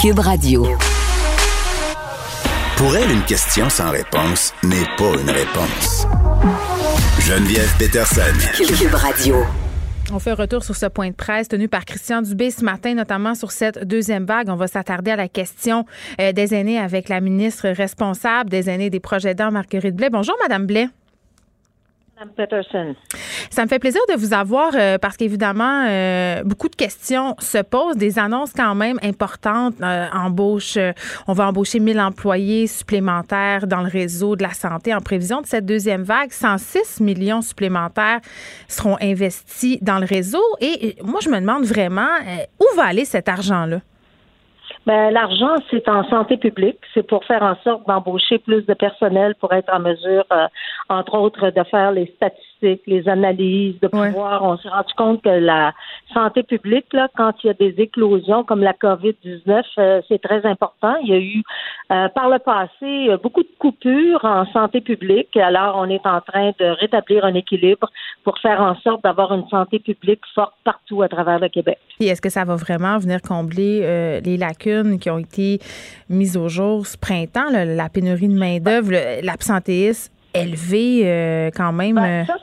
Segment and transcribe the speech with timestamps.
[0.00, 0.66] Cube Radio.
[2.78, 6.06] Pour elle, une question sans réponse n'est pas une réponse.
[7.18, 8.22] Geneviève Peterson.
[8.56, 9.44] Cube Radio.
[10.10, 12.94] On fait un retour sur ce point de presse tenu par Christian Dubé ce matin,
[12.94, 14.48] notamment sur cette deuxième vague.
[14.48, 15.84] On va s'attarder à la question
[16.18, 20.08] euh, des aînés avec la ministre responsable des aînés des projets d'air, Marguerite Blais.
[20.08, 20.88] Bonjour, Madame Blais.
[23.50, 27.58] Ça me fait plaisir de vous avoir euh, parce qu'évidemment, euh, beaucoup de questions se
[27.62, 29.74] posent, des annonces quand même importantes.
[29.80, 30.76] Euh, embauche,
[31.26, 35.46] on va embaucher 1000 employés supplémentaires dans le réseau de la santé en prévision de
[35.46, 36.30] cette deuxième vague.
[36.30, 38.20] 106 millions supplémentaires
[38.68, 40.42] seront investis dans le réseau.
[40.60, 42.18] Et moi, je me demande vraiment
[42.58, 43.80] où va aller cet argent-là?
[44.86, 46.78] Ben, l'argent, c'est en santé publique.
[46.94, 50.46] C'est pour faire en sorte d'embaucher plus de personnel pour être en mesure, euh,
[50.88, 54.42] entre autres, de faire les statistiques, les analyses, de pouvoir.
[54.42, 55.72] On s'est rendu compte que la
[56.12, 60.44] santé publique, là, quand il y a des éclosions comme la COVID-19, euh, c'est très
[60.46, 60.96] important.
[61.02, 61.42] Il y a eu,
[61.92, 65.36] euh, par le passé, beaucoup de coupures en santé publique.
[65.36, 67.88] Alors, on est en train de rétablir un équilibre
[68.24, 71.78] pour faire en sorte d'avoir une santé publique forte partout à travers le Québec.
[72.00, 74.98] Et est-ce que ça va vraiment venir combler les lacunes?
[74.98, 75.58] qui ont été
[76.08, 81.96] mises au jour ce printemps, la pénurie de main-d'œuvre, l'absentéisme élevé euh, quand même.
[81.96, 82.34] Ben, euh?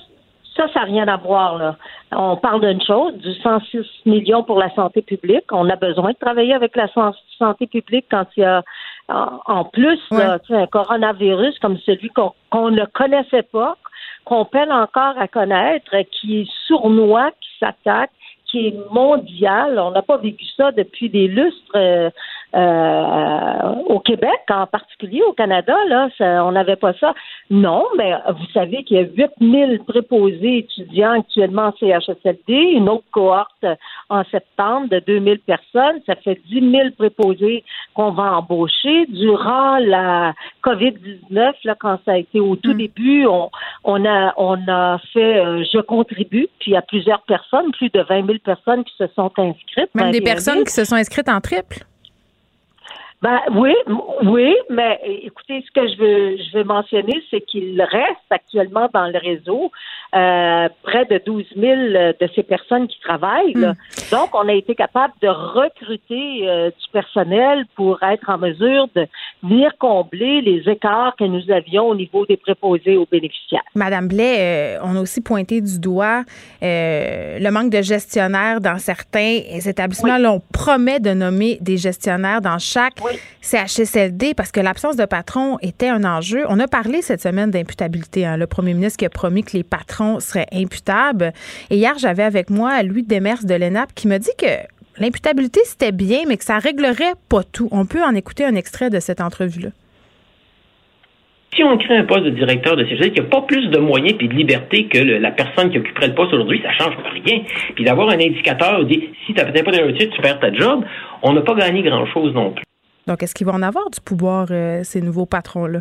[0.58, 1.58] Ça, ça n'a rien à voir.
[1.58, 1.76] Là.
[2.12, 5.46] On parle d'une chose, du 106 millions pour la santé publique.
[5.52, 6.88] On a besoin de travailler avec la
[7.38, 8.64] santé publique quand il y a
[9.10, 13.78] en plus un coronavirus comme celui qu'on ne connaissait pas,
[14.26, 18.12] qu'on peine encore à connaître, qui est sournois, qui s'attaque
[18.48, 19.78] qui est mondial.
[19.80, 22.12] On n'a pas vécu ça depuis des lustres
[22.56, 25.76] euh, euh, au Québec, en particulier au Canada.
[25.88, 26.10] Là,
[26.46, 27.14] on n'avait pas ça.
[27.50, 33.06] Non, mais vous savez qu'il y a 8000 préposés étudiants actuellement en CHSLD, une autre
[33.12, 33.66] cohorte
[34.10, 36.00] en septembre de 2000 personnes.
[36.06, 39.06] Ça fait 10 000 préposés qu'on va embaucher.
[39.08, 42.78] Durant la COVID-19, là, quand ça a été au tout mm.
[42.78, 43.50] début, on,
[43.84, 47.90] on, a, on a fait euh, Je contribue, puis il y a plusieurs personnes, plus
[47.90, 49.94] de 20 000 personnes qui se sont inscrites.
[49.96, 51.86] Même des personnes qui se sont inscrites en triple?
[53.24, 53.74] Ben oui,
[54.26, 59.08] oui, mais écoutez, ce que je veux, je veux mentionner, c'est qu'il reste actuellement dans
[59.08, 59.72] le réseau
[60.16, 61.76] euh, près de 12 000
[62.20, 63.56] de ces personnes qui travaillent.
[63.56, 63.74] Hmm.
[64.12, 69.08] Donc, on a été capable de recruter euh, du personnel pour être en mesure de
[69.42, 73.64] venir combler les écarts que nous avions au niveau des préposés aux bénéficiaires.
[73.74, 76.22] Madame Blais, euh, on a aussi pointé du doigt
[76.62, 80.18] le manque de gestionnaires dans certains établissements.
[80.18, 83.02] Là, on promet de nommer des gestionnaires dans chaque
[83.42, 86.46] CHSLD parce que l'absence de patron était un enjeu.
[86.50, 88.26] On a parlé cette semaine d'imputabilité.
[88.26, 88.38] Hein.
[88.38, 91.34] le premier ministre qui a promis que les patrons seraient imputables.
[91.70, 94.46] Et hier, j'avais avec moi Louis Demers de l'ENAP qui me dit que
[95.00, 97.70] l'imputabilité, c'était bien, mais que ça réglerait pas tout.
[97.72, 99.70] On peut en écouter un extrait de cette entrevue-là.
[101.56, 104.14] Si on crée un poste de directeur de CHSLD qui n'a pas plus de moyens
[104.20, 107.42] et de liberté que la personne qui occuperait le poste aujourd'hui, ça change rien.
[107.74, 110.54] Puis d'avoir un indicateur, dit si tu n'as peut-être pas de réussite, tu perds ta
[110.54, 110.84] job,
[111.24, 112.64] on n'a pas gagné grand-chose non plus.
[113.08, 115.80] Donc, est-ce qu'ils vont en avoir du pouvoir, euh, ces nouveaux patrons-là?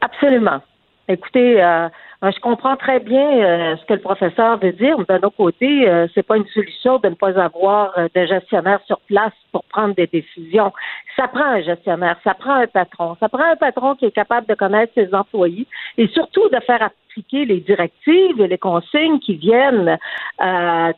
[0.00, 0.60] Absolument.
[1.08, 1.88] Écoutez, euh,
[2.30, 4.96] je comprends très bien euh, ce que le professeur veut dire.
[5.08, 9.00] D'un autre côté, euh, c'est pas une solution de ne pas avoir de gestionnaire sur
[9.00, 10.72] place pour prendre des décisions.
[11.16, 14.46] Ça prend un gestionnaire, ça prend un patron, ça prend un patron qui est capable
[14.46, 15.66] de connaître ses employés
[15.98, 19.98] et surtout de faire appliquer les directives et les consignes qui viennent,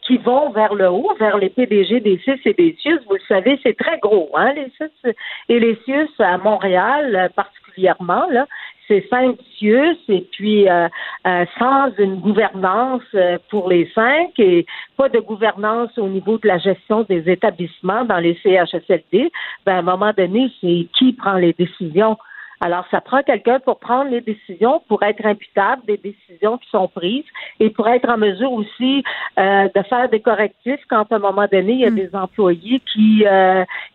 [0.03, 3.01] qui vont vers le haut, vers les PDG des CIS et des CIUS.
[3.07, 5.15] Vous le savez, c'est très gros, hein, les CIS
[5.51, 8.47] et les CIUS à Montréal particulièrement là
[8.89, 10.89] c'est cinq CIUS et puis euh,
[11.27, 14.67] euh, sans une gouvernance euh, pour les cinq et
[14.97, 19.31] pas de gouvernance au niveau de la gestion des établissements dans les CHSLD,
[19.65, 22.17] ben, à un moment donné, c'est qui prend les décisions.
[22.63, 26.89] Alors, ça prend quelqu'un pour prendre les décisions, pour être imputable des décisions qui sont
[26.89, 27.27] prises
[27.61, 29.05] et pour être en mesure aussi
[29.37, 31.97] de faire des correctifs quand à un moment donné, il y a mm.
[31.97, 33.27] des employés qui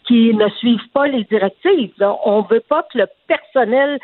[0.05, 1.91] qui ne suivent pas les directives.
[2.23, 3.97] On veut pas que le personnel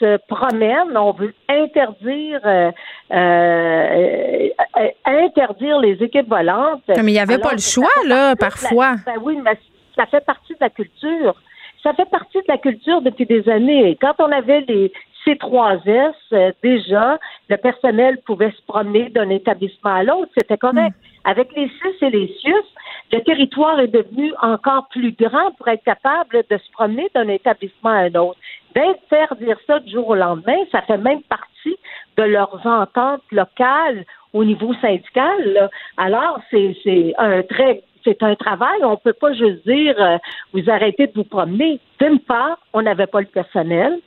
[0.00, 2.70] se promène, on veut interdire euh,
[3.12, 6.82] euh, euh, interdire les équipes volantes.
[6.88, 8.96] Mais il n'y avait pas le choix, là, parfois.
[9.06, 9.58] ben oui, mais
[9.94, 11.34] ça fait partie de la culture.
[11.82, 13.96] Ça fait partie de la culture depuis des années.
[14.00, 14.92] Quand on avait les
[15.26, 17.18] C3S, déjà,
[17.48, 20.94] le personnel pouvait se promener d'un établissement à l'autre, c'était correct.
[20.96, 21.30] Mm.
[21.30, 22.64] Avec les CIS et les CIUS,
[23.12, 27.90] le territoire est devenu encore plus grand pour être capable de se promener d'un établissement
[27.90, 28.38] à un autre
[28.74, 31.76] d'interdire ça du jour au lendemain, ça fait même partie
[32.16, 35.70] de leurs ententes locales au niveau syndical.
[35.96, 38.78] Alors, c'est un très c'est un travail.
[38.82, 40.16] On peut pas juste dire euh,
[40.54, 41.80] vous arrêtez de vous promener.
[42.00, 43.98] D'une part, on n'avait pas le personnel.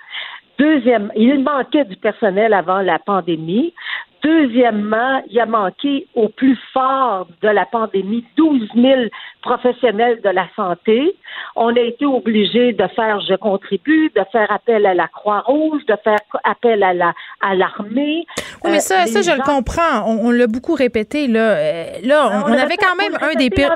[0.59, 3.73] Deuxième, il manquait du personnel avant la pandémie.
[4.23, 9.01] Deuxièmement, il a manqué au plus fort de la pandémie 12 000
[9.41, 11.13] professionnels de la santé.
[11.57, 15.95] On a été obligé de faire je contribue, de faire appel à la Croix-Rouge, de
[16.05, 18.25] faire appel à la à l'armée.
[18.63, 20.05] Oui, mais ça, euh, ça je le comprends.
[20.07, 21.57] On, l'a beaucoup répété là.
[21.57, 23.75] Euh, là, on, avait quand même un des pires.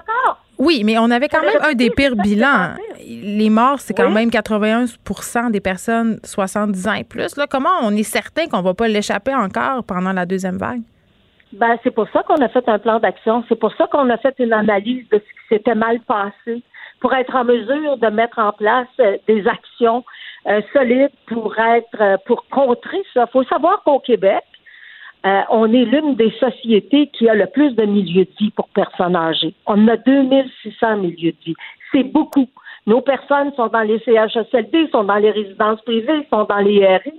[0.59, 2.75] Oui, mais on avait quand même un des pires bilans.
[3.06, 7.38] Les morts, c'est quand même 81 des personnes 70 ans et plus.
[7.38, 10.81] Là, comment on est certain qu'on va pas l'échapper encore pendant la deuxième vague?
[11.54, 13.44] Ben, c'est pour ça qu'on a fait un plan d'action.
[13.48, 16.62] C'est pour ça qu'on a fait une analyse de ce qui s'était mal passé
[17.00, 20.03] pour être en mesure de mettre en place euh, des actions
[20.48, 23.25] euh, solides pour être euh, pour contrer ça.
[23.27, 24.44] Il faut savoir qu'au Québec,
[25.27, 28.69] euh, on est l'une des sociétés qui a le plus de milieux de vie pour
[28.69, 29.53] personnes âgées.
[29.65, 31.56] On a 2600 milieux de vie.
[31.91, 32.47] C'est beaucoup.
[32.85, 37.13] Nos personnes sont dans les CHSLD, sont dans les résidences privées, sont dans les RI.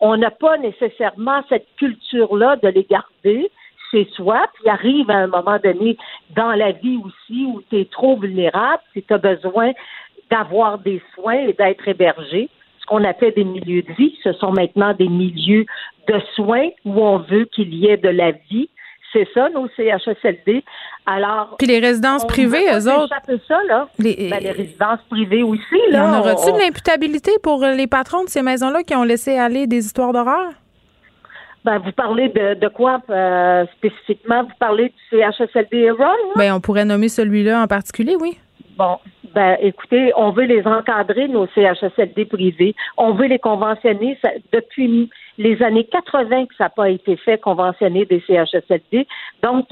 [0.00, 3.50] On n'a pas nécessairement cette culture-là de les garder
[3.90, 5.98] chez soi, puis arrive à un moment donné
[6.34, 9.72] dans la vie aussi où tu es trop vulnérable, si tu as besoin
[10.30, 12.48] d'avoir des soins et d'être hébergé
[12.82, 14.16] ce qu'on appelle des milieux de vie.
[14.24, 15.66] Ce sont maintenant des milieux
[16.08, 18.68] de soins où on veut qu'il y ait de la vie.
[19.12, 20.64] C'est ça, nos CHSLD.
[21.04, 21.56] Alors.
[21.58, 23.14] Puis les résidences privées, eux autres.
[23.46, 23.86] ça, là.
[23.98, 26.06] Les, ben, les résidences privées aussi, là.
[26.06, 29.84] En aura-t-il de l'imputabilité pour les patrons de ces maisons-là qui ont laissé aller des
[29.84, 30.52] histoires d'horreur?
[31.64, 34.44] Ben, vous parlez de, de quoi euh, spécifiquement?
[34.44, 36.06] Vous parlez du CHSLD Héron?
[36.34, 38.38] Ben, on pourrait nommer celui-là en particulier, oui.
[38.76, 38.98] Bon,
[39.34, 42.74] ben, écoutez, on veut les encadrer, nos CHSLD privés.
[42.96, 44.18] On veut les conventionner.
[44.52, 49.06] depuis les années 80 que ça n'a pas été fait, conventionner des CHSLD.
[49.42, 49.68] Donc,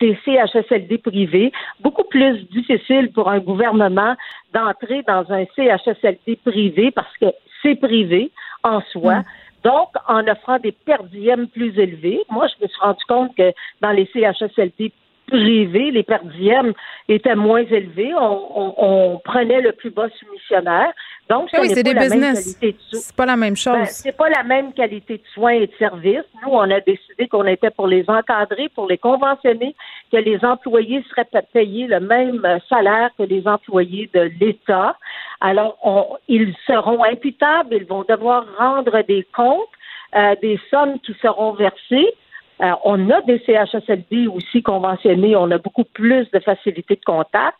[0.00, 4.14] des CHSLD privés, beaucoup plus difficile pour un gouvernement
[4.52, 7.26] d'entrer dans un CHSLD privé parce que
[7.62, 8.30] c'est privé
[8.62, 9.20] en soi.
[9.20, 9.24] Mm.
[9.64, 13.90] Donc, en offrant des perdièmes plus élevés, moi, je me suis rendu compte que dans
[13.90, 14.92] les CHSLD
[15.26, 16.72] privés, les perdièmes
[17.08, 18.12] étaient moins élevés.
[18.14, 20.92] On, prenait le plus bas soumissionnaire.
[21.28, 22.58] Donc, oui, c'est des business.
[22.60, 23.74] C'est pas la même chose.
[23.74, 26.24] Ben, c'est pas la même qualité de soins et de services.
[26.42, 29.74] Nous, on a décidé qu'on était pour les encadrer, pour les conventionner,
[30.12, 34.96] que les employés seraient payés le même salaire que les employés de l'État.
[35.40, 39.66] Alors, ils seront imputables, ils vont devoir rendre des comptes,
[40.14, 42.14] euh, des sommes qui seront versées.
[42.62, 47.58] Euh, on a des CHSLD aussi conventionnés, on a beaucoup plus de facilités de contact.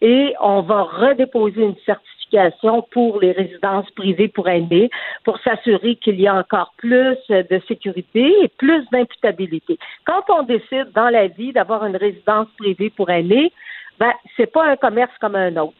[0.00, 4.90] Et on va redéposer une certification pour les résidences privées pour aînés
[5.24, 9.78] pour s'assurer qu'il y a encore plus de sécurité et plus d'imputabilité.
[10.04, 13.52] Quand on décide dans la vie d'avoir une résidence privée pour aînés,
[13.98, 15.74] ben c'est pas un commerce comme un autre.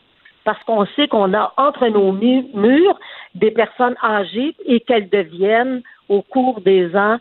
[0.45, 2.99] Parce qu'on sait qu'on a entre nos murs
[3.35, 7.19] des personnes âgées et qu'elles deviennent au cours des ans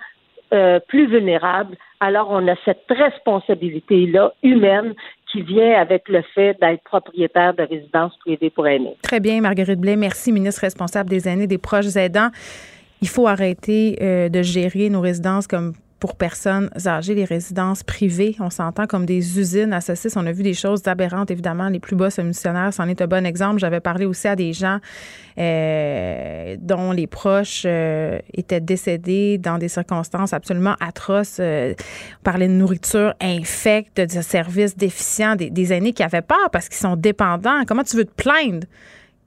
[0.53, 1.75] euh, plus vulnérables.
[1.99, 4.93] Alors, on a cette responsabilité-là humaine
[5.31, 8.95] qui vient avec le fait d'être propriétaire de résidences privées pour aînés.
[9.01, 9.95] Très bien, Marguerite Blais.
[9.95, 12.29] Merci, ministre responsable des aînés, des proches aidants.
[13.01, 18.35] Il faut arrêter euh, de gérer nos résidences comme pour personnes âgées, les résidences privées,
[18.39, 19.79] on s'entend comme des usines à
[20.15, 21.69] On a vu des choses aberrantes, évidemment.
[21.69, 23.59] Les plus bas missionnaires, c'en est un bon exemple.
[23.59, 24.79] J'avais parlé aussi à des gens
[25.39, 31.37] euh, dont les proches euh, étaient décédés dans des circonstances absolument atroces.
[31.39, 31.73] Euh,
[32.19, 36.69] on parlait de nourriture infecte, de services déficients, des, des aînés qui avaient peur parce
[36.69, 37.63] qu'ils sont dépendants.
[37.67, 38.67] Comment tu veux te plaindre?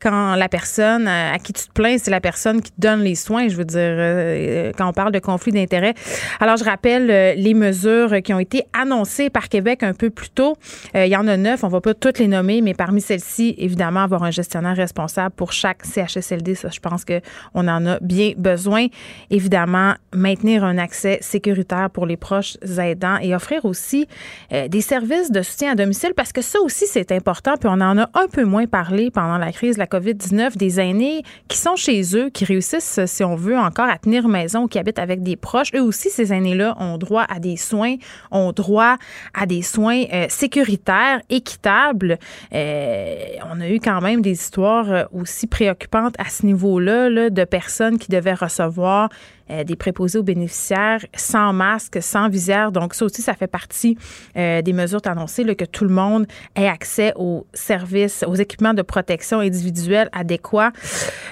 [0.00, 3.14] Quand la personne à qui tu te plains, c'est la personne qui te donne les
[3.14, 5.94] soins, je veux dire, euh, quand on parle de conflit d'intérêts.
[6.40, 10.30] Alors, je rappelle euh, les mesures qui ont été annoncées par Québec un peu plus
[10.30, 10.56] tôt.
[10.96, 13.54] Euh, il y en a neuf, on va pas toutes les nommer, mais parmi celles-ci,
[13.58, 18.32] évidemment, avoir un gestionnaire responsable pour chaque CHSLD, ça, je pense qu'on en a bien
[18.36, 18.86] besoin.
[19.30, 24.06] Évidemment, maintenir un accès sécuritaire pour les proches aidants et offrir aussi
[24.50, 27.98] des services de soutien à domicile, parce que ça aussi, c'est important, puis on en
[27.98, 32.30] a un peu moins parlé pendant la crise COVID-19, des aînés qui sont chez eux,
[32.30, 35.74] qui réussissent, si on veut, encore à tenir maison, qui habitent avec des proches.
[35.74, 37.96] Eux aussi, ces aînés-là ont droit à des soins,
[38.30, 38.96] ont droit
[39.34, 42.18] à des soins euh, sécuritaires, équitables.
[42.52, 43.16] Euh,
[43.52, 47.44] on a eu quand même des histoires euh, aussi préoccupantes à ce niveau-là, là, de
[47.44, 49.08] personnes qui devaient recevoir
[49.50, 52.72] euh, des préposés aux bénéficiaires sans masque, sans visière.
[52.72, 53.98] Donc, ça aussi, ça fait partie
[54.36, 58.82] euh, des mesures annoncées, que tout le monde ait accès aux services, aux équipements de
[58.82, 60.72] protection individuelle adéquats.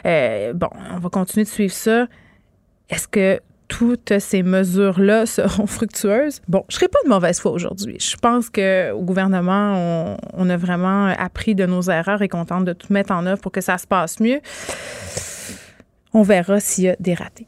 [0.07, 2.07] Euh, bon, on va continuer de suivre ça.
[2.91, 6.41] Est-ce que toutes ces mesures-là seront fructueuses?
[6.49, 7.99] Bon, je serai pas de mauvaise foi aujourd'hui.
[8.01, 12.65] Je pense que au gouvernement, on, a vraiment appris de nos erreurs et qu'on tente
[12.65, 14.41] de tout mettre en œuvre pour que ça se passe mieux.
[16.15, 17.47] On verra s'il y a des ratés.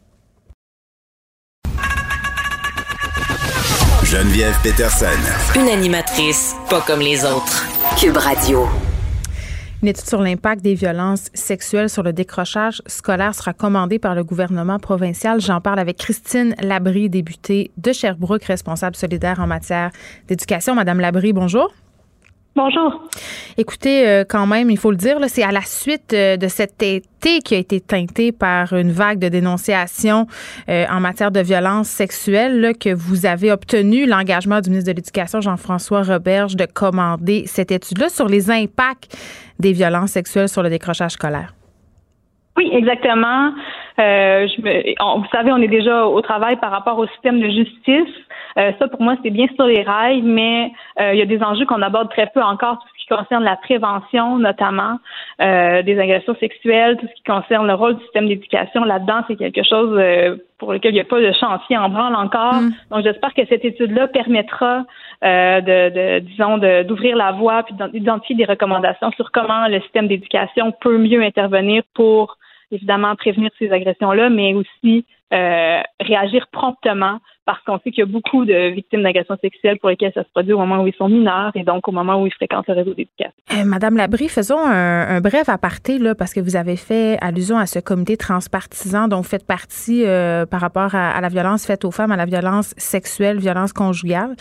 [4.10, 5.06] Geneviève Peterson.
[5.54, 7.64] Une animatrice pas comme les autres.
[7.96, 8.66] Cube Radio.
[9.82, 14.24] Une étude sur l'impact des violences sexuelles sur le décrochage scolaire sera commandée par le
[14.24, 15.40] gouvernement provincial.
[15.40, 19.92] J'en parle avec Christine Labrie, députée de Sherbrooke, responsable solidaire en matière
[20.26, 20.74] d'éducation.
[20.74, 21.72] Madame Labrie, bonjour.
[22.62, 23.00] Bonjour.
[23.56, 26.82] Écoutez, euh, quand même, il faut le dire, c'est à la suite euh, de cet
[26.82, 30.26] été qui a été teinté par une vague de dénonciations
[30.68, 35.40] euh, en matière de violence sexuelle que vous avez obtenu l'engagement du ministre de l'Éducation,
[35.40, 39.16] Jean-François Roberge, de commander cette étude-là sur les impacts
[39.58, 41.54] des violences sexuelles sur le décrochage scolaire.
[42.58, 43.52] Oui, exactement.
[43.96, 48.14] vous savez, on est déjà au travail par rapport au système de justice.
[48.58, 51.42] Euh, ça, pour moi, c'est bien sur les rails, mais euh, il y a des
[51.42, 54.98] enjeux qu'on aborde très peu encore, tout ce qui concerne la prévention, notamment
[55.40, 59.36] euh, des agressions sexuelles, tout ce qui concerne le rôle du système d'éducation là-dedans, c'est
[59.36, 60.00] quelque chose
[60.58, 62.54] pour lequel il n'y a pas de chantier en branle encore.
[62.54, 62.72] Mm.
[62.90, 64.84] Donc, j'espère que cette étude-là permettra
[65.22, 70.72] de, de, disons, d'ouvrir la voie puis d'identifier des recommandations sur comment le système d'éducation
[70.80, 72.36] peut mieux intervenir pour
[72.72, 77.18] évidemment prévenir ces agressions-là, mais aussi réagir promptement
[77.50, 80.28] parce qu'on sait qu'il y a beaucoup de victimes d'agressions sexuelles pour lesquelles ça se
[80.30, 82.74] produit au moment où ils sont mineurs et donc au moment où ils fréquentent le
[82.74, 83.32] réseau d'éducation.
[83.52, 87.66] Euh, Madame Labrie, faisons un, bref aparté là, parce que vous avez fait allusion à
[87.66, 91.90] ce comité transpartisan dont vous faites partie euh, par rapport à, la violence faite aux
[91.90, 94.36] femmes, à la violence sexuelle, violence conjugale.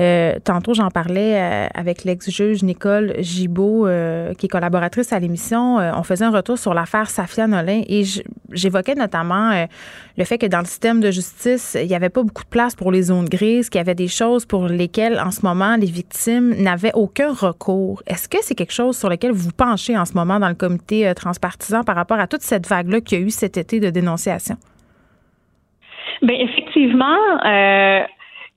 [0.00, 5.76] Euh, tantôt, j'en parlais euh, avec l'ex-juge Nicole Gibault, euh, qui est collaboratrice à l'émission.
[5.76, 8.02] on faisait un retour sur l'affaire Safia Nolin et
[8.52, 9.66] j'évoquais notamment
[10.16, 12.74] le fait que dans le système de justice, il n'y avait pas beaucoup de place
[12.74, 15.86] pour les zones grises, qu'il y avait des choses pour lesquelles, en ce moment, les
[15.86, 18.02] victimes n'avaient aucun recours.
[18.06, 21.12] Est-ce que c'est quelque chose sur lequel vous penchez en ce moment dans le comité
[21.14, 24.56] transpartisan par rapport à toute cette vague-là qu'il y a eu cet été de dénonciation?
[26.22, 27.16] Bien, effectivement,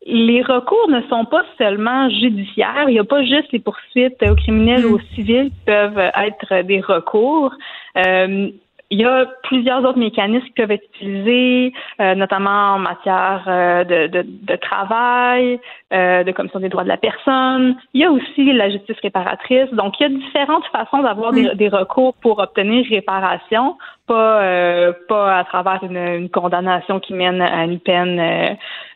[0.05, 2.85] les recours ne sont pas seulement judiciaires.
[2.87, 6.63] Il n'y a pas juste les poursuites aux criminels ou aux civils qui peuvent être
[6.63, 7.53] des recours.
[7.97, 8.49] Euh,
[8.93, 13.83] il y a plusieurs autres mécanismes qui peuvent être utilisés, euh, notamment en matière euh,
[13.83, 15.59] de, de, de, travail,
[15.91, 17.75] euh, de commission des droits de la personne.
[17.95, 19.71] Il y a aussi la justice réparatrice.
[19.71, 25.39] Donc, il y a différentes façons d'avoir des, des, recours pour obtenir réparation, pas pas
[25.39, 28.17] à travers une, une, condamnation qui mène à une peine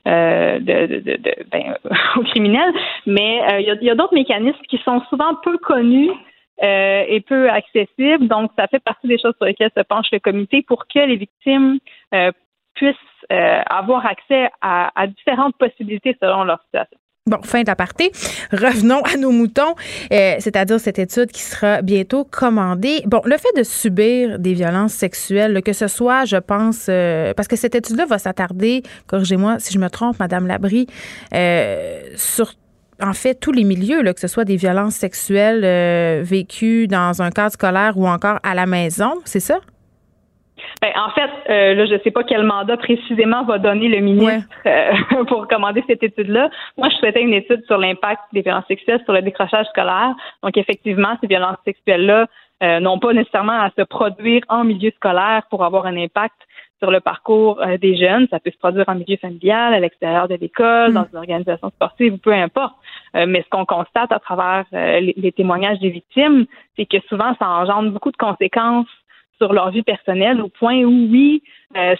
[0.06, 1.75] de, de, de, ben,
[2.18, 2.72] au criminel,
[3.08, 6.12] mais il y a, y a d'autres mécanismes qui sont souvent peu connus
[6.64, 8.28] euh, est peu accessible.
[8.28, 11.16] Donc, ça fait partie des choses sur lesquelles se penche le comité pour que les
[11.16, 11.78] victimes
[12.16, 12.32] euh,
[12.74, 12.96] puissent
[13.32, 16.98] euh, avoir accès à, différentes possibilités selon leur situation.
[17.28, 18.12] Bon, fin de l'aparté.
[18.54, 19.76] Revenons à nos moutons,
[20.10, 23.02] c'est-à-dire cette étude qui sera bientôt commandée.
[23.06, 26.86] Bon, le fait de subir des violences sexuelles, que ce soit, je pense,
[27.36, 30.88] parce que cette étude-là va s'attarder, corrigez-moi si je me trompe, Madame Labrie,
[32.16, 32.54] sur
[33.01, 37.22] en fait tous les milieux, là, que ce soit des violences sexuelles euh, vécues dans
[37.22, 39.60] un cadre scolaire ou encore à la maison, c'est ça?
[40.82, 44.00] Ben, en fait, euh, là, je ne sais pas quel mandat précisément va donner le
[44.00, 44.92] ministre euh,
[45.27, 46.50] pour commander cette étude-là.
[46.77, 50.13] Moi, je souhaitais une étude sur l'impact des violences sexuelles sur le décrochage scolaire.
[50.44, 52.27] Donc, effectivement, ces violences sexuelles-là
[52.80, 56.34] n'ont pas nécessairement à se produire en milieu scolaire pour avoir un impact
[56.80, 58.28] sur le parcours euh, des jeunes.
[58.30, 61.10] Ça peut se produire en milieu familial, à l'extérieur de l'école, dans mm.
[61.14, 62.76] une organisation sportive, peu importe.
[63.16, 67.36] Euh, mais ce qu'on constate à travers euh, les, témoignages des victimes, c'est que souvent,
[67.40, 68.88] ça engendre beaucoup de conséquences
[69.38, 71.44] sur leur vie personnelle, au point où oui,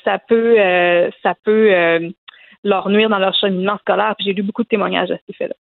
[0.04, 0.58] ça peut,
[1.22, 2.12] ça peut
[2.68, 4.14] leur nuire dans leur cheminement scolaire.
[4.18, 5.56] Puis j'ai lu beaucoup de témoignages à ce effet-là.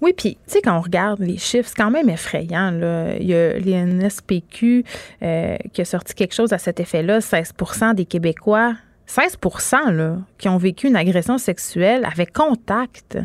[0.00, 2.70] Oui, puis tu sais, quand on regarde les chiffres, c'est quand même effrayant.
[2.70, 3.16] Là.
[3.18, 4.84] Il y a l'INSPQ
[5.22, 7.18] euh, qui a sorti quelque chose à cet effet-là.
[7.18, 8.72] 16% des Québécois,
[9.06, 13.18] 16% là, qui ont vécu une agression sexuelle avec contact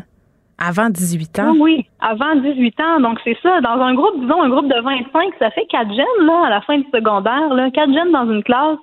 [0.58, 1.54] avant 18 ans.
[1.58, 3.00] Oui, avant 18 ans.
[3.00, 3.60] Donc, c'est ça.
[3.60, 6.60] Dans un groupe, disons, un groupe de 25, ça fait quatre jeunes, là, à la
[6.62, 8.78] fin du secondaire, là, quatre jeunes dans une classe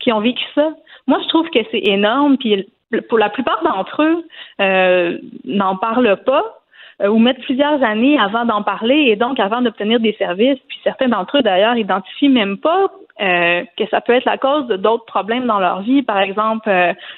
[0.00, 0.70] qui ont vécu ça.
[1.06, 2.36] Moi, je trouve que c'est énorme.
[2.36, 2.66] Puis
[3.08, 4.24] pour la plupart d'entre eux,
[4.60, 6.60] euh, n'en parlent pas
[7.02, 10.58] euh, ou mettent plusieurs années avant d'en parler et donc avant d'obtenir des services.
[10.68, 12.90] Puis certains d'entre eux, d'ailleurs, identifient même pas
[13.20, 16.70] euh, que ça peut être la cause d'autres problèmes dans leur vie, par exemple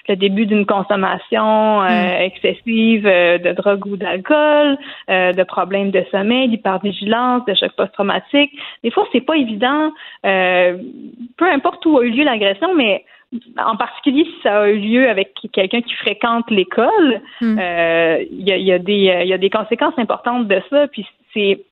[0.09, 1.89] le début d'une consommation mm.
[2.21, 8.51] excessive de drogue ou d'alcool, de problèmes de sommeil, d'hypervigilance, de choc post-traumatique.
[8.83, 13.05] Des fois, c'est pas évident, peu importe où a eu lieu l'agression, mais
[13.59, 18.57] en particulier si ça a eu lieu avec quelqu'un qui fréquente l'école, il y, a,
[18.57, 20.89] y, a des, y a des conséquences importantes de ça.
[20.89, 21.65] Puis c'est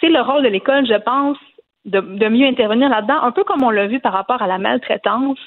[0.00, 1.38] c'est le rôle de l'école, je pense,
[1.84, 4.58] de, de mieux intervenir là-dedans, un peu comme on l'a vu par rapport à la
[4.58, 5.38] maltraitance.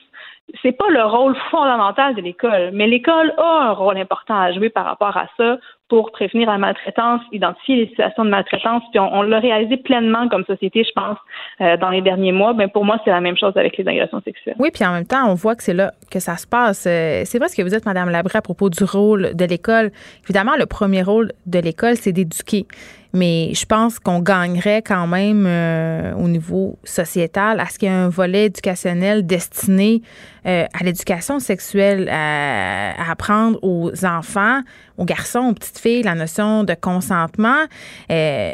[0.62, 4.70] C'est pas le rôle fondamental de l'école, mais l'école a un rôle important à jouer
[4.70, 5.58] par rapport à ça
[5.92, 10.46] pour prévenir la maltraitance, identifier les situations de maltraitance, puis on, l'a réalisé pleinement comme
[10.46, 11.18] société, je pense,
[11.60, 12.54] euh, dans les derniers mois.
[12.54, 14.56] Ben pour moi, c'est la même chose avec les agressions sexuelles.
[14.58, 16.86] Oui, puis en même temps, on voit que c'est là que ça se passe.
[16.88, 19.92] Euh, c'est vrai ce que vous dites, Madame Labré, à propos du rôle de l'école.
[20.24, 22.68] Évidemment, le premier rôle de l'école, c'est d'éduquer
[23.14, 27.92] mais je pense qu'on gagnerait quand même euh, au niveau sociétal à ce qu'il y
[27.92, 30.02] ait un volet éducationnel destiné
[30.46, 34.62] euh, à l'éducation sexuelle, à, apprendre aux enfants,
[34.98, 37.64] aux garçons, aux petites filles, la notion de consentement.
[38.10, 38.54] Euh,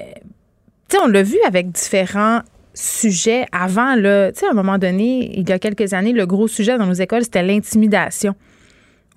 [0.89, 2.41] tu sais, on l'a vu avec différents
[2.73, 6.25] sujets avant, là, tu sais, à un moment donné, il y a quelques années, le
[6.25, 8.35] gros sujet dans nos écoles, c'était l'intimidation.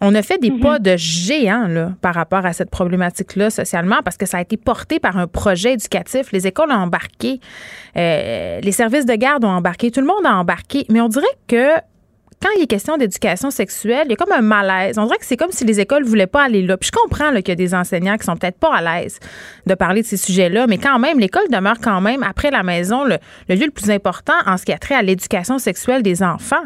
[0.01, 0.61] On a fait des mhm.
[0.61, 4.57] pas de géant là, par rapport à cette problématique-là socialement parce que ça a été
[4.57, 6.33] porté par un projet éducatif.
[6.33, 7.41] Les écoles ont embarqué,
[7.97, 10.87] euh, les services de garde ont embarqué, tout le monde a embarqué.
[10.89, 11.75] Mais on dirait que
[12.43, 14.99] quand il est question d'éducation sexuelle, il y a comme un malaise.
[14.99, 16.79] On dirait que c'est comme si les écoles voulaient pas aller là.
[16.79, 19.19] Puis je comprends qu'il y a des enseignants qui sont peut-être pas à l'aise
[19.67, 23.05] de parler de ces sujets-là, mais quand même, l'école demeure quand même, après la maison,
[23.05, 26.65] le lieu le plus important en ce qui a trait à l'éducation sexuelle des enfants.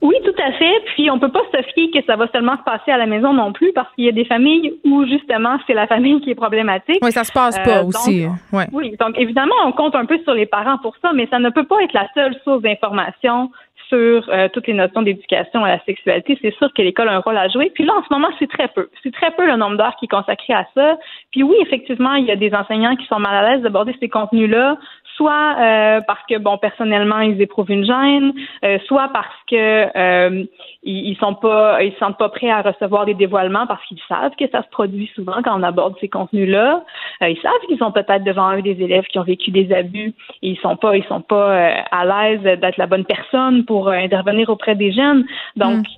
[0.00, 0.82] Oui, tout à fait.
[0.94, 3.32] Puis on peut pas se fier que ça va seulement se passer à la maison
[3.32, 6.36] non plus, parce qu'il y a des familles où justement c'est la famille qui est
[6.36, 6.98] problématique.
[7.02, 8.26] Oui, ça se passe pas euh, aussi.
[8.52, 8.66] Ouais.
[8.72, 11.50] Oui, donc évidemment on compte un peu sur les parents pour ça, mais ça ne
[11.50, 13.50] peut pas être la seule source d'information
[13.88, 16.38] sur euh, toutes les notions d'éducation à la sexualité.
[16.40, 17.70] C'est sûr que l'école a un rôle à jouer.
[17.74, 18.88] Puis là, en ce moment, c'est très peu.
[19.02, 20.98] C'est très peu le nombre d'heures qui est consacré à ça.
[21.32, 24.08] Puis oui, effectivement, il y a des enseignants qui sont mal à l'aise d'aborder ces
[24.08, 24.76] contenus-là,
[25.18, 28.32] soit euh, parce que bon personnellement ils éprouvent une gêne,
[28.64, 30.44] euh, soit parce que euh,
[30.84, 34.34] ils, sont pas ils se sentent pas prêts à recevoir des dévoilements parce qu'ils savent
[34.38, 36.84] que ça se produit souvent quand on aborde ces contenus-là.
[37.22, 40.50] ils savent qu'ils sont peut-être devant eux des élèves qui ont vécu des abus et
[40.50, 44.76] ils sont pas ils sont pas à l'aise d'être la bonne personne pour intervenir auprès
[44.76, 45.26] des jeunes.
[45.56, 45.92] Donc mm.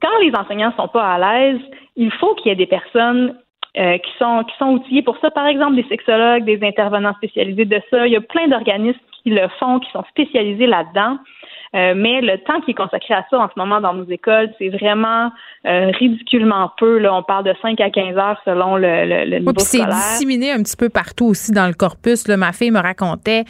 [0.00, 1.60] quand les enseignants sont pas à l'aise,
[1.96, 3.36] il faut qu'il y ait des personnes
[3.78, 5.30] euh, qui sont qui sont outillés pour ça.
[5.30, 8.06] Par exemple, des sexologues, des intervenants spécialisés de ça.
[8.06, 11.18] Il y a plein d'organismes qui le font, qui sont spécialisés là-dedans.
[11.74, 14.50] Euh, mais le temps qui est consacré à ça en ce moment dans nos écoles,
[14.58, 15.30] c'est vraiment
[15.66, 16.98] euh, ridiculement peu.
[16.98, 17.14] Là.
[17.14, 20.62] On parle de 5 à 15 heures selon le, le, le niveau C'est disséminé un
[20.62, 22.28] petit peu partout aussi dans le corpus.
[22.28, 22.36] Là.
[22.36, 23.44] Ma fille me racontait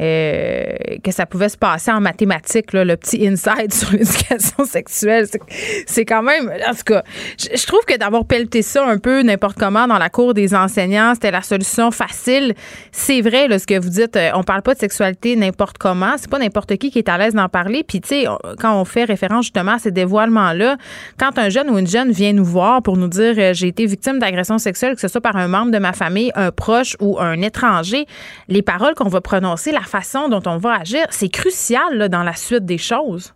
[0.00, 5.26] euh, que ça pouvait se passer en mathématiques, là, le petit insight sur l'éducation sexuelle.
[5.86, 6.52] C'est quand même...
[6.68, 7.02] En tout cas,
[7.38, 11.14] je, trouve que d'avoir pelleté ça un peu n'importe comment dans la cour des enseignants,
[11.14, 12.54] c'était la solution facile.
[12.92, 16.12] C'est vrai, là, ce que vous dites, on parle pas de sexualité n'importe comment.
[16.18, 18.26] C'est pas n'importe qui qui est à l'aise d'en parler puis, tu sais,
[18.60, 20.76] quand on fait référence justement à ces dévoilements-là,
[21.18, 23.86] quand un jeune ou une jeune vient nous voir pour nous dire euh, j'ai été
[23.86, 27.18] victime d'agression sexuelle, que ce soit par un membre de ma famille, un proche ou
[27.18, 28.06] un étranger,
[28.48, 32.34] les paroles qu'on va prononcer, la façon dont on va agir, c'est crucial dans la
[32.34, 33.34] suite des choses.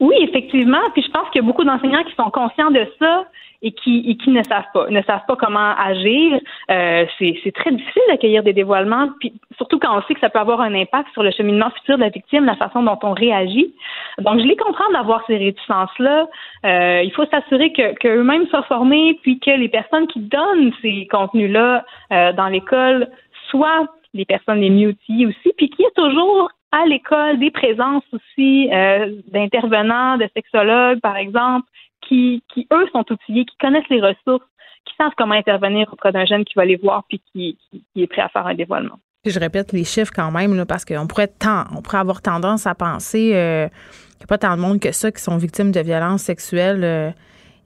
[0.00, 0.78] Oui, effectivement.
[0.92, 3.24] Puis je pense qu'il y a beaucoup d'enseignants qui sont conscients de ça
[3.62, 6.38] et qui, et qui ne savent pas, ne savent pas comment agir.
[6.70, 10.38] Euh, c'est très difficile d'accueillir des dévoilements, puis surtout quand on sait que ça peut
[10.38, 13.74] avoir un impact sur le cheminement futur de la victime, la façon dont on réagit.
[14.18, 16.28] Donc, je les comprends d'avoir ces réticences-là.
[16.64, 21.06] Euh, il faut s'assurer que qu'eux-mêmes soient formés, puis que les personnes qui donnent ces
[21.10, 23.08] contenus-là euh, dans l'école
[23.50, 27.50] soient les personnes les mieux outillées aussi, puis qu'il y ait toujours à l'école des
[27.50, 31.66] présences aussi euh, d'intervenants, de sexologues, par exemple,
[32.06, 34.46] qui, qui, eux, sont outillés, qui connaissent les ressources,
[34.84, 37.58] qui savent comment intervenir auprès d'un jeune qui va les voir puis qui,
[37.96, 38.98] est prêt à faire un dévoilement.
[39.24, 41.32] Je répète les chiffres quand même, parce qu'on pourrait,
[41.76, 44.92] on pourrait avoir tendance à penser euh, qu'il n'y a pas tant de monde que
[44.92, 47.14] ça qui sont victimes de violences sexuelles.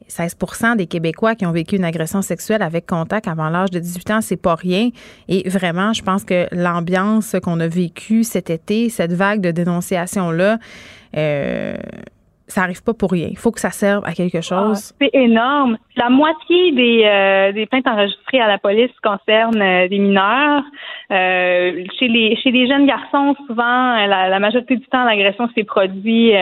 [0.08, 3.78] 16% euh, des Québécois qui ont vécu une agression sexuelle avec contact avant l'âge de
[3.78, 4.90] 18 ans, c'est pas rien.
[5.28, 10.58] Et vraiment, je pense que l'ambiance qu'on a vécue cet été, cette vague de dénonciation-là,
[11.16, 11.76] euh,
[12.52, 13.28] ça arrive pas pour rien.
[13.30, 14.94] Il faut que ça serve à quelque ah, chose.
[15.00, 15.78] c'est énorme.
[15.96, 20.62] La moitié des, euh, des plaintes enregistrées à la police concernent euh, des mineurs.
[21.10, 25.64] Euh, chez les chez les jeunes garçons, souvent, la, la majorité du temps, l'agression s'est
[25.64, 26.34] produite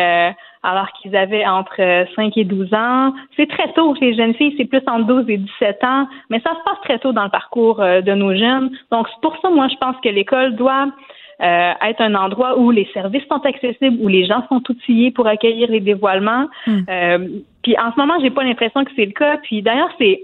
[0.62, 3.14] alors qu'ils avaient entre 5 et 12 ans.
[3.36, 6.40] C'est très tôt chez les jeunes filles, c'est plus entre 12 et 17 ans, mais
[6.40, 8.70] ça se passe très tôt dans le parcours de nos jeunes.
[8.92, 10.88] Donc, c'est pour ça, moi, je pense que l'école doit
[11.42, 15.26] euh, être un endroit où les services sont accessibles, où les gens sont outillés pour
[15.26, 16.48] accueillir les dévoilements.
[16.66, 16.80] Hmm.
[16.88, 17.28] Euh,
[17.62, 19.38] puis en ce moment, j'ai pas l'impression que c'est le cas.
[19.38, 20.22] Puis d'ailleurs, c'est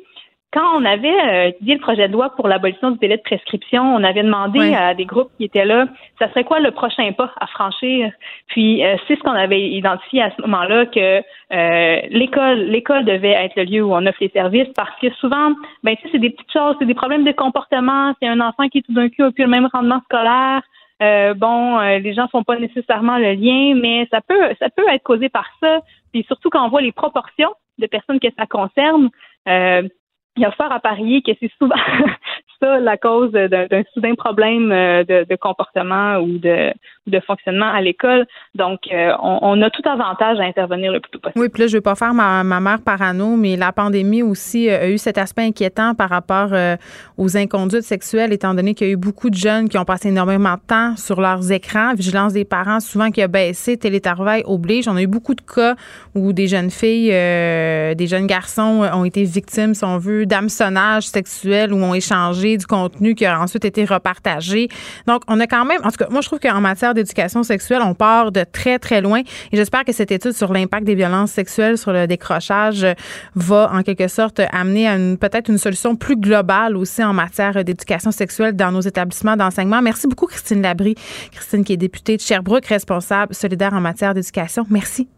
[0.53, 4.03] quand on avait étudié le projet de loi pour l'abolition du délai de prescription, on
[4.05, 5.87] avait demandé à des groupes qui étaient là,
[6.19, 8.11] ça serait quoi le prochain pas à franchir?
[8.47, 11.21] Puis c'est ce qu'on avait identifié à ce moment-là que
[12.11, 15.53] l'école, l'école devait être le lieu où on offre les services parce que souvent,
[15.83, 18.15] ben tu sais, c'est des petites choses, c'est des problèmes de comportement.
[18.23, 20.63] C'est un enfant qui tout d'un coup a plus le même rendement scolaire.
[21.03, 24.89] Euh, bon, euh, les gens font pas nécessairement le lien, mais ça peut ça peut
[24.89, 25.81] être causé par ça.
[26.13, 29.11] Puis surtout quand on voit les proportions de personnes que ça concerne,
[29.49, 29.87] euh,
[30.37, 31.77] il y a fort à parier que c'est souvent
[32.61, 36.73] ça la cause d'un soudain problème euh, de, comportement ou de,
[37.27, 38.27] fonctionnement à l'école.
[38.55, 41.41] Donc, euh, on, a tout avantage à intervenir le plus tôt possible.
[41.41, 44.69] Oui, puis là, je vais pas faire ma, ma mère parano, mais la pandémie aussi
[44.69, 46.51] euh, a eu cet aspect inquiétant par rapport
[47.17, 50.09] aux inconduites sexuelles, étant donné qu'il y a eu beaucoup de jeunes qui ont passé
[50.09, 51.95] énormément de temps sur leurs écrans.
[51.95, 54.89] Vigilance des parents, souvent qui a baissé, télétravail oblige.
[54.89, 55.75] On a eu beaucoup de cas
[56.15, 61.73] où des jeunes filles, des jeunes garçons ont été victimes, si on veut, d'hameçonnage sexuel
[61.73, 64.69] ou ont échangé du contenu qui a ensuite été repartagé.
[65.07, 67.81] Donc, on a quand même, en tout cas, moi, je trouve qu'en matière d'éducation sexuelle,
[67.83, 69.21] on part de très, très loin.
[69.53, 72.87] Et j'espère que cette étude sur l'impact des violences sexuelles sur le décrochage
[73.35, 78.11] va, en quelque sorte, amener à peut-être une solution plus globale aussi en matière d'éducation
[78.11, 79.83] sexuelle dans nos établissements d'enseignement.
[79.83, 80.95] Merci beaucoup, Christine Labrie.
[81.33, 84.65] Christine, qui est députée de Sherbrooke, responsable solidaire en matière d'éducation.
[84.71, 85.09] Merci.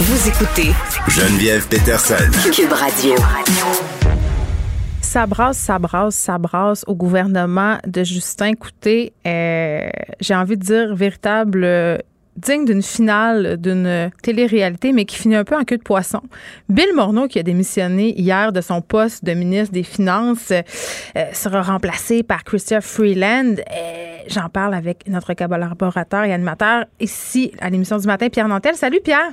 [0.00, 0.70] Vous écoutez
[1.08, 2.30] Geneviève Peterson.
[2.52, 3.16] Cube Radio.
[5.00, 8.50] Ça brasse, ça brasse, ça brasse au gouvernement de Justin.
[8.50, 9.88] Écoutez, euh,
[10.20, 11.98] j'ai envie de dire véritable euh,
[12.36, 16.20] digne d'une finale d'une télé-réalité, mais qui finit un peu en queue de poisson.
[16.68, 20.62] Bill Morneau, qui a démissionné hier de son poste de ministre des Finances, euh,
[21.32, 23.56] sera remplacé par Christopher Freeland.
[24.28, 28.76] J'en parle avec notre collaborateur et animateur ici à l'émission du matin, Pierre Nantel.
[28.76, 29.32] Salut Pierre.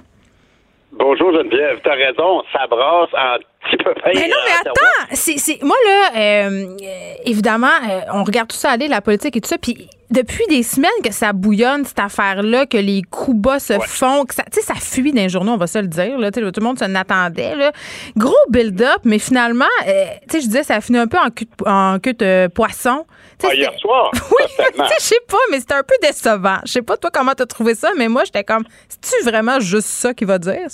[0.92, 3.94] Bonjour Geneviève, t'as raison, ça brasse un petit peu.
[4.06, 6.78] Mais non, mais attends, c'est, moi là, euh,
[7.26, 10.64] évidemment, euh, on regarde tout ça aller, la politique et tout ça, puis depuis des
[10.64, 14.76] semaines que ça bouillonne cette affaire-là, que les coups bas se font, que ça, ça
[14.76, 16.18] fuit les journaux, on va se le dire.
[16.18, 17.56] Là, tout le monde s'en attendait.
[17.56, 17.72] Là.
[18.16, 22.00] Gros build-up, mais finalement, euh, je disais, ça a fini un peu en de, en
[22.00, 23.06] queue de poisson.
[23.44, 24.12] Ah, hier soir.
[24.32, 24.44] Oui,
[25.00, 26.60] je sais pas, mais c'était un peu décevant.
[26.66, 29.88] Je sais pas toi comment t'as trouvé ça, mais moi j'étais comme, c'est-tu vraiment juste
[29.88, 30.68] ça qu'il va dire?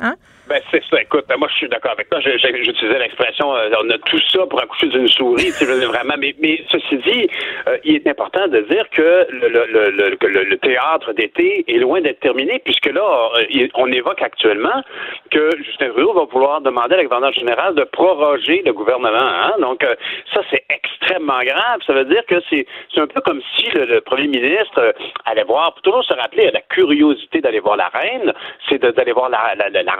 [0.00, 0.16] Hein?
[0.52, 1.00] Ben, c'est ça.
[1.00, 2.20] Écoute, ben, moi, je suis d'accord avec toi.
[2.20, 6.12] J'utilisais l'expression, euh, on a tout ça pour accoucher d'une souris, tu sais, vraiment.
[6.18, 7.26] Mais, mais ceci dit,
[7.68, 12.02] euh, il est important de dire que le, le, le, le théâtre d'été est loin
[12.02, 14.82] d'être terminé, puisque là, euh, on évoque actuellement
[15.30, 19.08] que Justin Trudeau va vouloir demander à la gouverneure générale de proroger le gouvernement.
[19.16, 19.54] Hein?
[19.58, 19.86] Donc,
[20.34, 21.80] ça, c'est extrêmement grave.
[21.86, 22.66] Ça veut dire que c'est
[22.98, 27.60] un peu comme si le, premier ministre allait voir, toujours se rappeler, la curiosité d'aller
[27.60, 28.34] voir la reine,
[28.68, 29.92] c'est d'aller voir la, la, la, la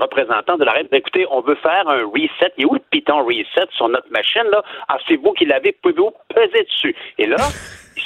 [0.59, 2.53] de la reine, écoutez, on veut faire un reset.
[2.59, 4.63] Il est où le piton reset sur notre machine, là?
[4.89, 6.95] Ah, c'est vous qui l'avez, pouvez-vous peser dessus?
[7.19, 7.37] Et là,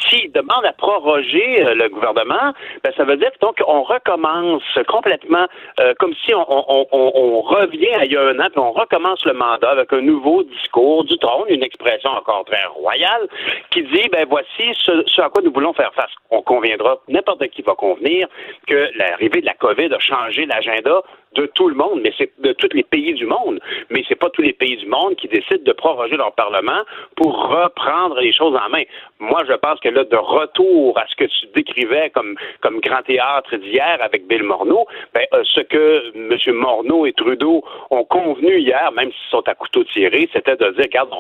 [0.09, 5.47] s'il demande à proroger euh, le gouvernement, ben, ça veut dire donc on recommence complètement
[5.81, 8.59] euh, comme si on, on, on, on, revient à il y a un an, puis
[8.61, 13.29] on recommence le mandat avec un nouveau discours du trône, une expression encore très royale,
[13.71, 16.11] qui dit ben voici ce, ce à quoi nous voulons faire face.
[16.31, 18.29] On conviendra, n'importe qui va convenir,
[18.67, 21.03] que l'arrivée de la COVID a changé l'agenda
[21.35, 23.61] de tout le monde, mais c'est de tous les pays du monde.
[23.91, 26.83] Mais c'est pas tous les pays du monde qui décident de proroger leur parlement
[27.17, 28.83] pour reprendre les choses en main.
[29.19, 32.37] Moi, je pense que là, de retour à ce que tu décrivais comme,
[32.81, 36.55] grand théâtre d'hier avec Bill Morneau, ben, euh, ce que M.
[36.55, 40.85] Morneau et Trudeau ont convenu hier, même s'ils sont à couteau tiré, c'était de dire,
[40.85, 41.11] regarde,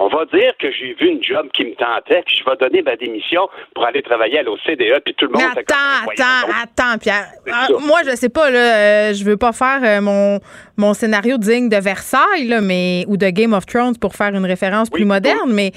[0.00, 2.96] va dire que j'ai vu une job qui me tentait, puis je vais donner ma
[2.96, 5.42] démission pour aller travailler à l'OCDE, puis tout le monde...
[5.54, 7.28] Mais attends, attends, attends, Pierre.
[7.50, 10.40] Ah, moi, je sais pas, là, euh, je veux pas faire euh, mon,
[10.76, 14.46] mon scénario digne de Versailles, là, mais, ou de Game of Thrones pour faire une
[14.46, 15.72] référence plus moderne, mais...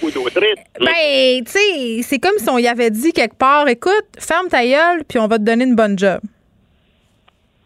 [0.79, 4.65] Ben, tu sais, c'est comme si on y avait dit quelque part, écoute, ferme ta
[4.65, 6.19] gueule, puis on va te donner une bonne job.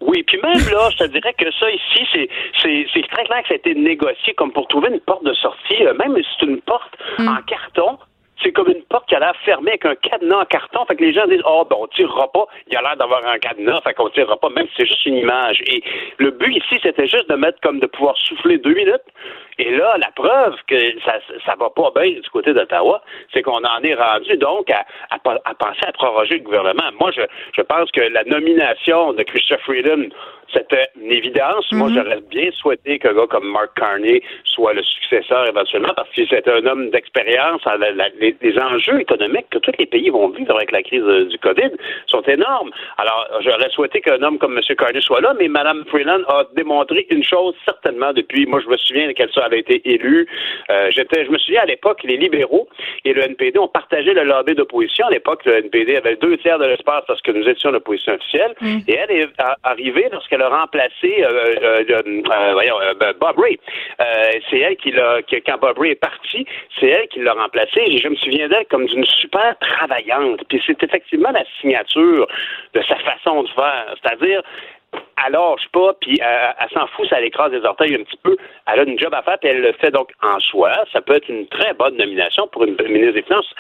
[0.02, 2.30] Oui, puis même là, je te dirais que ça ici, c'est,
[2.62, 5.86] c'est, très clair que ça a été négocié comme pour trouver une porte de sortie,
[5.86, 7.28] euh, même si c'est une porte mm.
[7.28, 7.98] en carton,
[8.44, 10.86] c'est comme une porte qui a l'air fermée avec un cadenas en carton.
[10.86, 12.46] Fait que les gens disent, oh, ben, on tirera pas.
[12.68, 15.18] Il a l'air d'avoir un cadenas, fait qu'on tirera pas, même si c'est juste une
[15.18, 15.62] image.
[15.68, 15.84] Et
[16.18, 19.06] le but ici, c'était juste de mettre comme de pouvoir souffler deux minutes
[19.58, 23.02] Et là, la preuve que ça ça va pas bien du côté d'Ottawa,
[23.34, 26.92] c'est qu'on en est rendu donc à, à, à, penser à proroger le gouvernement.
[27.00, 27.22] Moi, je,
[27.56, 30.10] je pense que la nomination de Christopher Freeland
[30.54, 31.72] c'était une évidence.
[31.72, 31.96] Moi, mhm.
[31.96, 36.48] j'aurais bien souhaité qu'un gars comme Mark Carney soit le successeur éventuellement parce que c'est
[36.48, 37.62] un homme d'expérience.
[38.20, 41.72] Les, les, enjeux économiques que tous les pays vont vivre avec la crise du COVID
[42.08, 42.72] sont énormes.
[42.98, 44.76] Alors, j'aurais souhaité qu'un homme comme M.
[44.76, 48.78] Carney soit là, mais Mme Freeland a démontré une chose certainement depuis, moi, je me
[48.78, 50.27] souviens qu'elle avait été élue.
[50.69, 52.67] Euh, j'étais, je me souviens à l'époque, les libéraux
[53.06, 55.08] et le NPD ont partagé le lobby d'opposition.
[55.08, 58.54] À l'époque, le NPD avait deux tiers de l'espace parce que nous étions l'opposition officielle.
[58.62, 58.77] Mm.
[58.88, 59.30] Et elle est
[59.63, 63.60] arrivée lorsqu'elle a remplacé euh, euh, euh, voyons, ben, Bob Ray.
[64.49, 66.45] c'est elle qui l'a, quand Bob Ray est parti,
[66.80, 67.82] c'est elle qui l'a remplacé.
[67.86, 70.41] Et je me souviens d'elle comme d'une super travaillante.
[70.49, 72.27] Puis c'est effectivement la signature
[72.73, 73.95] de sa façon de faire.
[74.01, 74.41] C'est-à-dire,
[75.25, 78.36] elle lâche pas, puis elle, s'en fout, ça l'écrase des orteils un petit peu.
[78.67, 80.71] Elle a une job à faire, puis elle le fait donc en soi.
[80.91, 83.54] Ça peut être une très bonne nomination pour une ministre des Finances.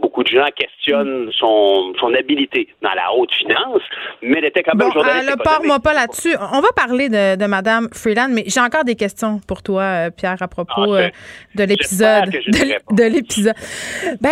[0.00, 3.82] Beaucoup de gens questionnent son, son habilité dans la haute finance,
[4.22, 5.30] mais elle était quand même bon, journaliste.
[5.30, 6.34] Ne moi pas là-dessus.
[6.52, 10.10] On va parler de, de Mme Freeland, mais j'ai encore des questions pour toi, euh,
[10.10, 11.08] Pierre, à propos ah, euh,
[11.54, 12.30] de l'épisode.
[12.30, 13.54] De, l'épisode.
[14.20, 14.30] Ben,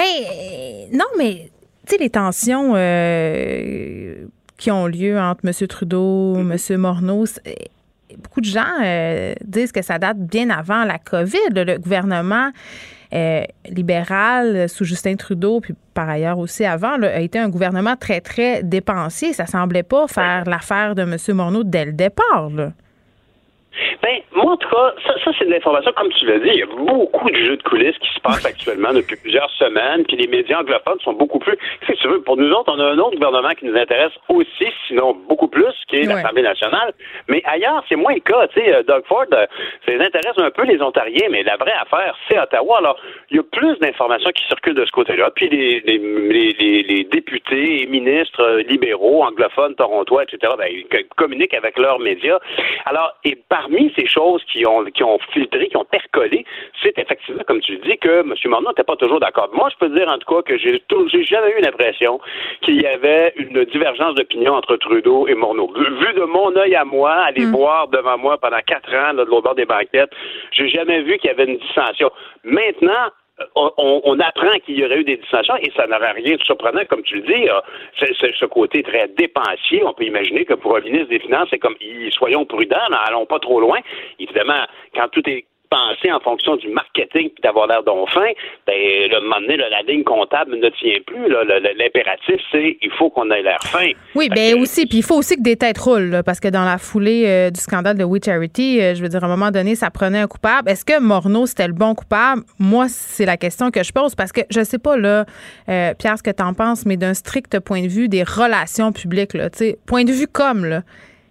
[0.92, 1.50] non, mais
[1.86, 4.26] tu sais, les tensions euh,
[4.58, 5.66] qui ont lieu entre M.
[5.66, 6.52] Trudeau, M.
[6.52, 6.76] Mm-hmm.
[6.76, 7.24] Morneau.
[8.18, 11.50] Beaucoup de gens euh, disent que ça date bien avant la COVID.
[11.54, 12.50] Le gouvernement
[13.14, 18.20] euh, libéral sous Justin Trudeau, puis par ailleurs aussi avant, a été un gouvernement très,
[18.20, 19.32] très dépensier.
[19.32, 21.16] Ça semblait pas faire l'affaire de M.
[21.34, 22.50] Morneau dès le départ.
[22.50, 22.72] Là.
[24.02, 26.60] Ben, moi, en tout cas, ça, ça c'est de l'information, comme tu l'as dit, il
[26.60, 30.16] y a beaucoup de jeux de coulisses qui se passent actuellement depuis plusieurs semaines, puis
[30.16, 31.56] les médias anglophones sont beaucoup plus.
[31.86, 34.66] Si tu veux, pour nous autres, on a un autre gouvernement qui nous intéresse aussi,
[34.86, 36.92] sinon beaucoup plus, qui est l'Assemblée nationale.
[37.28, 38.46] Mais ailleurs, c'est moins le cas.
[38.48, 39.46] Tu sais, euh, Doug Ford, euh,
[39.84, 42.78] ça les intéresse un peu les Ontariens, mais la vraie affaire, c'est Ottawa.
[42.78, 42.98] Alors,
[43.30, 45.30] il y a plus d'informations qui circulent de ce côté-là.
[45.34, 50.86] Puis les, les, les, les, députés et ministres euh, libéraux, anglophones, torontois, etc., ben, ils
[51.16, 52.38] communiquent avec leurs médias.
[52.86, 56.44] Alors, et parmi ces choses qui ont, qui ont filtré, qui ont percolé,
[56.82, 58.34] c'est effectivement, comme tu dis, que M.
[58.46, 59.50] Morneau n'était pas toujours d'accord.
[59.52, 62.20] Moi, je peux dire en tout cas que j'ai, j'ai jamais eu l'impression
[62.62, 65.72] qu'il y avait une divergence d'opinion entre Trudeau et Morneau.
[65.74, 67.52] Vu de mon œil à moi, aller mm.
[67.52, 70.10] boire devant moi pendant quatre ans là, de l'autre bord des banquettes,
[70.52, 72.10] j'ai jamais vu qu'il y avait une dissension.
[72.44, 73.10] Maintenant,
[73.54, 77.02] on, apprend qu'il y aurait eu des dissensions et ça n'aurait rien de surprenant, comme
[77.02, 77.48] tu le dis.
[77.98, 79.82] C'est, ce côté très dépensier.
[79.84, 81.76] On peut imaginer que pour un ministre des Finances, c'est comme
[82.10, 83.78] soyons prudents, n'allons pas trop loin.
[84.18, 88.30] Évidemment, quand tout est penser en fonction du marketing puis d'avoir l'air d'enfin,
[88.66, 91.28] ben, le moment donné, la ligne comptable ne tient plus.
[91.28, 93.90] L'impératif, c'est il faut qu'on ait l'air fin.
[94.14, 94.86] Oui, bien aussi.
[94.86, 97.60] Puis il faut aussi que des têtes roulent, parce que dans la foulée euh, du
[97.60, 100.26] scandale de We Charity, euh, je veux dire, à un moment donné, ça prenait un
[100.26, 100.70] coupable.
[100.70, 102.42] Est-ce que Morneau, c'était le bon coupable?
[102.58, 105.24] Moi, c'est la question que je pose, parce que je sais pas, là,
[105.68, 108.92] euh, Pierre, ce que tu en penses, mais d'un strict point de vue des relations
[108.92, 109.48] publiques, là,
[109.86, 110.82] point de vue comme, là,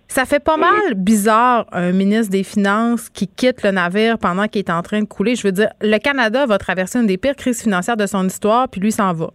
[0.08, 4.60] ça fait pas mal bizarre un ministre des Finances qui quitte le navire pendant qu'il
[4.60, 5.36] est en train de couler.
[5.36, 8.70] Je veux dire, le Canada va traverser une des pires crises financières de son histoire,
[8.70, 9.32] puis lui s'en va.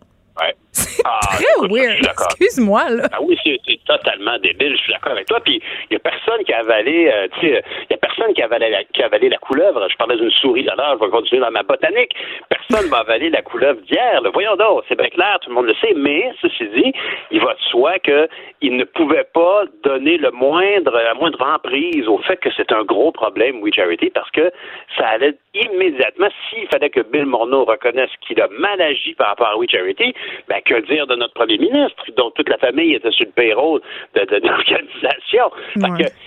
[1.03, 2.01] C'est ah, très weird.
[2.01, 3.09] Excuse-moi, là.
[3.13, 4.75] Ah oui, c'est totalement débile.
[4.77, 5.41] Je suis d'accord avec toi.
[5.41, 8.33] Puis, il n'y a personne qui a avalé, euh, tu sais, il n'y a personne
[8.33, 9.87] qui a avalé, la, qui a avalé la couleuvre.
[9.91, 12.15] Je parlais d'une souris d'alors, je vais continuer dans ma botanique.
[12.49, 14.23] Personne va avaler la couleuvre d'hier.
[14.33, 15.93] Voyons donc, c'est bien clair, tout le monde le sait.
[15.95, 16.93] Mais, ceci dit,
[17.31, 22.19] il va de soi qu'il ne pouvait pas donner le moindre, la moindre emprise au
[22.19, 24.51] fait que c'est un gros problème, We Charity, parce que
[24.97, 29.49] ça allait immédiatement, s'il fallait que Bill Morneau reconnaisse qu'il a mal agi par rapport
[29.49, 30.15] à We Charity,
[30.49, 33.81] ben, que dire de notre premier ministre, dont toute la famille était sur le payroll
[34.15, 35.51] de, de, l'organisation?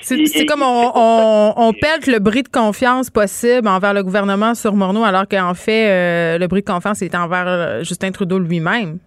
[0.02, 4.74] C'est comme on, on, on pète le bris de confiance possible envers le gouvernement sur
[4.74, 9.00] Morneau, alors qu'en fait, euh, le bris de confiance est envers euh, Justin Trudeau lui-même.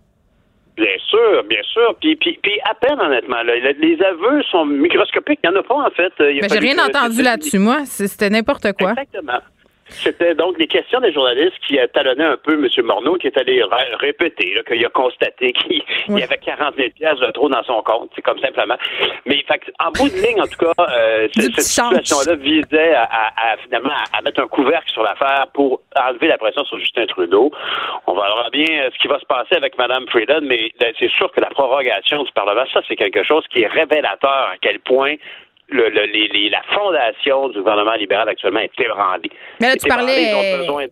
[0.76, 1.96] Bien sûr, bien sûr.
[2.00, 3.42] Puis, puis, puis à peine, honnêtement.
[3.42, 5.40] Les aveux sont microscopiques.
[5.42, 6.12] Il n'y en a pas, en fait.
[6.20, 7.78] Mais j'ai rien entendu là-dessus, moi.
[7.84, 8.90] C'était n'importe quoi.
[8.90, 9.40] Exactement.
[9.88, 12.68] C'était donc les questions des journalistes qui talonnaient un peu M.
[12.84, 13.62] Morneau, qui est allé
[14.00, 18.10] répéter qu'il a constaté qu'il y avait 40 000 pièces de trop dans son compte.
[18.14, 18.76] C'est comme simplement.
[19.26, 19.44] Mais
[19.80, 24.42] en bout de ligne, en tout cas, euh, cette situation-là visait à, finalement à, mettre
[24.42, 27.50] un couvercle sur l'affaire pour enlever la pression sur Justin Trudeau.
[28.06, 31.30] On verra bien euh, ce qui va se passer avec Mme Freeland, mais c'est sûr
[31.32, 35.14] que la prorogation du Parlement, ça, c'est quelque chose qui est révélateur à quel point
[35.70, 39.30] le, le, la fondation du gouvernement libéral actuellement est ébranlée.
[39.60, 40.32] Mais là, tu parlais.
[40.34, 40.88] Euh,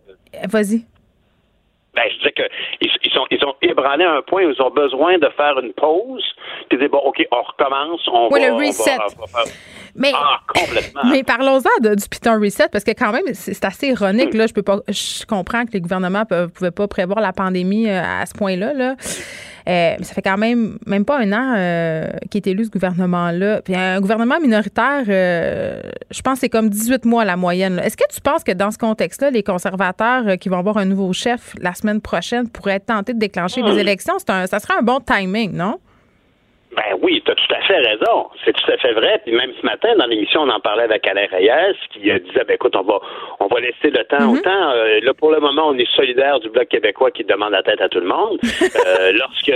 [0.49, 0.85] vas-y.
[1.95, 4.69] Ben, je disais qu'ils ils sont, ils sont ébranlés à un point où ils ont
[4.69, 6.23] besoin de faire une pause,
[6.69, 8.07] puis dire, bon, OK, on recommence.
[8.07, 8.97] On oui, le reset.
[9.95, 11.01] Mais, ah, complètement.
[11.11, 14.35] Mais parlons-en du Python Reset, parce que quand même, c'est assez ironique.
[14.35, 17.89] Là, je peux pas, je comprends que les gouvernements ne pouvaient pas prévoir la pandémie
[17.89, 18.73] euh, à ce point-là.
[18.73, 18.95] Là.
[19.67, 23.61] Mais ça fait quand même même pas un an euh, qu'il est élu ce gouvernement-là.
[23.61, 27.79] Puis un gouvernement minoritaire, euh, je pense que c'est comme 18 mois la moyenne.
[27.83, 31.11] Est-ce que tu penses que dans ce contexte-là, les conservateurs qui vont avoir un nouveau
[31.13, 33.79] chef la semaine prochaine pourraient être tentés de déclencher des hmm.
[33.79, 34.15] élections?
[34.29, 35.79] Un, ça serait un bon timing, non?
[36.77, 38.27] Ben oui, tu as tout à fait raison.
[38.45, 39.19] C'est tout à fait vrai.
[39.25, 42.53] Puis même ce matin, dans l'émission, on en parlait avec Alain Reyes, qui disait ben
[42.53, 42.99] écoute, on va
[43.39, 44.41] on va laisser le temps au mhm.
[44.41, 44.71] temps.
[44.71, 47.81] Euh, là, pour le moment, on est solidaire du Bloc québécois qui demande la tête
[47.81, 48.39] à tout le monde.
[48.43, 49.51] euh, lorsque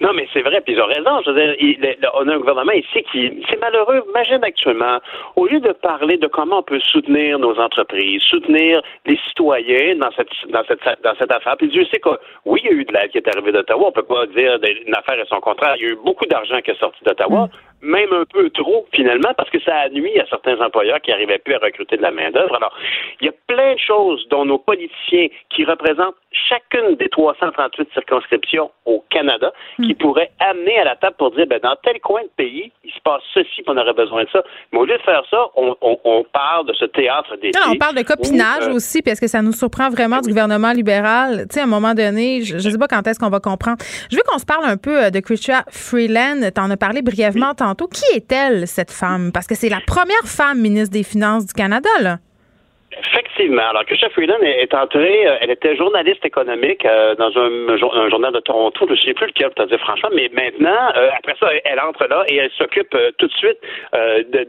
[0.00, 1.22] Non, mais c'est vrai, puis ils ont raison.
[1.24, 3.42] Je veux dire, on a un gouvernement ici qui.
[3.48, 4.02] C'est malheureux.
[4.10, 4.98] Imagine actuellement,
[5.36, 10.10] au lieu de parler de comment on peut soutenir nos entreprises, soutenir les citoyens dans
[10.12, 12.10] cette dans cette dans cette affaire, puis Dieu sait que
[12.44, 13.86] oui, il y a eu de l'aide qui est arrivée d'Ottawa.
[13.88, 15.74] On peut pas dire une affaire et son contraire.
[15.76, 17.48] Il y a eu beaucoup d'argent qui est sorti d'Ottawa.
[17.82, 21.38] Même un peu trop finalement, parce que ça a nuit à certains employeurs qui n'arrivaient
[21.38, 22.54] plus à recruter de la main-d'œuvre.
[22.56, 22.76] Alors,
[23.20, 28.70] il y a plein de choses dont nos politiciens qui représentent chacune des 338 circonscriptions
[28.84, 29.86] au Canada hmm.
[29.86, 32.92] qui pourrait amener à la table pour dire ben, dans tel coin de pays, il
[32.92, 34.42] se passe ceci, qu'on aurait besoin de ça.
[34.72, 37.58] Mais au lieu de faire ça, on, parle de ce théâtre d'été.
[37.68, 41.46] on parle de copinage euh, aussi, parce que ça nous surprend vraiment du gouvernement libéral.
[41.48, 43.78] Tu sais, à un moment donné, je ne sais pas quand est-ce qu'on va comprendre.
[44.10, 46.40] Je veux qu'on se parle un peu euh, de Chrystia Freeland.
[46.54, 49.32] Tu en as parlé brièvement Qui est-elle, cette femme?
[49.32, 52.18] Parce que c'est la première femme ministre des Finances du Canada, là.
[52.92, 53.62] Effectivement.
[53.70, 57.76] Alors, Christian Freeland est entrée, euh, elle était journaliste économique euh, dans un,
[58.08, 61.08] journal de Toronto, je ne sais plus lequel, pour te dire franchement, mais maintenant, euh,
[61.16, 63.58] après ça, elle entre là et elle s'occupe tout de suite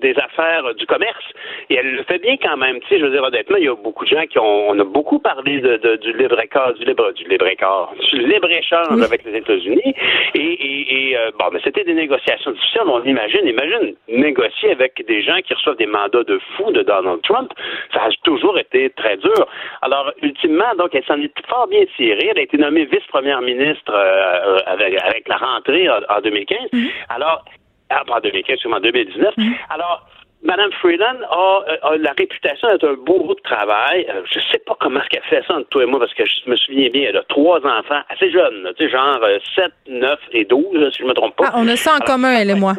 [0.01, 1.23] des affaires du commerce.
[1.69, 2.79] Et elle le fait bien quand même.
[2.81, 4.79] Tu sais, je veux dire, honnêtement, il y a beaucoup de gens qui ont, on
[4.79, 9.93] a beaucoup parlé de, du libre-écart, du libre, du libre-écart, du libre-échange avec les États-Unis.
[10.33, 12.81] Et, et, bon, mais c'était des négociations difficiles.
[12.85, 17.21] On imagine, imagine négocier avec des gens qui reçoivent des mandats de fou de Donald
[17.21, 17.51] Trump.
[17.93, 19.47] Ça a toujours été très dur.
[19.81, 22.29] Alors, ultimement, donc, elle s'en est fort bien tirée.
[22.31, 26.57] Elle a été nommée vice-première ministre euh, avec, la rentrée en, 2015.
[26.71, 26.89] Mm-hmm.
[27.09, 27.43] Alors,
[27.89, 29.35] ah, pas en 2015, en 2019.
[29.35, 29.53] Mm-hmm.
[29.69, 30.07] Alors,
[30.43, 34.07] Madame Freeland a, la réputation d'être un beau de travail.
[34.09, 36.23] Euh, je sais pas comment est-ce qu'elle fait ça entre toi et moi, parce que
[36.25, 39.19] je me souviens bien, elle a trois enfants assez jeunes, tu sais, genre
[39.55, 41.49] 7, euh, 9 et 12, si je me trompe pas.
[41.49, 42.73] Ah, on a ça en commun, elle et moi.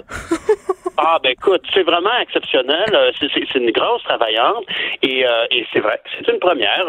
[0.99, 2.85] Ah, ben écoute, c'est vraiment exceptionnel.
[2.93, 4.65] Euh, c'est une grosse travaillante
[5.03, 5.25] et,
[5.73, 6.87] c'est vrai, c'est une première.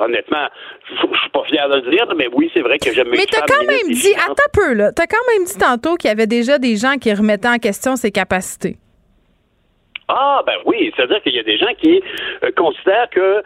[0.00, 0.48] honnêtement,
[0.88, 3.42] je suis pas fier de le dire, mais oui, c'est vrai que j'aime Mais t'as
[3.42, 6.26] quand même dit, attends un peu, là, t'as quand même dit tantôt qu'il y avait
[6.26, 8.76] déjà des gens qui remettaient en question ses capacités.
[10.08, 12.00] Ah, ben oui, c'est-à-dire qu'il y a des gens qui
[12.44, 13.42] euh, considèrent que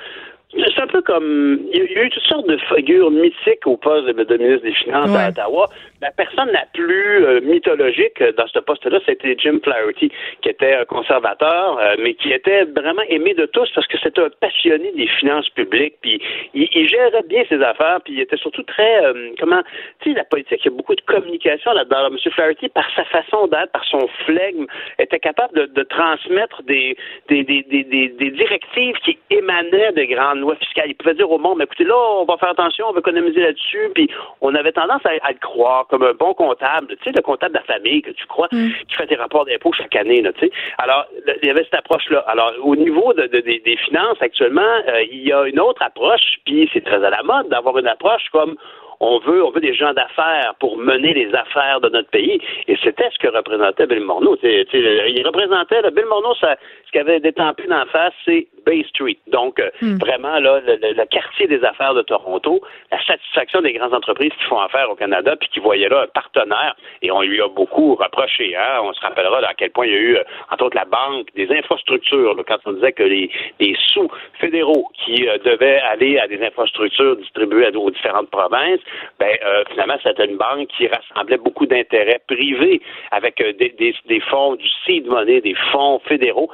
[0.52, 1.60] c'est un peu comme.
[1.72, 5.14] Il y a eu toutes sortes de figures mythiques au poste de, ministre des Finances
[5.14, 5.68] à Ottawa.
[6.02, 10.10] La personne la plus euh, mythologique dans ce poste-là, c'était Jim Flaherty,
[10.40, 14.22] qui était un conservateur, euh, mais qui était vraiment aimé de tous parce que c'était
[14.22, 15.96] un passionné des finances publiques.
[16.00, 16.22] Puis
[16.54, 19.04] il, gérait bien ses affaires, puis il était surtout très.
[19.04, 19.60] Euh, comment.
[20.00, 22.06] Tu sais, la politique, il y a beaucoup de communication là-dedans.
[22.06, 22.18] M.
[22.32, 24.64] Flaherty, par sa façon d'être, par son flegme,
[24.98, 26.96] était capable de, transmettre des
[27.28, 30.86] des, des, des, des, directives qui émanaient de grandes loi fiscale.
[30.88, 33.90] Il pouvait dire au monde, écoutez, là, on va faire attention, on va économiser là-dessus.
[33.94, 34.08] Puis
[34.40, 37.58] on avait tendance à, le croire comme un bon comptable, tu sais, le comptable de
[37.58, 38.70] la famille que tu crois, mm.
[38.88, 40.52] qui fait tes rapports d'impôts chaque année, tu sais.
[40.78, 41.06] Alors,
[41.42, 42.20] il y avait cette approche-là.
[42.26, 46.84] Alors, au niveau des, finances, actuellement, euh, il y a une autre approche, puis c'est
[46.84, 48.56] très à la mode d'avoir une approche comme
[49.00, 52.38] on veut, on veut des gens d'affaires pour mener les affaires de notre pays.
[52.68, 54.36] Et c'était ce que représentait Bill Morneau.
[54.42, 59.18] il représentait, Bill Morneau, ça, ce qu'il avait détampé d'en face, c'est Bay Street.
[59.28, 59.98] Donc, euh, hmm.
[59.98, 64.60] vraiment, là, le, quartier des affaires de Toronto, la satisfaction des grandes entreprises qui font
[64.60, 68.56] affaire au Canada, puis qui voyaient là un partenaire, et on lui a beaucoup reproché.
[68.56, 68.80] Hein?
[68.82, 71.28] On se rappellera à quel point il y a eu, euh, entre autres, la banque,
[71.34, 76.26] des infrastructures, quand on disait que les, les sous fédéraux qui euh, devaient aller à
[76.26, 78.80] des infrastructures distribuées aux différentes provinces,
[79.18, 79.36] ben,
[79.70, 84.68] finalement, c'était une banque qui rassemblait beaucoup d'intérêts privés avec des, des, des, fonds du
[84.84, 86.50] seed money, des fonds fédéraux,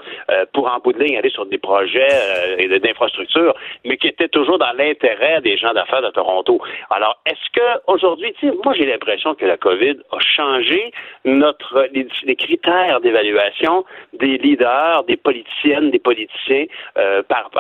[0.53, 3.55] pour en bout de ligne aller sur des projets euh, et d'infrastructures,
[3.85, 6.61] mais qui était toujours dans l'intérêt des gens d'affaires de Toronto.
[6.91, 10.93] Alors, est-ce que aujourd'hui, moi j'ai l'impression que la COVID a changé
[11.25, 16.67] notre les, critères d'évaluation des leaders, des politiciennes, des politiciens
[16.99, 17.51] euh, par,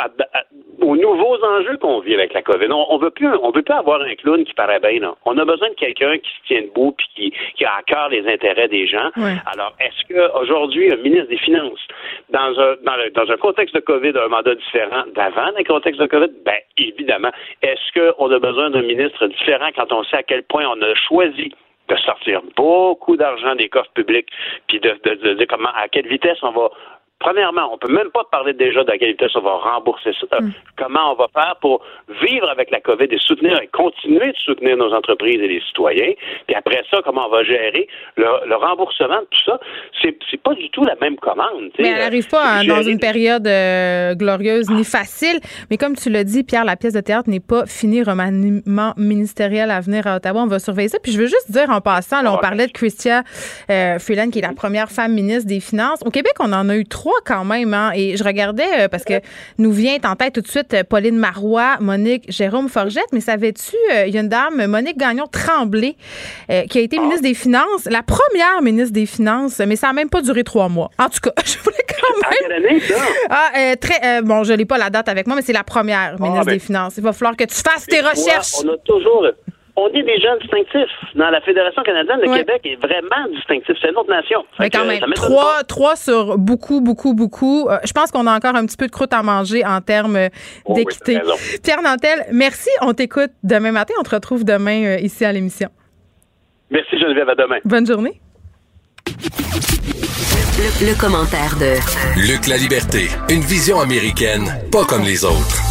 [0.80, 2.70] aux nouveaux enjeux qu'on vit avec la COVID.
[2.70, 5.00] On, on veut plus on veut avoir un clown qui paraît bien.
[5.00, 5.14] Là.
[5.24, 8.08] On a besoin de quelqu'un qui se tient debout puis qui, qui a à cœur
[8.08, 9.10] les intérêts des gens.
[9.46, 11.80] Alors, est-ce qu'aujourd'hui, un ministre des Finances,
[12.30, 16.06] dans un, dans, dans un contexte de COVID, mandat différent d'avant dans le contexte de
[16.06, 16.32] COVID?
[16.44, 17.30] Bien, évidemment.
[17.62, 20.94] Est-ce qu'on a besoin d'un ministre différent quand on sait à quel point on a
[20.94, 21.52] choisi
[21.88, 24.28] de sortir beaucoup d'argent des coffres publics,
[24.66, 26.70] puis de, de, comment, à quelle vitesse on va
[27.18, 30.38] Premièrement, on peut même pas parler déjà de quelle vitesse on va rembourser ça.
[30.38, 30.52] Mm.
[30.76, 31.82] Comment on va faire pour
[32.20, 36.12] vivre avec la COVID et soutenir et continuer de soutenir nos entreprises et les citoyens?
[36.46, 39.58] Puis après ça, comment on va gérer le, remboursement de tout ça?
[40.02, 41.70] C'est, c'est pas du tout la même commande.
[41.78, 45.40] Mais elle n'arrive pas hein, dans une période euh, glorieuse ni facile.
[45.70, 48.02] Mais comme tu l'as dit, Pierre, la pièce de théâtre n'est pas finie.
[48.02, 50.42] Remaniement ministériel à venir à Ottawa.
[50.42, 50.98] On va surveiller ça.
[51.02, 53.22] Puis je veux juste dire en passant, là, on parlait de Christia
[53.70, 56.00] euh, Freeland, qui est la première femme ministre des Finances.
[56.04, 57.74] Au Québec, on en a eu trois quand même.
[57.74, 59.20] Hein, et je regardais, euh, parce que
[59.58, 63.76] nous vient en tête tout de suite euh, Pauline Marois, Monique Jérôme Forgette, mais savais-tu,
[63.92, 65.96] euh, il y a une dame, Monique Gagnon-Tremblay,
[66.68, 70.08] qui a été ministre des Finances, la première ministre des Finances, mais ça n'a même
[70.08, 70.90] pas duré trois mois.
[70.98, 72.38] En tout cas, je voulais quand même...
[72.40, 72.94] quelle année, ça?
[73.30, 76.22] Ah, très, bon, je n'ai pas la date avec moi, mais c'est la première ah,
[76.22, 76.52] ministre ben.
[76.52, 76.94] des Finances.
[76.96, 78.64] Il va falloir que tu fasses tes recherches.
[78.64, 79.26] on a toujours
[79.76, 80.90] on est des jeunes distinctifs.
[81.14, 83.76] Dans la Fédération canadienne, le Québec est vraiment distinctif.
[83.80, 84.44] C'est une autre nation.
[84.58, 87.68] Mais quand même, trois, trois sur beaucoup, beaucoup, beaucoup.
[87.68, 90.28] Euh, je pense qu'on a encore un petit peu de croûte à manger en termes
[90.64, 91.20] oh d'équité.
[91.62, 92.70] Pierre Nantel, merci.
[92.80, 93.94] On t'écoute demain matin.
[94.00, 95.68] On te retrouve demain euh, ici à l'émission.
[96.70, 97.28] Merci Geneviève.
[97.28, 97.58] À demain.
[97.64, 98.20] Bonne journée.
[100.80, 101.76] le commentaire de
[102.28, 103.08] Luc La Liberté.
[103.28, 105.65] Une vision américaine, pas comme les autres.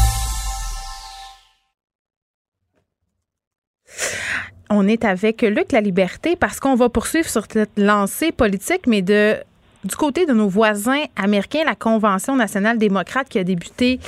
[4.69, 9.01] On est avec Luc La Liberté parce qu'on va poursuivre sur cette lancée politique, mais
[9.01, 9.35] de
[9.83, 13.99] du côté de nos voisins américains, la Convention nationale démocrate qui a débuté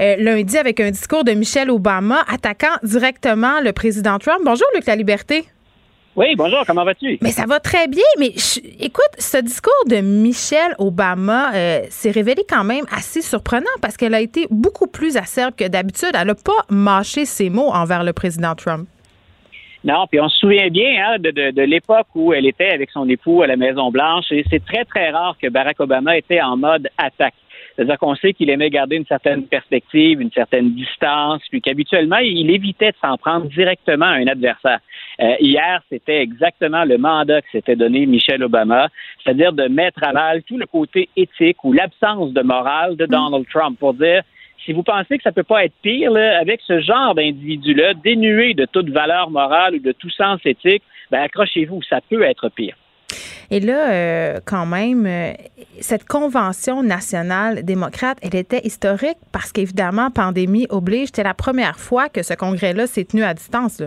[0.00, 4.40] euh, lundi avec un discours de Michelle Obama attaquant directement le président Trump.
[4.42, 5.44] Bonjour, Luc La Liberté.
[6.16, 7.18] Oui, bonjour, comment vas-tu?
[7.20, 8.32] Mais ça va très bien, mais
[8.80, 14.14] écoute, ce discours de Michelle Obama euh, s'est révélé quand même assez surprenant parce qu'elle
[14.14, 16.10] a été beaucoup plus acerbe que d'habitude.
[16.14, 18.88] Elle n'a pas mâché ses mots envers le président Trump.
[19.84, 22.90] Non, puis on se souvient bien hein, de, de, de l'époque où elle était avec
[22.90, 26.56] son époux à la Maison-Blanche, et c'est très, très rare que Barack Obama était en
[26.56, 27.34] mode attaque.
[27.78, 32.50] C'est-à-dire qu'on sait qu'il aimait garder une certaine perspective, une certaine distance, puis qu'habituellement, il
[32.50, 34.80] évitait de s'en prendre directement à un adversaire.
[35.20, 38.88] Euh, hier, c'était exactement le mandat que s'était donné Michelle Obama,
[39.22, 43.46] c'est-à-dire de mettre à mal tout le côté éthique ou l'absence de morale de Donald
[43.48, 44.22] Trump pour dire
[44.68, 48.66] si vous pensez que ça peut pas être pire, avec ce genre d'individu-là, dénué de
[48.66, 52.76] toute valeur morale ou de tout sens éthique, ben accrochez-vous, ça peut être pire.
[53.50, 55.32] Et là, euh, quand même, euh,
[55.80, 62.10] cette convention nationale démocrate, elle était historique parce qu'évidemment, pandémie oblige, c'était la première fois
[62.10, 63.82] que ce congrès-là s'est tenu à distance.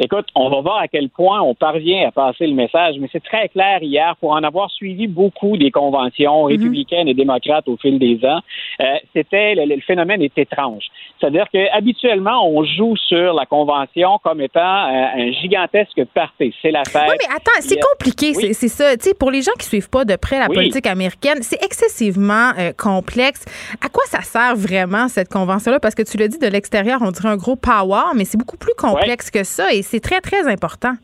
[0.00, 3.22] Écoute, on va voir à quel point on parvient à passer le message, mais c'est
[3.22, 6.52] très clair hier, pour en avoir suivi beaucoup des conventions mhm.
[6.52, 8.40] républicaines et démocrates au fil des ans,
[8.80, 8.84] euh,
[9.14, 10.84] c'était le, phénomène est étrange.
[11.20, 16.54] C'est-à-dire que habituellement, on joue sur la convention comme étant euh, un gigantesque party.
[16.60, 17.08] C'est la fête.
[17.08, 18.96] Oui, mais attends, c'est compliqué, c'est ça.
[18.96, 22.50] Tu sais, pour les gens qui suivent pas de près la politique américaine, c'est excessivement
[22.58, 23.44] euh, complexe.
[23.80, 25.78] À quoi ça sert vraiment cette convention-là?
[25.78, 28.56] Parce que tu l'as dit de l'extérieur, on dirait un gros power, mais c'est beaucoup
[28.56, 29.72] plus complexe que ça.
[29.72, 30.94] Et c'est très, très important.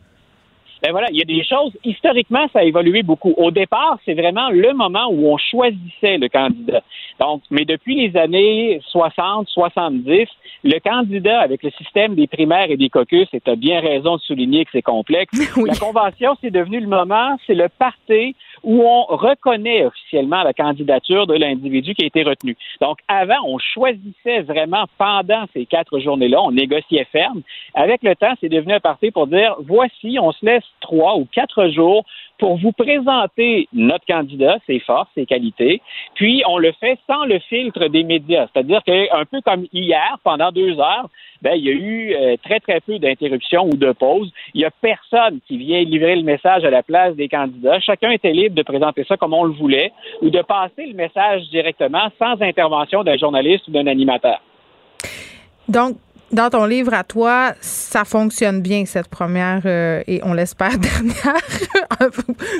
[0.82, 3.34] Ben voilà, il y a des choses, historiquement, ça a évolué beaucoup.
[3.36, 6.82] Au départ, c'est vraiment le moment où on choisissait le candidat.
[7.20, 10.26] Donc, mais depuis les années 60, 70,
[10.62, 14.16] le candidat avec le système des primaires et des caucus, et tu as bien raison
[14.16, 18.82] de souligner que c'est complexe, la convention, c'est devenu le moment, c'est le parti où
[18.82, 22.56] on reconnaît officiellement la candidature de l'individu qui a été retenu.
[22.80, 27.42] Donc, avant, on choisissait vraiment pendant ces quatre journées-là, on négociait ferme.
[27.74, 31.26] Avec le temps, c'est devenu un parti pour dire, voici, on se laisse trois ou
[31.32, 32.04] quatre jours
[32.40, 35.80] pour vous présenter notre candidat, ses forces, ses qualités,
[36.14, 38.46] puis on le fait sans le filtre des médias.
[38.52, 41.08] C'est-à-dire qu'un peu comme hier, pendant deux heures,
[41.42, 44.30] ben, il y a eu euh, très, très peu d'interruptions ou de pauses.
[44.54, 47.80] Il n'y a personne qui vient livrer le message à la place des candidats.
[47.80, 51.48] Chacun était libre de présenter ça comme on le voulait ou de passer le message
[51.50, 54.40] directement sans intervention d'un journaliste ou d'un animateur.
[55.68, 55.96] Donc,
[56.32, 61.40] dans ton livre à toi, ça fonctionne bien, cette première euh, et on l'espère dernière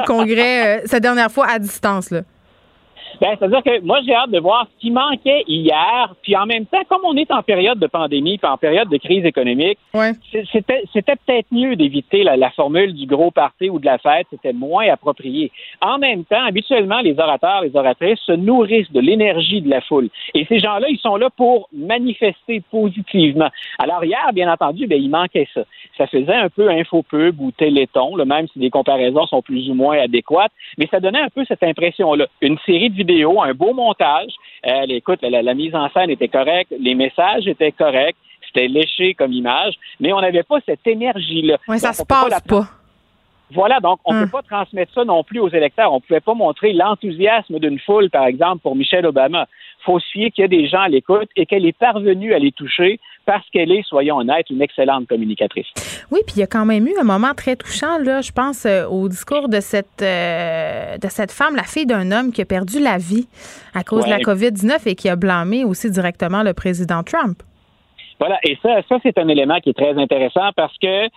[0.06, 2.10] congrès, euh, cette dernière fois à distance.
[2.10, 2.22] Là.
[3.20, 6.66] Ben, c'est-à-dire que moi, j'ai hâte de voir ce qui manquait hier, puis en même
[6.66, 9.78] temps, comme on est en période de pandémie, puis en période de crise économique,
[10.52, 14.88] c'était, peut-être mieux d'éviter la, formule du gros parti ou de la fête, c'était moins
[14.88, 15.52] approprié.
[15.80, 20.08] En même temps, habituellement, les orateurs, les oratrices se nourrissent de l'énergie de la foule.
[20.34, 23.48] Et ces gens-là, ils sont là pour manifester positivement.
[23.78, 25.62] Alors hier, bien entendu, ben, il manquait ça.
[25.96, 29.98] Ça faisait un peu infopub ou téléthon, même si les comparaisons sont plus ou moins
[29.98, 32.26] adéquates, mais ça donnait un peu cette impression-là.
[32.40, 32.96] Une série de
[33.42, 34.32] un beau montage.
[34.66, 39.32] Euh, écoute, la, mise en scène était correcte, les messages étaient corrects, c'était léché comme
[39.32, 41.59] image, mais on n'avait pas cette énergie-là.
[41.68, 42.66] Oui, ça se passe pas.
[43.53, 44.24] Voilà, donc on ne Hum.
[44.26, 45.92] peut pas transmettre ça non plus aux électeurs.
[45.92, 49.46] On ne pouvait pas montrer l'enthousiasme d'une foule, par exemple, pour Michelle Obama.
[49.84, 52.38] Faut se fier qu'il y a des gens à l'écoute et qu'elle est parvenue à
[52.38, 55.66] les toucher parce qu'elle est, soyons honnêtes, une excellente communicatrice.
[56.10, 58.66] Oui, puis il y a quand même eu un moment très touchant, là, je pense,
[58.66, 62.44] euh, au discours de cette, euh, de cette femme, la fille d'un homme qui a
[62.44, 63.28] perdu la vie
[63.74, 64.22] à cause de la Ouais.
[64.22, 67.42] COVID-19 et qui a blâmé aussi directement le président Trump.
[68.20, 71.08] Voilà, et ça, ça c'est un élément qui est très intéressant parce que euh,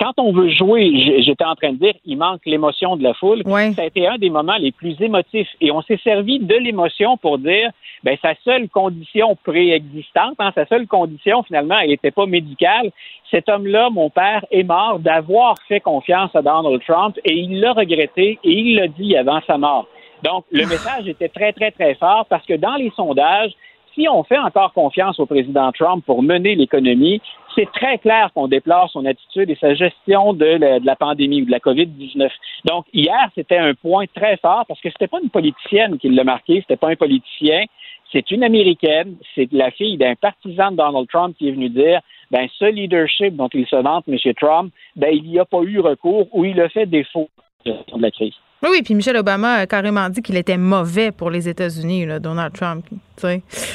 [0.00, 0.90] quand on veut jouer,
[1.24, 3.42] j'étais en train de dire, il manque l'émotion de la foule.
[3.46, 3.72] Ouais.
[3.74, 7.16] Ça a été un des moments les plus émotifs et on s'est servi de l'émotion
[7.16, 7.70] pour dire,
[8.02, 12.90] ben sa seule condition préexistante, hein, sa seule condition finalement, elle n'était pas médicale.
[13.30, 17.72] Cet homme-là, mon père, est mort d'avoir fait confiance à Donald Trump et il l'a
[17.72, 19.86] regretté et il l'a dit avant sa mort.
[20.24, 23.52] Donc, le message était très, très, très fort parce que dans les sondages,
[23.94, 27.20] si on fait encore confiance au président Trump pour mener l'économie,
[27.54, 31.50] c'est très clair qu'on déplore son attitude et sa gestion de la, pandémie ou de
[31.50, 32.30] la COVID-19.
[32.64, 36.24] Donc, hier, c'était un point très fort parce que c'était pas une politicienne qui l'a
[36.24, 37.64] marqué, c'était pas un politicien,
[38.12, 42.00] c'est une Américaine, c'est la fille d'un partisan de Donald Trump qui est venu dire,
[42.30, 44.16] ben, ce leadership dont il se vante, M.
[44.34, 47.28] Trump, ben, il n'y a pas eu recours ou il a fait défaut
[47.64, 48.34] de la crise.
[48.62, 52.52] Oui, oui, puis Michelle Obama a carrément dit qu'il était mauvais pour les États-Unis, Donald
[52.52, 52.84] Trump.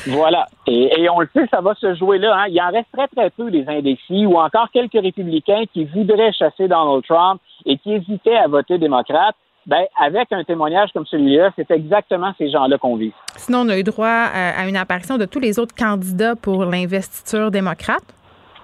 [0.08, 0.46] Voilà.
[0.68, 2.36] Et, et on le sait, ça va se jouer là.
[2.36, 2.46] Hein.
[2.50, 6.68] Il en reste très, très peu des indécis ou encore quelques républicains qui voudraient chasser
[6.68, 9.36] Donald Trump et qui hésitaient à voter démocrate.
[9.66, 13.14] Ben, avec un témoignage comme celui-là, c'est exactement ces gens-là qu'on vise.
[13.38, 16.66] Sinon, on a eu droit à, à une apparition de tous les autres candidats pour
[16.66, 18.04] l'investiture démocrate.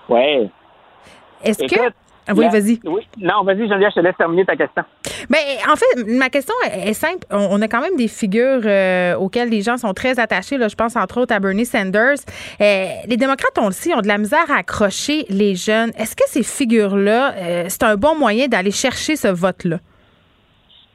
[0.10, 0.50] Ouais.
[1.42, 1.94] Est-ce que.
[2.30, 2.80] Ah oui, vas-y.
[2.86, 3.02] Oui.
[3.18, 4.84] Non, vas-y, Geneviève, je te laisse terminer ta question.
[5.30, 7.26] Ben, en fait, ma question est simple.
[7.32, 10.58] On, on a quand même des figures euh, auxquelles les gens sont très attachés.
[10.58, 10.68] Là.
[10.68, 12.20] Je pense entre autres à Bernie Sanders.
[12.62, 15.90] Euh, les démocrates, on le sait, ont de la misère à accrocher les jeunes.
[15.98, 19.78] Est-ce que ces figures-là, euh, c'est un bon moyen d'aller chercher ce vote-là?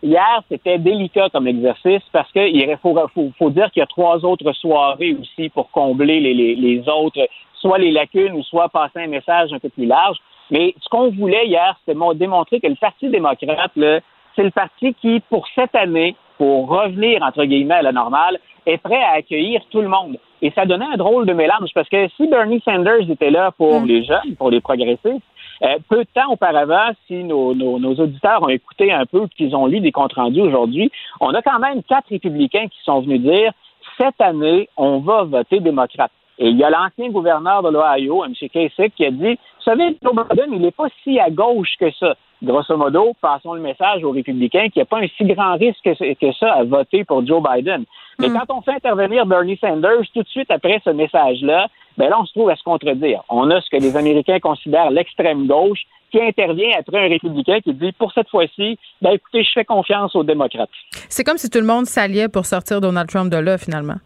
[0.01, 4.25] Hier, c'était délicat comme exercice parce qu'il faut, faut, faut dire qu'il y a trois
[4.25, 7.19] autres soirées aussi pour combler les, les, les autres,
[7.55, 10.19] soit les lacunes ou soit passer un message un peu plus large.
[10.51, 14.01] Mais ce qu'on voulait hier, c'était mo- démontrer que le Parti démocrate, là,
[14.37, 18.79] c'est le parti qui, pour cette année, pour revenir, entre guillemets, à la normale, est
[18.79, 20.17] prêt à accueillir tout le monde.
[20.43, 23.81] Et ça donnait un drôle de mélange parce que si Bernie Sanders était là pour
[23.87, 25.23] les jeunes, pour les progressistes,
[25.63, 29.55] euh, peu de temps auparavant, si nos, nos, nos auditeurs ont écouté un peu, qu'ils
[29.55, 30.91] ont lu des comptes rendus aujourd'hui,
[31.21, 33.53] on a quand même quatre républicains qui sont venus dire
[33.97, 36.11] cette année, on va voter démocrate.
[36.39, 38.33] Et il y a l'ancien gouverneur de l'Ohio, M.
[38.53, 41.91] Kasich, qui a dit Vous savez, Joe Biden, il n'est pas si à gauche que
[41.93, 42.15] ça.
[42.43, 45.83] Grosso modo, passons le message aux républicains qu'il n'y a pas un si grand risque
[45.83, 47.85] que, ça à voter pour Joe Biden.
[48.19, 52.19] Mais quand on fait intervenir Bernie Sanders tout de suite après ce message-là, ben là,
[52.21, 53.23] on se trouve à se contredire.
[53.29, 55.81] On a ce que les Américains considèrent l'extrême gauche
[56.11, 60.15] qui intervient après un républicain qui dit pour cette fois-ci, ben écoutez, je fais confiance
[60.15, 60.71] aux démocrates.
[61.09, 63.97] C'est comme si tout le monde s'alliait pour sortir Donald Trump de là, finalement.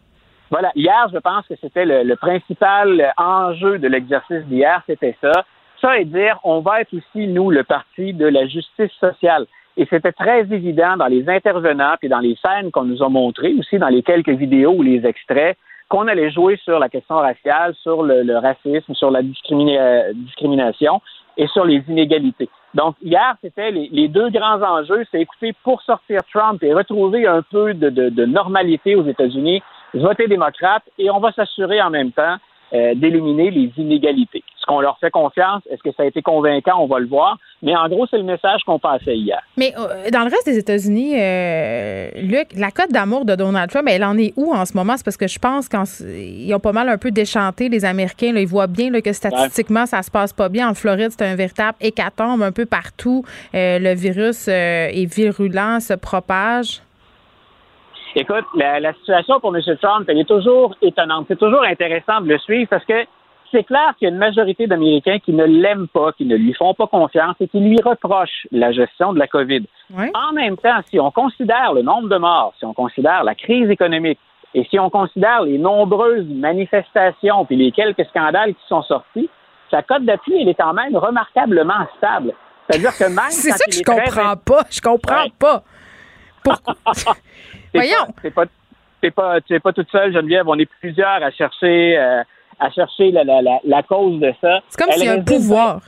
[0.49, 0.71] Voilà.
[0.75, 5.45] Hier, je pense que c'était le, le principal enjeu de l'exercice d'hier, c'était ça.
[5.81, 9.45] Ça et dire, on va être aussi, nous, le parti de la justice sociale.
[9.77, 13.53] Et c'était très évident dans les intervenants puis dans les scènes qu'on nous a montrées,
[13.57, 17.73] aussi dans les quelques vidéos ou les extraits, qu'on allait jouer sur la question raciale,
[17.75, 21.01] sur le, le racisme, sur la discrimina- discrimination
[21.37, 22.49] et sur les inégalités.
[22.73, 27.25] Donc, hier, c'était les, les deux grands enjeux, c'est écouter pour sortir Trump et retrouver
[27.25, 29.63] un peu de, de- de normalité aux États-Unis,
[29.93, 32.37] voter démocrate, et on va s'assurer en même temps
[32.71, 34.37] euh, d'éliminer les inégalités.
[34.39, 35.63] Est-ce qu'on leur fait confiance?
[35.71, 36.79] Est-ce que ça a été convaincant?
[36.79, 37.39] On va le voir.
[37.63, 39.41] Mais en gros, c'est le message qu'on passait hier.
[39.57, 43.87] Mais euh, dans le reste des États-Unis, euh, Luc, la cote d'amour de Donald Trump,
[43.89, 44.95] elle en est où en ce moment?
[44.97, 48.33] C'est parce que je pense qu'ils ont pas mal un peu déchanté, les Américains.
[48.33, 50.69] Là, ils voient bien là, que statistiquement, ça se passe pas bien.
[50.69, 53.25] En Floride, c'est un véritable hécatombe un peu partout.
[53.53, 56.83] Le virus est virulent, se propage.
[58.15, 59.61] Écoute, la, la situation pour M.
[59.81, 61.25] Trump, elle est toujours étonnante.
[61.27, 63.05] C'est toujours intéressant de le suivre parce que
[63.51, 66.53] c'est clair qu'il y a une majorité d'Américains qui ne l'aiment pas, qui ne lui
[66.53, 69.63] font pas confiance et qui lui reprochent la gestion de la COVID.
[70.13, 73.69] En même temps, si on considère le nombre de morts, si on considère la crise
[73.69, 74.19] économique
[74.53, 79.29] et si on considère les nombreuses manifestations puis les quelques scandales qui sont sortis,
[79.71, 82.33] sa cote d'appui, elle est quand même remarquablement stable.
[82.67, 84.61] C'est-à-dire que même C'est ça que je très comprends pas.
[84.69, 85.31] Je comprends Ouais.
[85.39, 85.63] pas.
[86.43, 86.75] Pourquoi?
[87.73, 88.05] Voyons.
[88.05, 88.45] pas- T'es pas,
[89.01, 90.47] t'es pas, t'es pas toute seule, Geneviève.
[90.47, 92.21] On est plusieurs à chercher, euh,
[92.59, 94.59] à chercher la, la, la, la cause de ça.
[94.69, 95.81] C'est comme s'il y a un pouvoir.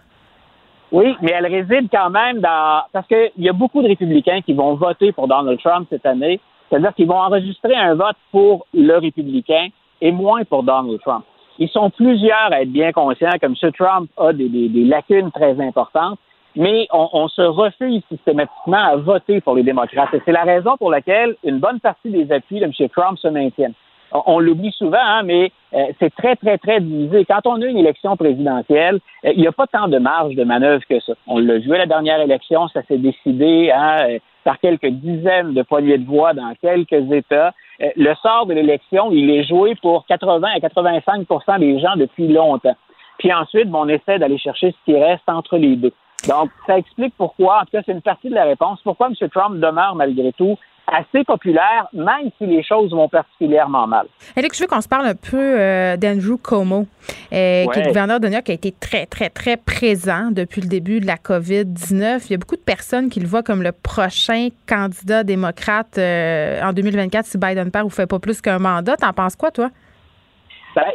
[0.92, 4.54] Oui, mais elle réside quand même dans parce qu'il y a beaucoup de républicains qui
[4.54, 6.40] vont voter pour Donald Trump cette année.
[6.70, 9.68] C'est-à-dire qu'ils vont enregistrer un vote pour le républicain
[10.02, 11.24] et moins pour Donald Trump.
[11.60, 13.56] Ils sont plusieurs à être bien conscients que M.
[13.78, 16.18] Trump a des, des, des lacunes très importantes
[16.56, 20.14] mais on, se refuse systématiquement à voter pour les démocrates.
[20.14, 22.90] Et c'est la raison pour laquelle une bonne partie des appuis de M.
[22.90, 23.74] Trump se maintiennent.
[24.14, 27.24] On, l'oublie souvent, hein, mais euh, c'est très, très, très divisé.
[27.24, 30.44] Quand on a une élection présidentielle, euh, il n'y a pas tant de marge de
[30.44, 31.14] manœuvre que ça.
[31.28, 35.54] On l'a vu à la dernière élection, ça s'est décidé hein, euh, par quelques dizaines
[35.54, 37.54] de poignées de voix dans quelques États.
[37.80, 41.26] le sort de l'élection, il est joué pour 80 à 85
[41.60, 42.76] des gens depuis longtemps.
[43.20, 45.94] Puis ensuite, on essaie d'aller chercher ce qui reste entre les deux.
[46.28, 49.30] Donc, ça explique pourquoi, en tout cas, c'est une partie de la réponse, pourquoi M.
[49.30, 50.58] Trump demeure malgré tout
[50.88, 54.08] assez populaire, même si les choses vont particulièrement mal.
[54.36, 56.86] Éric, je veux qu'on se parle un peu euh, d'Andrew Cuomo,
[57.32, 60.62] euh, qui est gouverneur de New York, qui a été très, très, très présent depuis
[60.62, 62.26] le début de la COVID-19.
[62.26, 66.62] Il y a beaucoup de personnes qui le voient comme le prochain candidat démocrate euh,
[66.62, 68.98] en 2024 si Biden perd ou fait pas plus qu'un mandat.
[68.98, 69.70] T'en penses quoi, toi?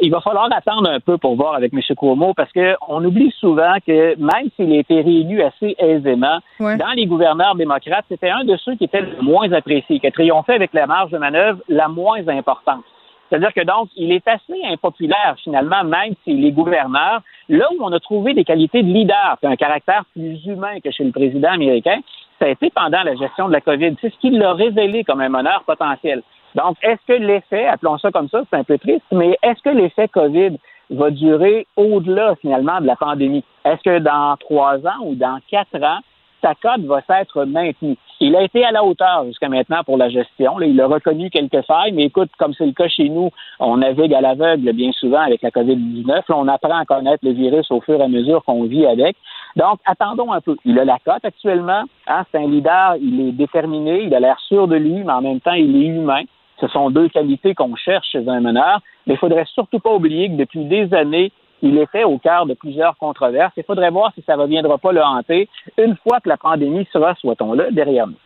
[0.01, 1.81] Il va falloir attendre un peu pour voir avec M.
[1.95, 7.05] Cuomo parce qu'on oublie souvent que même s'il a été réélu assez aisément, dans les
[7.05, 10.73] gouverneurs démocrates, c'était un de ceux qui était le moins apprécié, qui a triomphé avec
[10.73, 12.83] la marge de manœuvre la moins importante.
[13.29, 17.21] C'est-à-dire que donc, il est assez impopulaire finalement, même s'il est gouverneur.
[17.49, 21.03] Là où on a trouvé des qualités de leader, un caractère plus humain que chez
[21.03, 21.99] le président américain,
[22.39, 23.95] ça a été pendant la gestion de la COVID.
[24.01, 26.21] C'est ce qui l'a révélé comme un meneur potentiel.
[26.55, 29.69] Donc, est-ce que l'effet, appelons ça comme ça, c'est un peu triste, mais est-ce que
[29.69, 30.57] l'effet COVID
[30.89, 33.43] va durer au-delà finalement de la pandémie?
[33.65, 35.99] Est-ce que dans trois ans ou dans quatre ans,
[36.41, 37.97] sa cote va s'être maintenue?
[38.19, 40.59] Il a été à la hauteur jusqu'à maintenant pour la gestion.
[40.61, 44.13] il a reconnu quelques failles, mais écoute, comme c'est le cas chez nous, on navigue
[44.13, 46.23] à l'aveugle bien souvent avec la COVID-19.
[46.29, 49.15] on apprend à connaître le virus au fur et à mesure qu'on vit avec.
[49.55, 50.55] Donc, attendons un peu.
[50.65, 51.83] Il a la cote actuellement.
[52.07, 55.21] Hein, c'est un leader, il est déterminé, il a l'air sûr de lui, mais en
[55.21, 56.23] même temps, il est humain.
[56.59, 60.29] Ce sont deux qualités qu'on cherche chez un meneur, mais il faudrait surtout pas oublier
[60.29, 61.31] que depuis des années,
[61.61, 63.53] il était au cœur de plusieurs controverses.
[63.57, 66.87] Il faudrait voir si ça ne reviendra pas le hanter une fois que la pandémie
[66.91, 68.17] sera, soit-on là, derrière nous.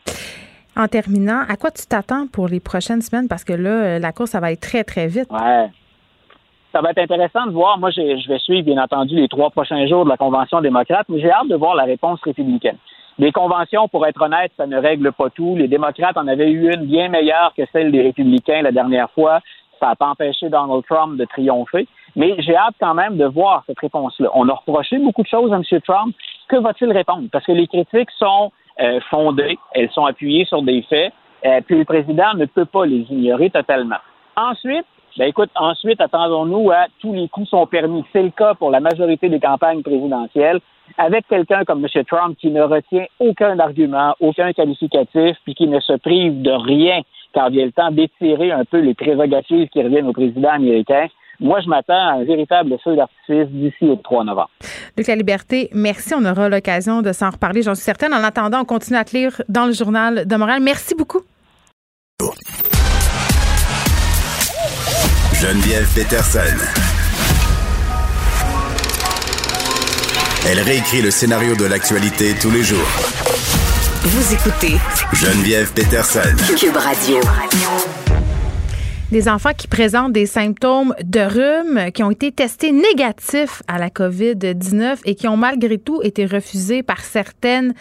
[0.77, 3.27] En terminant, à quoi tu t'attends pour les prochaines semaines?
[3.27, 5.29] Parce que là, la course, ça va être très, très vite.
[5.29, 5.69] Ouais.
[6.71, 7.77] Ça va être intéressant de voir.
[7.77, 11.19] Moi, je vais suivre, bien entendu, les trois prochains jours de la Convention démocrate, mais
[11.19, 12.77] j'ai hâte de voir la réponse républicaine.
[13.19, 15.55] Les conventions, pour être honnête, ça ne règle pas tout.
[15.57, 19.41] Les démocrates en avaient eu une bien meilleure que celle des républicains la dernière fois.
[19.79, 21.87] Ça n'a pas empêché Donald Trump de triompher.
[22.15, 24.29] Mais j'ai hâte quand même de voir cette réponse-là.
[24.33, 25.81] On a reproché beaucoup de choses à M.
[25.81, 26.15] Trump.
[26.47, 27.27] Que va-t-il répondre?
[27.31, 31.13] Parce que les critiques sont euh, fondées, elles sont appuyées sur des faits,
[31.45, 33.97] euh, puis le président ne peut pas les ignorer totalement.
[34.35, 34.85] Ensuite,
[35.17, 38.03] ben écoute, ensuite, attendons-nous à tous les coups sont permis.
[38.13, 40.61] C'est le cas pour la majorité des campagnes présidentielles
[40.97, 42.03] avec quelqu'un comme M.
[42.05, 47.01] Trump qui ne retient aucun argument, aucun qualificatif, puis qui ne se prive de rien
[47.33, 51.07] quand vient le temps d'étirer un peu les prérogatives qui reviennent au président américain.
[51.41, 54.51] Moi, je m'attends à un véritable feu d'artifice d'ici au 3 novembre.
[54.95, 56.13] Luc La Liberté, merci.
[56.15, 58.13] On aura l'occasion de s'en reparler, j'en suis certaine.
[58.13, 60.61] En attendant, on continue à te lire dans le journal de Montréal.
[60.61, 61.21] Merci beaucoup.
[65.33, 66.39] Geneviève Peterson.
[70.47, 72.77] Elle réécrit le scénario de l'actualité tous les jours.
[74.03, 74.77] Vous écoutez
[75.13, 76.35] Geneviève Peterson.
[76.55, 77.19] Cube Radio
[79.11, 83.89] des enfants qui présentent des symptômes de rhume, qui ont été testés négatifs à la
[83.89, 87.73] COVID-19 et qui ont malgré tout été refusés par certaines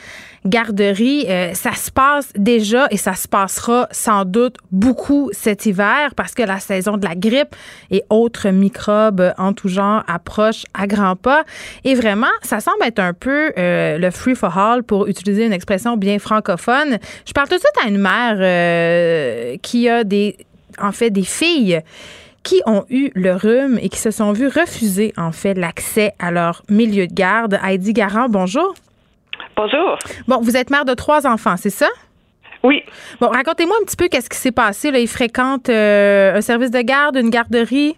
[0.44, 1.26] garderies.
[1.28, 6.34] Euh, ça se passe déjà et ça se passera sans doute beaucoup cet hiver parce
[6.34, 7.54] que la saison de la grippe
[7.92, 11.44] et autres microbes en tout genre approche à grands pas.
[11.84, 15.52] Et vraiment, ça semble être un peu euh, le free for all pour utiliser une
[15.52, 16.98] expression bien francophone.
[17.24, 20.36] Je parle tout de suite à une mère euh, qui a des
[20.80, 21.80] en fait des filles
[22.42, 26.30] qui ont eu le rhume et qui se sont vues refuser en fait l'accès à
[26.30, 27.58] leur milieu de garde.
[27.62, 28.74] Heidi Garand, bonjour.
[29.56, 29.98] Bonjour.
[30.26, 31.88] Bon, vous êtes mère de trois enfants, c'est ça?
[32.62, 32.82] Oui.
[33.20, 34.90] Bon, racontez-moi un petit peu qu'est-ce qui s'est passé.
[34.90, 34.98] Là.
[34.98, 37.96] Ils fréquentent euh, un service de garde, une garderie?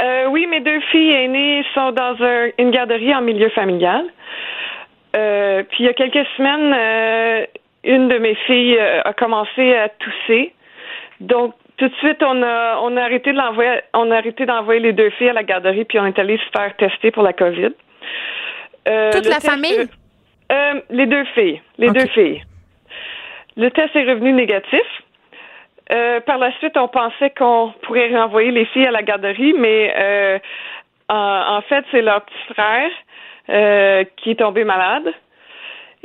[0.00, 2.16] Euh, oui, mes deux filles aînées sont dans
[2.58, 4.04] une garderie en milieu familial.
[5.16, 7.46] Euh, puis il y a quelques semaines,
[7.84, 10.52] une de mes filles a commencé à tousser.
[11.20, 14.80] Donc, tout de suite, on a, on a arrêté de l'envoyer, on a arrêté d'envoyer
[14.80, 17.32] les deux filles à la garderie, puis on est allé se faire tester pour la
[17.32, 17.70] COVID.
[18.88, 19.88] Euh, Toute la famille?
[20.50, 21.60] Euh, les deux filles.
[21.78, 22.42] Les deux filles.
[23.56, 24.80] Le test est revenu négatif.
[25.90, 30.40] Euh, par la suite, on pensait qu'on pourrait renvoyer les filles à la garderie, mais
[31.08, 32.90] en, en, fait, c'est leur petit frère
[34.16, 35.12] qui est tombé malade.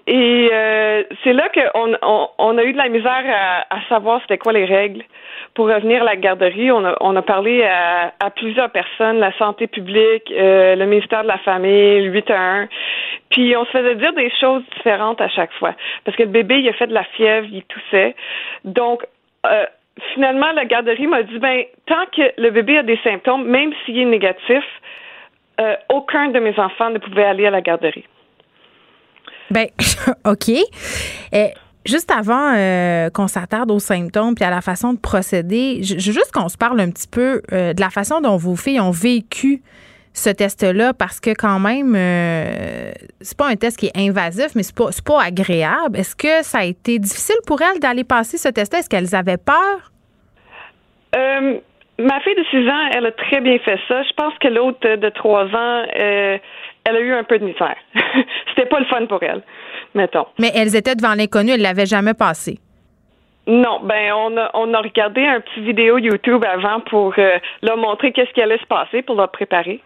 [0.06, 4.20] Et euh, c'est là qu'on on, on, a eu de la misère à, à savoir
[4.22, 5.04] c'était quoi les règles
[5.54, 6.72] pour revenir à la garderie.
[6.72, 11.24] On a, on a parlé à, à plusieurs personnes, la santé publique, euh, le ministère
[11.24, 12.68] de la Famille, le 8 1.
[13.30, 15.74] Puis on se faisait dire des choses différentes à chaque fois.
[16.04, 18.16] Parce que le bébé, il a fait de la fièvre, il toussait.
[18.66, 19.06] Donc,
[19.46, 19.66] euh,
[20.14, 24.00] finalement, la garderie m'a dit, ben, tant que le bébé a des symptômes, même s'il
[24.00, 24.64] est négatif,
[25.62, 28.06] euh, aucun de mes enfants ne pouvait aller à la garderie.
[29.54, 29.68] Ben,
[30.26, 30.50] OK.
[31.34, 31.48] Euh,
[31.86, 36.32] juste avant euh, qu'on s'attarde aux symptômes puis à la façon de procéder, je, juste
[36.34, 39.62] qu'on se parle un petit peu de la façon dont vos filles ont vécu
[40.14, 41.96] ce test-là parce que quand même,
[43.22, 45.98] c'est pas un test qui est invasif, mais c'est pas, pas agréable.
[45.98, 48.80] Est-ce que ça a été difficile pour elles d'aller passer ce test-là?
[48.80, 49.92] Est-ce qu'elles avaient peur?
[52.00, 54.02] Ma fille de 6 ans, elle a très bien fait ça.
[54.02, 56.38] Je pense que l'autre de 3 ans, euh,
[56.86, 57.76] elle a eu un peu de misère.
[58.50, 59.42] C'était pas le fun pour elle,
[59.94, 60.26] mettons.
[60.40, 62.60] Mais elles étaient devant l'inconnu, elles l'avaient jamais passé.
[63.46, 67.76] Non, ben on a on a regardé un petit vidéo YouTube avant pour euh, leur
[67.76, 69.82] montrer qu'est-ce qui allait se passer pour leur préparer.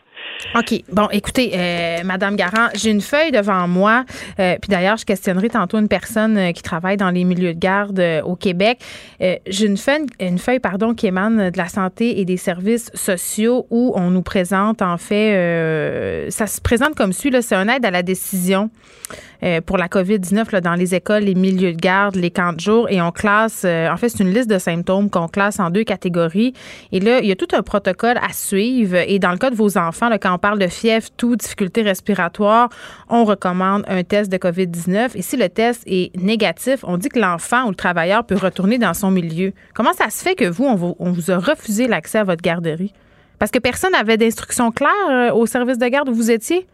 [0.56, 0.84] OK.
[0.92, 4.06] Bon, écoutez, euh, Madame Garant, j'ai une feuille devant moi.
[4.40, 7.60] Euh, puis d'ailleurs, je questionnerai tantôt une personne euh, qui travaille dans les milieux de
[7.60, 8.80] garde au Québec.
[9.20, 13.68] j'ai une feuille, une feuille pardon, qui émane de la santé et des services sociaux
[13.70, 17.92] où on nous présente, en fait, ça se présente comme suit, c'est un aide à
[17.92, 18.70] la décision
[19.66, 22.90] pour la COVID-19 dans les écoles, les milieux de garde, les camps de jour.
[22.90, 26.54] Et on classe, en fait, c'est une liste de symptômes qu'on classe en deux catégories.
[26.92, 28.96] Et là, il y a tout un protocole à suivre.
[28.96, 32.70] Et dans le cas de vos enfants, quand on parle de fièvre, tout, difficulté respiratoire,
[33.10, 35.18] on recommande un test de COVID-19.
[35.18, 38.78] Et si le test est négatif, on dit que l'enfant ou le travailleur peut retourner
[38.78, 39.52] dans son milieu.
[39.74, 40.76] Comment ça se fait que vous, on
[41.12, 42.94] vous, a refusé l'accès à votre garderie?
[43.40, 46.66] Parce que personne n'avait d'instructions claires euh, au service de garde où vous étiez?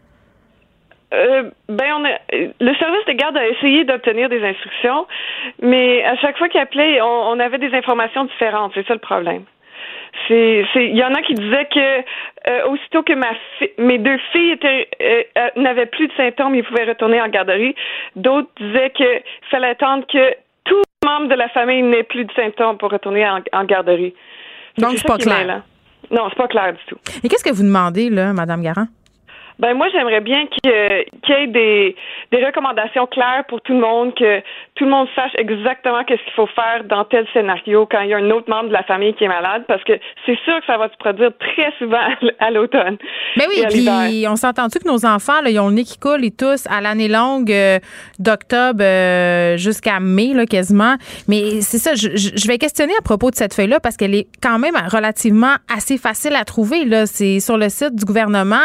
[1.14, 5.06] Euh, ben, on le service de garde a essayé d'obtenir des instructions,
[5.62, 8.72] mais à chaque fois qu'il appelait, on, avait des informations différentes.
[8.74, 9.44] C'est ça le problème.
[10.28, 11.98] C'est, il y en a qui disaient que
[12.50, 13.32] euh, aussitôt que ma
[13.78, 17.74] mes deux filles étaient euh, euh, n'avaient plus de symptômes, ils pouvaient retourner en garderie.
[18.16, 20.34] D'autres disaient que fallait attendre que
[20.64, 24.14] tout membre de la famille n'ait plus de symptômes pour retourner en, garderie.
[24.78, 25.62] Donc c'est pas clair.
[26.10, 26.98] Non, c'est pas clair du tout.
[27.22, 28.86] Et qu'est-ce que vous demandez là, Madame Garant?
[29.58, 31.96] Ben moi j'aimerais bien qu'il y ait des,
[32.32, 34.42] des recommandations claires pour tout le monde, que
[34.74, 38.14] tout le monde sache exactement qu'est-ce qu'il faut faire dans tel scénario quand il y
[38.14, 39.92] a un autre membre de la famille qui est malade, parce que
[40.26, 42.08] c'est sûr que ça va se produire très souvent
[42.40, 42.96] à l'automne.
[43.36, 45.98] Mais ben oui, puis on s'entend-tu que nos enfants, là, ils ont le nez qui
[45.98, 47.78] coule, ils tous à l'année longue euh,
[48.18, 50.96] d'octobre euh, jusqu'à mai, là, quasiment.
[51.28, 54.26] Mais c'est ça, je, je, vais questionner à propos de cette feuille-là parce qu'elle est
[54.42, 56.84] quand même relativement assez facile à trouver.
[56.84, 58.56] Là, c'est sur le site du gouvernement.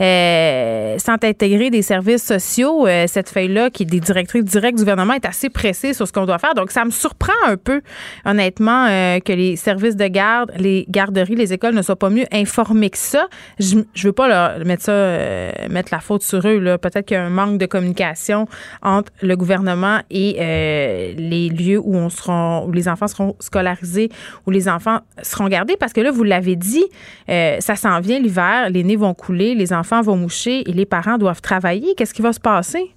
[0.00, 0.50] Euh,
[0.80, 4.82] euh, sans intégrer des services sociaux, euh, cette feuille-là, qui est des directrices directes du
[4.82, 6.54] gouvernement, est assez pressée sur ce qu'on doit faire.
[6.54, 7.82] Donc, ça me surprend un peu,
[8.24, 12.26] honnêtement, euh, que les services de garde, les garderies, les écoles ne soient pas mieux
[12.32, 13.28] informés que ça.
[13.58, 16.78] Je, je veux pas leur mettre la faute sur eux.
[16.78, 18.46] Peut-être qu'il y a un manque de communication
[18.82, 24.08] entre le gouvernement et les lieux où où les enfants seront scolarisés,
[24.46, 25.76] où les enfants seront gardés.
[25.78, 26.84] Parce que là, vous l'avez dit,
[27.28, 31.18] ça s'en vient l'hiver, les nez vont couler, les enfants vont moucher et les parents
[31.18, 31.94] doivent travailler.
[31.96, 32.94] Qu'est-ce qui va se passer?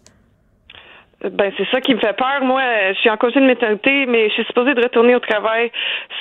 [1.31, 2.41] Ben c'est ça qui me fait peur.
[2.41, 5.71] Moi, je suis en congé de maternité, mais je suis supposée de retourner au travail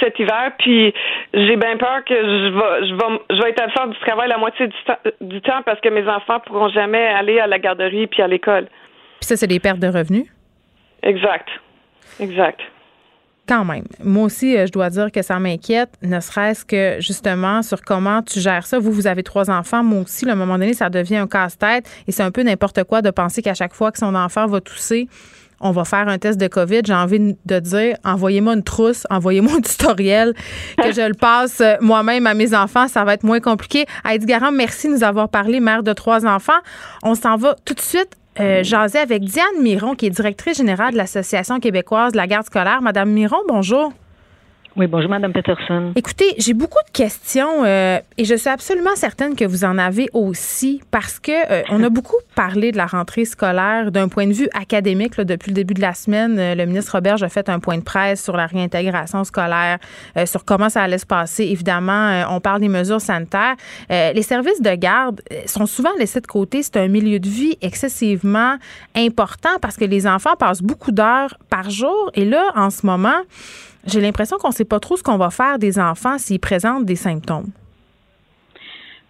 [0.01, 0.95] cet hiver, puis
[1.35, 4.39] j'ai bien peur que je vais, je vais, je vais être absente du travail la
[4.39, 4.69] moitié
[5.21, 8.67] du, temps parce que mes enfants pourront jamais aller à la garderie puis à l'école.
[9.21, 10.27] Puis ça, c'est des pertes de revenus?
[11.03, 11.49] Exact,
[12.21, 12.61] exact
[13.47, 13.85] quand même.
[14.03, 18.23] Moi aussi, euh, je dois dire que ça m'inquiète, ne serait-ce que justement sur comment
[18.23, 18.79] tu gères ça.
[18.79, 19.83] Vous, vous avez trois enfants.
[19.83, 22.85] Moi aussi, à un moment donné, ça devient un casse-tête et c'est un peu n'importe
[22.85, 25.09] quoi de penser qu'à chaque fois que son enfant va tousser,
[25.63, 26.81] on va faire un test de COVID.
[26.85, 30.35] J'ai envie de dire, envoyez-moi une trousse, envoyez-moi un tutoriel,
[30.77, 32.89] que je le passe euh, moi-même à mes enfants.
[32.89, 33.87] Ça va être moins compliqué.
[34.05, 36.61] Heidi Garand, merci de nous avoir parlé, mère de trois enfants.
[37.03, 40.93] On s'en va tout de suite euh, jaser avec Diane Miron, qui est directrice générale
[40.93, 42.81] de l'Association québécoise de la garde scolaire.
[42.81, 43.93] Madame Miron, bonjour.
[44.75, 45.93] Oui, bonjour, Madame Peterson.
[45.97, 50.09] Écoutez, j'ai beaucoup de questions euh, et je suis absolument certaine que vous en avez
[50.15, 54.33] aussi parce que euh, on a beaucoup parlé de la rentrée scolaire d'un point de
[54.33, 56.39] vue académique depuis le début de la semaine.
[56.39, 59.79] Euh, le ministre Robert a fait un point de presse sur la réintégration scolaire,
[60.25, 61.45] sur comment ça allait se passer.
[61.45, 63.57] Évidemment, on parle des mesures sanitaires.
[63.91, 66.63] les services de garde sont souvent laissés de côté.
[66.63, 68.57] C'est un milieu de vie excessivement
[68.97, 73.21] important parce que les enfants passent beaucoup d'heures par jour et là, en ce moment,
[73.87, 76.85] j'ai l'impression qu'on ne sait pas trop ce qu'on va faire des enfants s'ils présentent
[76.85, 77.51] des symptômes.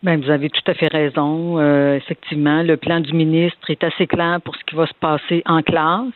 [0.03, 1.61] Ben, vous avez tout à fait raison.
[1.61, 5.43] Euh, effectivement, le plan du ministre est assez clair pour ce qui va se passer
[5.47, 6.13] en classe,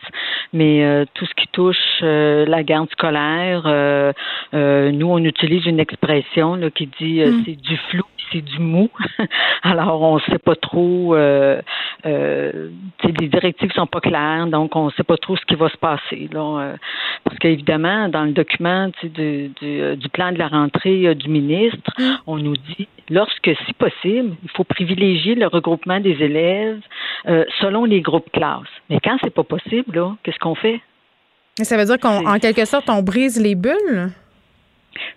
[0.51, 3.63] mais euh, tout ce qui touche euh, la garde scolaire,
[4.53, 7.43] nous, on utilise une expression là, qui dit mm.
[7.45, 8.89] c'est du flou c'est du mou.
[9.63, 11.15] Alors, on ne sait pas trop.
[11.15, 11.61] Euh,
[12.05, 12.69] euh,
[13.03, 15.77] les directives sont pas claires, donc on ne sait pas trop ce qui va se
[15.77, 16.29] passer.
[16.31, 16.75] Là, euh,
[17.23, 21.91] parce qu'évidemment, dans le document du, du, du, plan de la rentrée euh, du ministre,
[21.97, 22.03] mm.
[22.27, 26.81] on nous dit lorsque si possible, il faut privilégier le regroupement des élèves
[27.27, 28.67] euh, selon les groupes classes.
[28.89, 30.81] Mais quand c'est pas possible, qu'est-ce qu'on fait?
[31.61, 34.11] Ça veut dire qu'en quelque sorte, on brise les bulles?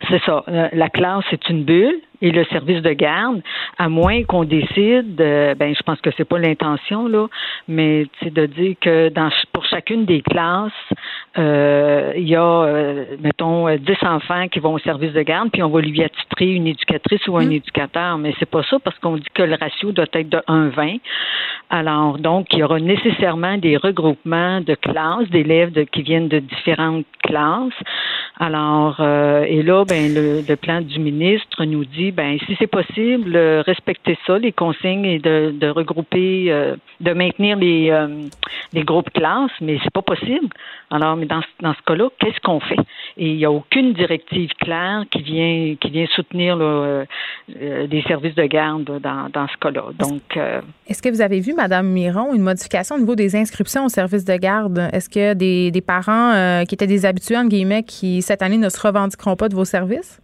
[0.09, 0.45] C'est ça.
[0.73, 3.41] La classe, c'est une bulle et le service de garde,
[3.79, 7.29] à moins qu'on décide, euh, ben je pense que c'est pas l'intention là,
[7.67, 10.73] mais c'est de dire que dans pour chacune des classes,
[11.39, 15.63] euh, il y a euh, mettons 10 enfants qui vont au service de garde, puis
[15.63, 17.53] on va lui attitrer une éducatrice ou un mmh.
[17.53, 21.01] éducateur, mais c'est pas ça parce qu'on dit que le ratio doit être de 1,20.
[21.71, 27.07] Alors donc il y aura nécessairement des regroupements de classes d'élèves qui viennent de différentes
[27.23, 27.73] classes.
[28.39, 33.35] Alors et là ben le, le plan du ministre nous dit ben si c'est possible,
[33.35, 38.09] euh, respecter ça, les consignes et de, regrouper, euh, de maintenir les, euh,
[38.73, 40.49] les groupes classes, mais c'est pas possible.
[40.91, 42.81] Alors, mais dans, dans ce cas-là, qu'est-ce qu'on fait?
[43.17, 47.05] Et il n'y a aucune directive claire qui vient qui vient soutenir là,
[47.49, 49.85] des services de garde dans, dans ce cas-là.
[49.99, 50.39] Donc,
[50.87, 54.25] est-ce que vous avez vu, Madame Miron, une modification au niveau des inscriptions aux services
[54.25, 54.79] de garde?
[54.93, 58.69] Est-ce que des, des parents qui étaient des habitués entre guillemets qui cette année ne
[58.69, 59.91] se revendiqueront pas de vos services?
[59.91, 60.20] euh,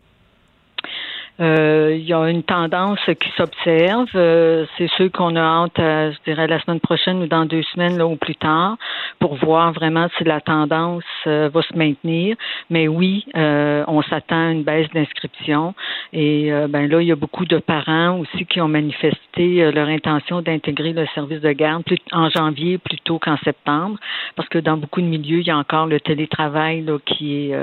[1.39, 4.09] il y a une tendance qui s'observe.
[4.15, 7.99] Euh, c'est ceux qu'on a hâte, je dirais, la semaine prochaine ou dans deux semaines,
[7.99, 8.77] là, ou plus tard,
[9.19, 12.37] pour voir vraiment si la tendance euh, va se maintenir.
[12.71, 15.75] Mais oui, on s'attend à une baisse d'inscription.
[16.13, 20.41] Et ben là, il y a beaucoup de parents aussi qui ont manifesté leur intention
[20.41, 23.99] d'intégrer le service de garde plus, en janvier plutôt qu'en septembre,
[24.35, 27.57] parce que dans beaucoup de milieux, il y a encore le télétravail là, qui est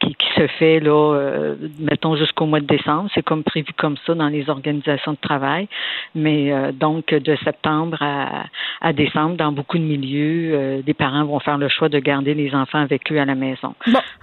[0.00, 2.97] qui, qui se fait là, mettons jusqu'au mois de décembre.
[3.14, 5.68] C'est comme prévu comme ça dans les organisations de travail.
[6.14, 11.40] Mais euh, donc, de septembre à, décembre, dans beaucoup de milieux, euh, des parents vont
[11.40, 13.74] faire le choix de garder les enfants avec eux à la maison.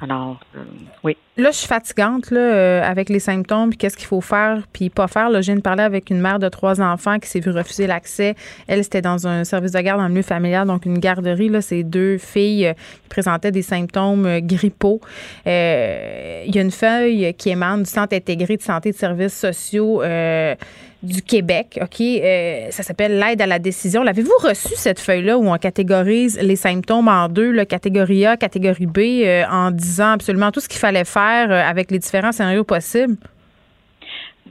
[0.01, 0.63] Alors, euh,
[1.03, 1.17] oui.
[1.37, 5.07] Là, je suis fatigante là, avec les symptômes, puis qu'est-ce qu'il faut faire, puis pas
[5.07, 5.29] faire.
[5.29, 7.87] Là, je viens de parler avec une mère de trois enfants qui s'est vue refuser
[7.87, 8.35] l'accès.
[8.67, 11.49] Elle, c'était dans un service de garde en milieu familial, donc une garderie.
[11.49, 12.73] Là, c'est deux filles
[13.03, 15.01] qui présentaient des symptômes grippaux.
[15.45, 20.01] Il y a une feuille qui émane du centre intégré de santé de services sociaux
[20.01, 20.55] euh,
[21.03, 21.79] du Québec.
[21.81, 22.01] OK?
[22.01, 24.03] Euh, ça s'appelle l'aide à la décision.
[24.03, 28.87] L'avez-vous reçu cette feuille-là où on catégorise les symptômes en deux, le catégorie A, catégorie
[28.87, 33.15] B, euh, en disant absolument tout ce qu'il fallait faire avec les différents scénarios possibles?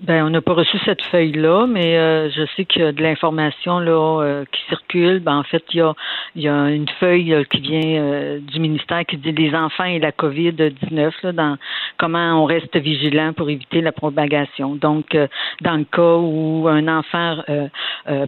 [0.03, 3.01] Ben, on n'a pas reçu cette feuille-là, mais euh, je sais qu'il y a de
[3.01, 5.21] l'information là euh, qui circule.
[5.21, 5.95] Ben, en fait, il y a,
[6.35, 10.01] il y a une feuille euh, qui vient du ministère qui dit les enfants et
[10.01, 11.57] la COVID-19, là, dans
[11.97, 14.75] comment on reste vigilant pour éviter la propagation.
[14.75, 15.17] Donc,
[15.61, 17.37] dans le cas où un enfant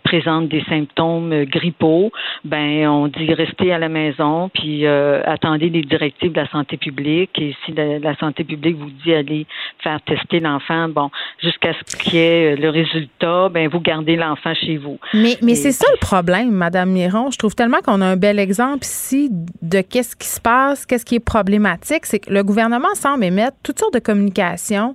[0.04, 2.12] présente des symptômes grippaux,
[2.44, 7.38] ben on dit restez à la maison, puis attendez les directives de la santé publique.
[7.38, 9.46] Et si la, la santé publique vous dit aller
[9.82, 11.10] faire tester l'enfant, bon,
[11.56, 14.98] jusqu'à ce qui est euh, le résultat, ben vous gardez l'enfant chez vous.
[15.14, 17.30] Mais, mais c'est ça le problème, Madame Miron.
[17.30, 19.30] Je trouve tellement qu'on a un bel exemple ici
[19.62, 22.06] de qu'est-ce qui se passe, qu'est-ce qui est problématique.
[22.06, 24.94] C'est que le gouvernement semble émettre toutes sortes de communications.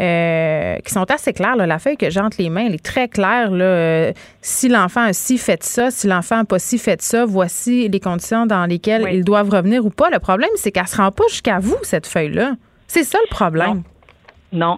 [0.00, 1.56] Euh, qui sont assez claires.
[1.56, 3.50] La feuille que j'ai entre les mains, elle est très claire.
[3.50, 3.64] Là.
[3.64, 7.86] Euh, si l'enfant a si fait ça, si l'enfant n'a pas si fait ça, voici
[7.86, 10.08] les conditions dans lesquelles ils doivent revenir ou pas.
[10.08, 12.54] Le problème, c'est qu'elle ne se rend pas jusqu'à vous, cette feuille-là.
[12.86, 13.74] C'est ça le problème.
[13.74, 13.82] Non,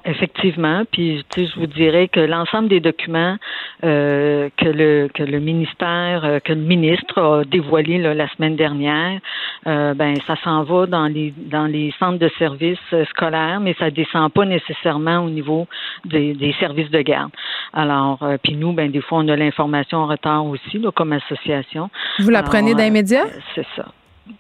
[0.05, 0.83] effectivement.
[0.91, 3.37] Puis tu sais, je vous dirais que l'ensemble des documents
[3.85, 9.20] euh, que le que le ministère, euh, que le ministre a dévoilé la semaine dernière,
[9.66, 12.79] euh, ben ça s'en va dans les dans les centres de services
[13.11, 15.66] scolaires, mais ça descend pas nécessairement au niveau
[16.05, 17.33] des, des services de garde.
[17.73, 21.91] Alors, puis nous, ben des fois, on a l'information en retard aussi, là, comme association.
[22.18, 23.23] Vous la prenez d'un média?
[23.55, 23.87] C'est ça.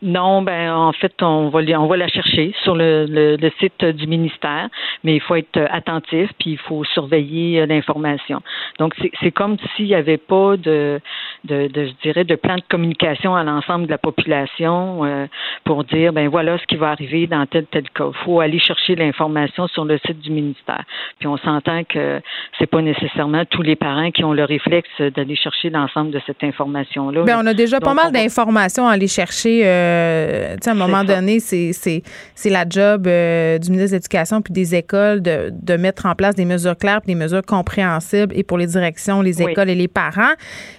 [0.00, 4.06] Non, ben en fait, on va on va la chercher sur le, le, site du
[4.06, 4.68] ministère,
[5.02, 8.42] mais il faut être attentif puis il faut surveiller euh, l'information.
[8.78, 11.00] Donc c'est comme s'il n'y avait pas de,
[11.44, 15.26] de, de, je dirais de plan de communication à l'ensemble de la population euh,
[15.64, 18.04] pour dire ben voilà ce qui va arriver dans tel tel cas.
[18.08, 20.84] Il faut aller chercher l'information sur le site du ministère.
[21.18, 22.20] Puis on s'entend que
[22.58, 26.42] c'est pas nécessairement tous les parents qui ont le réflexe d'aller chercher l'ensemble de cette
[26.44, 27.22] information là.
[27.24, 30.76] Ben on a déjà pas mal d'informations à aller chercher euh, tu sais, à un
[30.76, 32.02] moment donné, c'est
[32.50, 36.34] la job euh, du ministre de l'Éducation puis des écoles de, de, mettre en place
[36.34, 39.88] des mesures claires puis des mesures compréhensibles et pour les directions, les écoles et les
[39.88, 40.34] parents.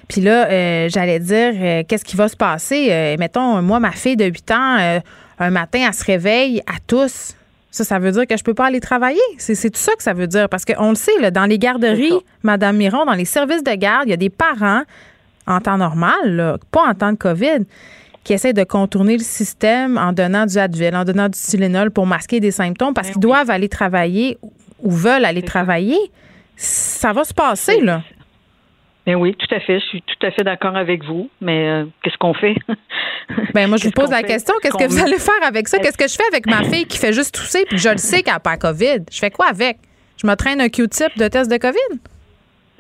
[0.08, 3.16] Puis là, euh, j'allais dire, qu'est-ce qui va se passer?
[3.20, 5.00] mettons, moi, ma fille de 8 ans,
[5.40, 7.36] un matin, elle se réveille à tous.
[7.72, 9.20] Ça, ça veut dire que je peux pas aller travailler.
[9.40, 10.48] C'est tout ça que ça veut dire.
[10.48, 14.04] Parce qu'on le sait, là, dans les garderies, Madame Miron, dans les services de garde,
[14.08, 14.84] il y a des parents
[15.48, 17.66] en temps normal, pas en temps de COVID,
[18.24, 22.06] qui essaient de contourner le système en donnant du Advil, en donnant du Tylenol pour
[22.06, 24.38] masquer des symptômes parce ben qu'ils doivent aller travailler
[24.82, 25.98] ou veulent aller travailler.
[26.56, 28.04] Ça va se passer, là.
[29.06, 29.80] Ben oui, tout à fait.
[29.80, 31.30] Je suis tout à fait d'accord avec vous.
[31.42, 32.56] Mais euh, qu'est-ce qu'on fait?
[33.54, 34.54] ben moi, je vous pose la question.
[34.62, 35.78] Qu'est-ce que vous allez faire avec ça?
[35.80, 38.24] Qu'est-ce que je fais avec ma fille qui fait juste tousser puis je le sais
[38.24, 39.04] qu'elle n'a pas COVID?
[39.12, 39.78] Je fais quoi avec?
[40.22, 42.00] Je me traîne un Q-tip de test de COVID?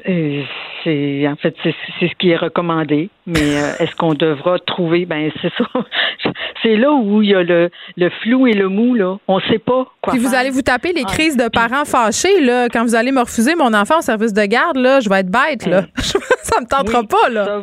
[0.10, 0.44] Euh,
[0.84, 5.06] c'est en fait c'est ce qui est recommandé, mais euh, est-ce qu'on devra trouver?
[5.06, 5.66] Ben c'est ça.
[6.64, 9.18] c'est là où il y a le, le flou et le mou là.
[9.28, 10.14] On sait pas quoi.
[10.14, 11.10] Puis vous allez vous taper les ah.
[11.10, 14.46] crises de parents fâchés là quand vous allez me refuser mon enfant au service de
[14.46, 15.86] garde là, je vais être bête là.
[15.98, 17.62] ça me tentera pas là.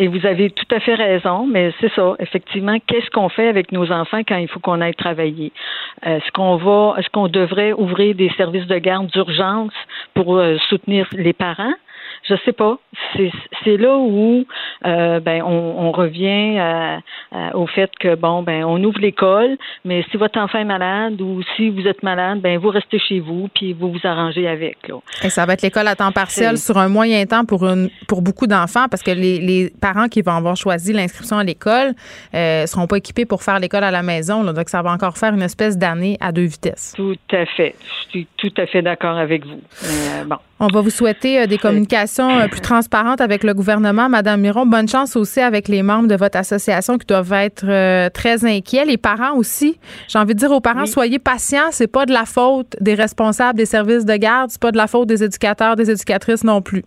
[0.00, 2.14] Et vous avez tout à fait raison, mais c'est ça.
[2.20, 5.52] Effectivement, qu'est-ce qu'on fait avec nos enfants quand il faut qu'on aille travailler?
[6.04, 9.72] Est-ce qu'on va, est-ce qu'on devrait ouvrir des services de garde d'urgence
[10.14, 11.74] pour euh, soutenir les parents?
[12.24, 12.78] Je sais pas.
[13.64, 14.44] C'est là où
[14.86, 16.60] euh, ben on, revient
[17.54, 21.42] au fait que bon ben on ouvre l'école, mais si votre enfant est malade ou
[21.56, 24.88] si vous êtes malade, ben vous restez chez vous puis vous vous arrangez avec.
[24.88, 24.96] Là.
[25.24, 28.22] Et ça va être l'école à temps partiel sur un moyen temps pour une pour
[28.22, 31.94] beaucoup d'enfants parce que les, les, parents qui vont avoir choisi l'inscription à l'école
[32.34, 34.44] euh, seront pas équipés pour faire l'école à la maison.
[34.44, 36.94] donc ça va encore faire une espèce d'année à deux vitesses.
[36.96, 37.74] Tout à fait.
[37.80, 39.60] Je suis tout à fait d'accord avec vous.
[39.84, 40.36] Euh, bon.
[40.60, 44.08] On va vous souhaiter euh, des communications euh, plus transparentes avec le gouvernement.
[44.08, 48.10] Madame Miron, bonne chance aussi avec les membres de votre association qui doivent être euh,
[48.10, 48.84] très inquiets.
[48.84, 49.78] Les parents aussi.
[50.08, 51.70] J'ai envie de dire aux parents, soyez patients.
[51.70, 54.50] C'est pas de la faute des responsables des services de garde.
[54.50, 56.82] C'est pas de la faute des éducateurs, des éducatrices non plus.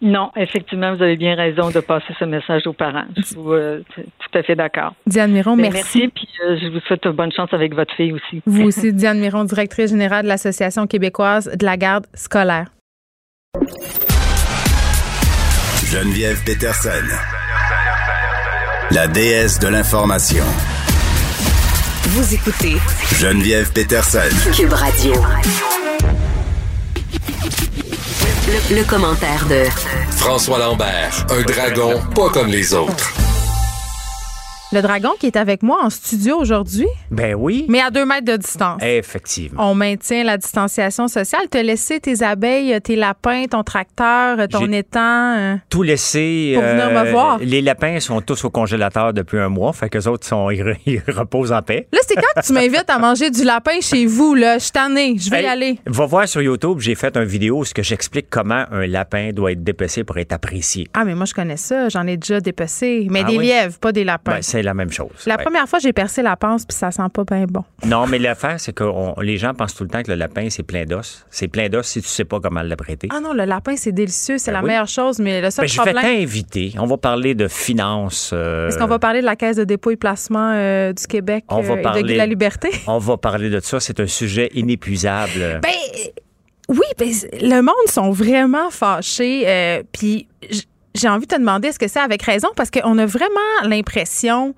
[0.00, 3.04] Non, effectivement, vous avez bien raison de passer ce message aux parents.
[3.16, 4.94] Je suis tout à fait d'accord.
[5.06, 6.00] Diane Miron, ben, merci.
[6.00, 8.42] Merci, puis je vous souhaite bonne chance avec votre fille aussi.
[8.44, 12.66] Vous aussi, Diane Miron, directrice générale de l'Association québécoise de la garde scolaire.
[15.84, 16.90] Geneviève Peterson,
[18.90, 20.44] la déesse de l'information.
[22.08, 22.76] Vous écoutez
[23.18, 24.18] Geneviève Peterson,
[24.54, 25.14] Cube Radio.
[28.48, 29.64] Le, le, commentaire de
[30.16, 33.12] François Lambert, un dragon pas comme les autres.
[34.76, 36.86] Le dragon qui est avec moi en studio aujourd'hui?
[37.10, 37.64] Ben oui.
[37.70, 38.82] Mais à deux mètres de distance.
[38.82, 39.70] Effectivement.
[39.70, 41.44] On maintient la distanciation sociale.
[41.50, 45.34] Tu as laissé tes abeilles, tes lapins, ton tracteur, ton étang.
[45.38, 46.52] Euh, tout laissé.
[46.56, 47.38] Pour venir me euh, voir.
[47.38, 49.72] Les lapins sont tous au congélateur depuis un mois.
[49.72, 51.88] Fait que les autres, sont, ils, reposent en paix.
[51.90, 54.58] Là, c'est quand que tu m'invites à manger du lapin chez vous, là?
[54.58, 55.16] Je suis tannée.
[55.18, 55.78] Je vais y aller.
[55.86, 59.64] Va voir sur YouTube, j'ai fait une vidéo où j'explique comment un lapin doit être
[59.64, 60.86] dépecé pour être apprécié.
[60.92, 61.88] Ah, mais moi, je connais ça.
[61.88, 63.06] J'en ai déjà dépecé.
[63.08, 64.32] Mais ah des lièvres, pas des lapins.
[64.32, 65.24] Ben, c'est la même chose.
[65.24, 67.64] La première fois, j'ai percé la panse, puis ça sent pas bien bon.
[67.86, 68.84] Non, mais l'affaire, c'est que
[69.22, 71.24] les gens pensent tout le temps que le lapin, c'est plein d'os.
[71.30, 73.08] C'est plein d'os si tu sais pas comment l'apprêter.
[73.10, 75.74] Ah non, le lapin, c'est délicieux, c'est ben la meilleure chose, mais le seul ben,
[75.74, 75.96] problème...
[75.96, 76.74] Je vais t'inviter.
[76.78, 78.30] On va parler de finances.
[78.32, 81.44] Euh, Est-ce qu'on va parler de la Caisse de dépôt et placement euh, du Québec
[81.48, 82.70] on va parler, euh, et de la liberté?
[82.88, 83.78] On va parler de ça.
[83.80, 85.60] C'est un sujet inépuisable.
[85.62, 85.70] Ben...
[86.68, 87.08] Oui, ben,
[87.40, 89.84] le monde sont vraiment fâchés.
[89.92, 90.26] Puis
[90.96, 92.48] j'ai envie de te demander, est-ce que c'est avec raison?
[92.56, 93.30] Parce qu'on a vraiment
[93.62, 94.54] l'impression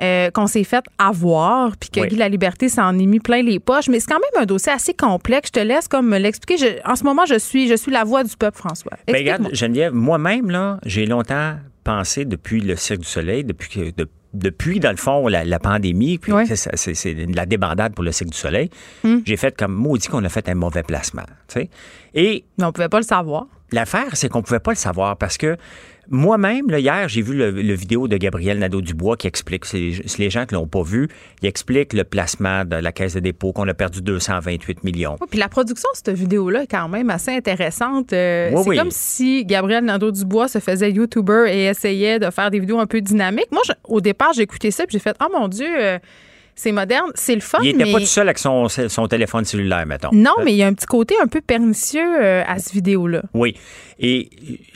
[0.00, 3.58] euh, qu'on s'est fait avoir, puis que Guy La Liberté s'en est mis plein les
[3.58, 3.88] poches.
[3.88, 5.48] Mais c'est quand même un dossier assez complexe.
[5.48, 6.80] Je te laisse comme me l'expliquer.
[6.84, 8.92] En ce moment, je suis, je suis la voix du peuple, François.
[9.08, 14.06] Ben, regarde, Geneviève, moi-même, là, j'ai longtemps pensé depuis le Cirque du Soleil, depuis que
[14.34, 18.70] depuis, dans le fond, la, pandémie, puis c'est la débandade pour le Cirque du Soleil,
[19.02, 19.20] hmm.
[19.24, 21.24] j'ai fait comme maudit qu'on a fait un mauvais placement.
[22.14, 23.46] Et Mais on pouvait pas le savoir.
[23.72, 25.56] L'affaire, c'est qu'on pouvait pas le savoir parce que
[26.10, 30.54] moi-même, hier, j'ai vu le, vidéo de Gabriel Nadeau-Dubois qui explique, c'est les gens qui
[30.54, 31.08] l'ont pas vu,
[31.42, 35.16] il explique le placement de la Caisse de dépôt, qu'on a perdu 228 millions.
[35.28, 38.14] puis la production de cette vidéo-là est quand même assez intéressante.
[38.14, 42.78] Euh, c'est comme si Gabriel Nadeau-Dubois se faisait YouTuber et essayait de faire des vidéos
[42.78, 43.52] un peu dynamiques.
[43.52, 45.68] Moi, au départ, j'ai écouté ça, puis j'ai fait «Oh mon Dieu!
[45.68, 45.98] Euh,
[46.58, 47.60] c'est moderne, c'est le fun.
[47.62, 48.66] Il n'était pas tout seul avec son,
[49.08, 50.08] téléphone cellulaire, mettons.
[50.12, 53.22] Non, mais il y a un petit côté un peu pernicieux euh, à cette vidéo-là.
[53.32, 53.54] Oui.
[54.00, 54.28] Et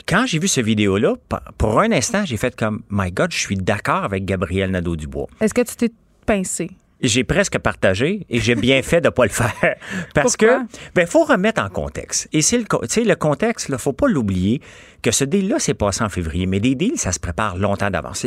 [0.07, 1.15] quand j'ai vu cette vidéo-là,
[1.59, 5.27] pour un instant, j'ai fait comme, My God, je suis d'accord avec Gabriel Nadeau-Dubois.
[5.41, 5.91] Est-ce que tu t'es
[6.25, 6.71] pincé?
[7.03, 9.77] J'ai presque partagé et j'ai bien fait de pas le faire.
[10.15, 10.61] Parce que,
[10.95, 12.29] ben, faut remettre en contexte.
[12.33, 14.61] Et c'est le, le contexte, il faut pas l'oublier
[15.03, 16.47] que ce deal-là s'est passé en février.
[16.47, 18.25] Mais des deals, ça se prépare longtemps d'avance.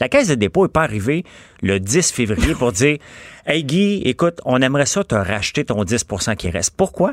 [0.00, 1.24] la caisse de dépôt n'est pas arrivée
[1.62, 2.98] le 10 février pour dire,
[3.46, 6.74] hey Guy, écoute, on aimerait ça te racheter ton 10% qui reste.
[6.76, 7.12] Pourquoi?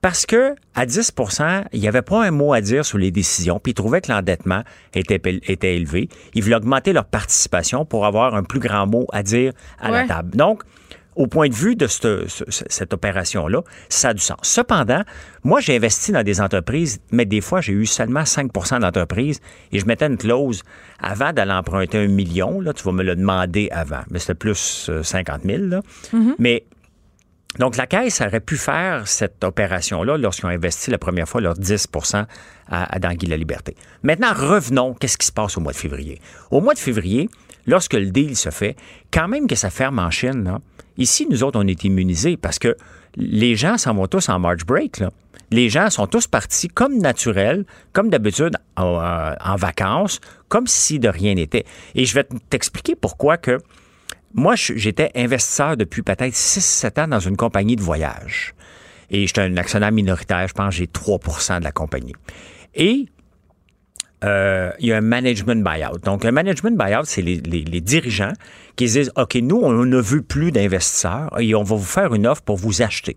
[0.00, 3.58] Parce que à 10% il n'y avait pas un mot à dire sur les décisions,
[3.58, 4.62] puis ils trouvaient que l'endettement
[4.94, 6.08] était, était élevé.
[6.34, 10.06] Ils voulaient augmenter leur participation pour avoir un plus grand mot à dire à la
[10.06, 10.36] table.
[10.36, 10.62] Donc,
[11.16, 14.38] au point de vue de cette, opération-là, ça a du sens.
[14.42, 15.02] Cependant,
[15.44, 19.40] moi, j'ai investi dans des entreprises, mais des fois, j'ai eu seulement 5% d'entreprises
[19.72, 20.62] et je mettais une clause
[21.00, 22.60] avant d'aller emprunter un million.
[22.60, 25.62] Là, tu vas me le demander avant, mais c'était plus 50 euh, 000.
[25.68, 25.80] Là.
[26.12, 26.34] Mm-hmm.
[26.38, 26.64] Mais
[27.58, 31.58] donc, la Caisse aurait pu faire cette opération-là lorsqu'ils ont investi la première fois leurs
[31.58, 32.26] 10%
[32.68, 33.76] à, dans Guy la Liberté.
[34.02, 36.20] Maintenant, revenons, qu'est-ce qui se passe au mois de février?
[36.50, 37.28] Au mois de février,
[37.66, 38.76] lorsque le deal se fait,
[39.10, 40.58] quand même que ça ferme en Chine,
[40.98, 42.76] ici, nous autres, on est immunisés parce que
[43.16, 45.02] les gens s'en vont tous en March break.
[45.50, 51.08] Les gens sont tous partis comme naturel, comme d'habitude, euh, en vacances, comme si de
[51.08, 51.64] rien n'était.
[51.94, 53.58] Et je vais t'expliquer pourquoi que
[54.34, 58.54] moi, j'étais investisseur depuis peut-être 6-7 ans dans une compagnie de voyage.
[59.10, 62.14] Et j'étais un actionnaire minoritaire, je pense j'ai 3% de la compagnie.
[62.74, 63.06] Et
[64.24, 65.98] euh, il y a un management buyout.
[66.04, 68.32] Donc, un management buyout, c'est les, dirigeants
[68.76, 72.26] qui disent OK, nous, on ne veut plus d'investisseurs et on va vous faire une
[72.26, 73.16] offre pour vous acheter.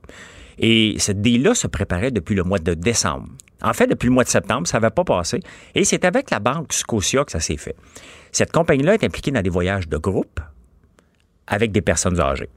[0.59, 3.29] Et cette deal-là se préparait depuis le mois de décembre.
[3.61, 5.39] En fait, depuis le mois de septembre, ça n'avait pas passé.
[5.73, 7.75] Et c'est avec la banque Scotia que ça s'est fait.
[8.31, 10.39] Cette compagnie-là est impliquée dans des voyages de groupe
[11.49, 12.49] avec des personnes âgées.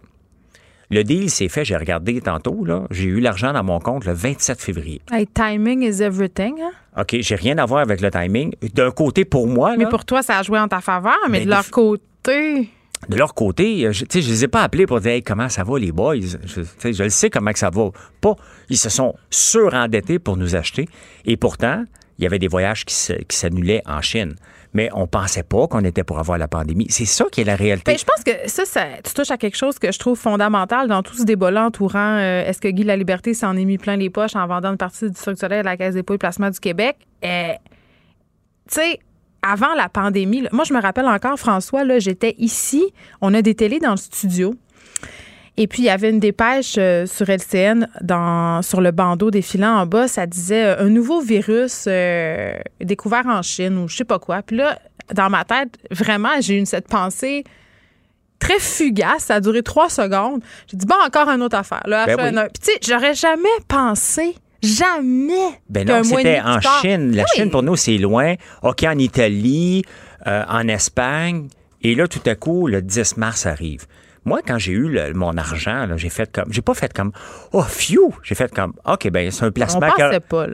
[0.90, 4.12] Le deal s'est fait, j'ai regardé tantôt, là, j'ai eu l'argent dans mon compte le
[4.12, 5.00] 27 février.
[5.10, 6.60] Hey, timing is everything.
[6.60, 7.00] Hein?
[7.00, 8.52] OK, j'ai rien à voir avec le timing.
[8.74, 9.74] D'un côté, pour moi.
[9.78, 12.68] Mais pour toi, ça a joué en ta faveur, mais ben, de leur côté.
[13.08, 15.78] De leur côté, euh, je, je les ai pas appelés pour dire comment ça va
[15.78, 16.16] les boys?
[16.16, 17.88] Je, je le sais comment que ça va.
[18.20, 18.36] Pas.
[18.68, 20.86] Ils se sont surendettés pour nous acheter.
[21.24, 21.84] Et pourtant,
[22.18, 22.94] il y avait des voyages qui
[23.36, 24.34] s'annulaient en Chine
[24.74, 26.86] mais on pensait pas qu'on était pour avoir la pandémie.
[26.88, 27.92] C'est ça qui est la réalité.
[27.92, 30.88] Ben, je pense que ça, ça, tu touches à quelque chose que je trouve fondamental
[30.88, 33.96] dans tout ce débat-là entourant euh, est-ce que Guy La Liberté s'en est mis plein
[33.96, 36.18] les poches en vendant une partie du Cirque du Soleil à la Caisse des et
[36.18, 36.96] Placement du Québec?
[37.24, 37.52] Euh,
[38.68, 38.98] tu sais,
[39.42, 42.84] avant la pandémie, moi, je me rappelle encore, François, j'étais ici,
[43.20, 44.54] on a des télés dans le studio.
[45.58, 49.76] Et puis, il y avait une dépêche euh, sur LCN dans, sur le bandeau défilant
[49.80, 50.08] en bas.
[50.08, 54.40] Ça disait euh, un nouveau virus euh, découvert en Chine ou je sais pas quoi.
[54.42, 54.78] Puis là,
[55.12, 57.44] dans ma tête, vraiment, j'ai eu cette pensée
[58.38, 59.24] très fugace.
[59.24, 60.42] Ça a duré trois secondes.
[60.68, 61.82] J'ai dit, bon, encore une autre affaire.
[61.84, 65.58] Là, ben Puis, tu sais, j'aurais jamais pensé Jamais.
[65.68, 67.16] Ben non, c'était en Chine.
[67.16, 68.36] La Chine, pour nous, c'est loin.
[68.62, 69.84] OK, en Italie,
[70.24, 71.48] en Espagne.
[71.82, 73.86] Et là, tout à coup, le 10 mars arrive.
[74.24, 77.12] Moi, quand j'ai eu mon argent, j'ai fait comme, j'ai pas fait comme,
[77.52, 78.14] oh, phew!
[78.22, 79.90] J'ai fait comme, OK, ben c'est un placement.
[79.90, 80.02] qui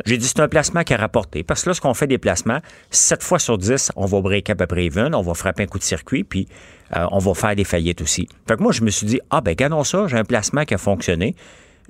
[0.07, 1.43] J'ai dit, c'est un placement qui a rapporté.
[1.43, 2.61] Parce que lorsqu'on fait des placements,
[2.91, 5.67] 7 fois sur 10, on va breaker à peu près even, on va frapper un
[5.67, 6.49] coup de circuit, puis
[6.97, 8.27] euh, on va faire des faillites aussi.
[8.47, 10.75] Fait que moi, je me suis dit, ah, ben, gardons ça, j'ai un placement qui
[10.75, 11.37] a fonctionné,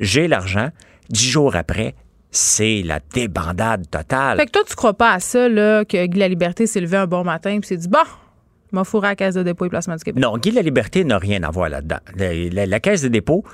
[0.01, 0.71] j'ai l'argent,
[1.09, 1.95] dix jours après,
[2.31, 4.37] c'est la débandade totale.
[4.37, 6.97] Fait que toi, tu crois pas à ça, là, que Guy La Liberté s'est levé
[6.97, 8.01] un bon matin et s'est dit, bon,
[8.73, 10.23] m'a fourré à la Caisse de dépôt et placement du Québec.
[10.23, 11.99] Non, Guy la Liberté n'a rien à voir là-dedans.
[12.17, 13.45] La, Caisse de dépôt,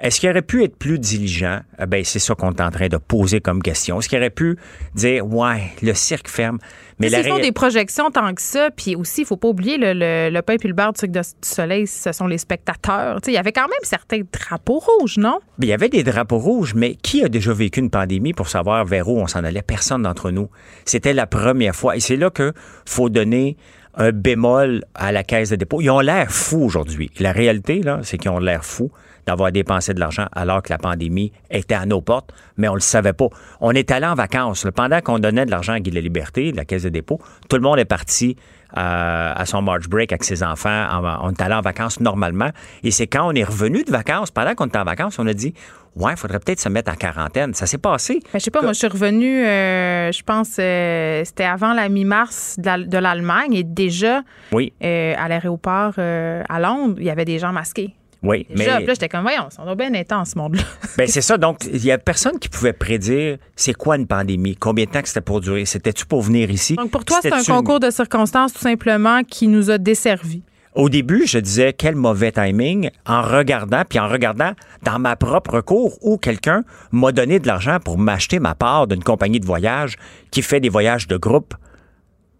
[0.00, 1.60] est-ce qu'il aurait pu être plus diligent?
[1.80, 3.98] Eh ben, c'est ça qu'on est en train de poser comme question.
[3.98, 4.56] Est-ce qu'il aurait pu
[4.94, 6.58] dire, ouais, le cirque ferme?
[6.98, 10.30] Mais la font des projections tant que ça, puis aussi, il faut pas oublier le,
[10.30, 13.18] le, pain et le beurre du Cirque du Soleil, ce sont les spectateurs.
[13.26, 15.38] Il y avait quand même certains drapeaux rouges, non?
[15.60, 18.84] Il y avait des drapeaux rouges, mais qui a déjà vécu une pandémie pour savoir
[18.84, 19.62] vers où on s'en allait?
[19.62, 20.48] Personne d'entre nous.
[20.84, 21.96] C'était la première fois.
[21.96, 22.52] Et c'est là que
[22.86, 23.56] faut donner
[23.96, 25.80] un bémol à la caisse de dépôt.
[25.80, 27.10] Ils ont l'air fous aujourd'hui.
[27.20, 28.90] La réalité, là, c'est qu'ils ont l'air fous
[29.26, 32.78] d'avoir dépensé de l'argent alors que la pandémie était à nos portes, mais on ne
[32.78, 33.28] le savait pas.
[33.60, 34.66] On est allé en vacances.
[34.74, 37.20] Pendant qu'on donnait de l'argent à Guy de la Liberté, de la Caisse de dépôt,
[37.48, 38.36] tout le monde est parti
[38.76, 40.88] euh, à son March break avec ses enfants.
[41.22, 42.50] On est allé en vacances normalement.
[42.82, 45.34] Et c'est quand on est revenu de vacances, pendant qu'on était en vacances, on a
[45.34, 45.54] dit
[45.96, 47.54] Ouais, il faudrait peut-être se mettre en quarantaine.
[47.54, 48.20] Ça s'est passé.
[48.32, 51.88] Je je sais pas, moi, je suis revenue, euh, je pense, euh, c'était avant la
[51.88, 54.22] mi-mars de l'Allemagne et déjà,
[54.52, 54.72] oui.
[54.82, 57.94] Euh, à l'aéroport à Londres, il y avait des gens masqués.
[58.22, 58.66] Oui, mais.
[58.66, 60.62] là, j'étais comme, voyons, on doit bien en ce monde-là.
[60.96, 61.36] ben, c'est ça.
[61.36, 65.02] Donc, il y a personne qui pouvait prédire c'est quoi une pandémie, combien de temps
[65.02, 65.66] que c'était pour durer.
[65.66, 66.74] C'était-tu pour venir ici?
[66.74, 70.42] Donc, pour toi, c'est un concours de circonstances, tout simplement, qui nous a desservis?
[70.74, 74.52] Au début, je disais quel mauvais timing en regardant, puis en regardant
[74.82, 79.04] dans ma propre cour où quelqu'un m'a donné de l'argent pour m'acheter ma part d'une
[79.04, 79.96] compagnie de voyage
[80.32, 81.54] qui fait des voyages de groupe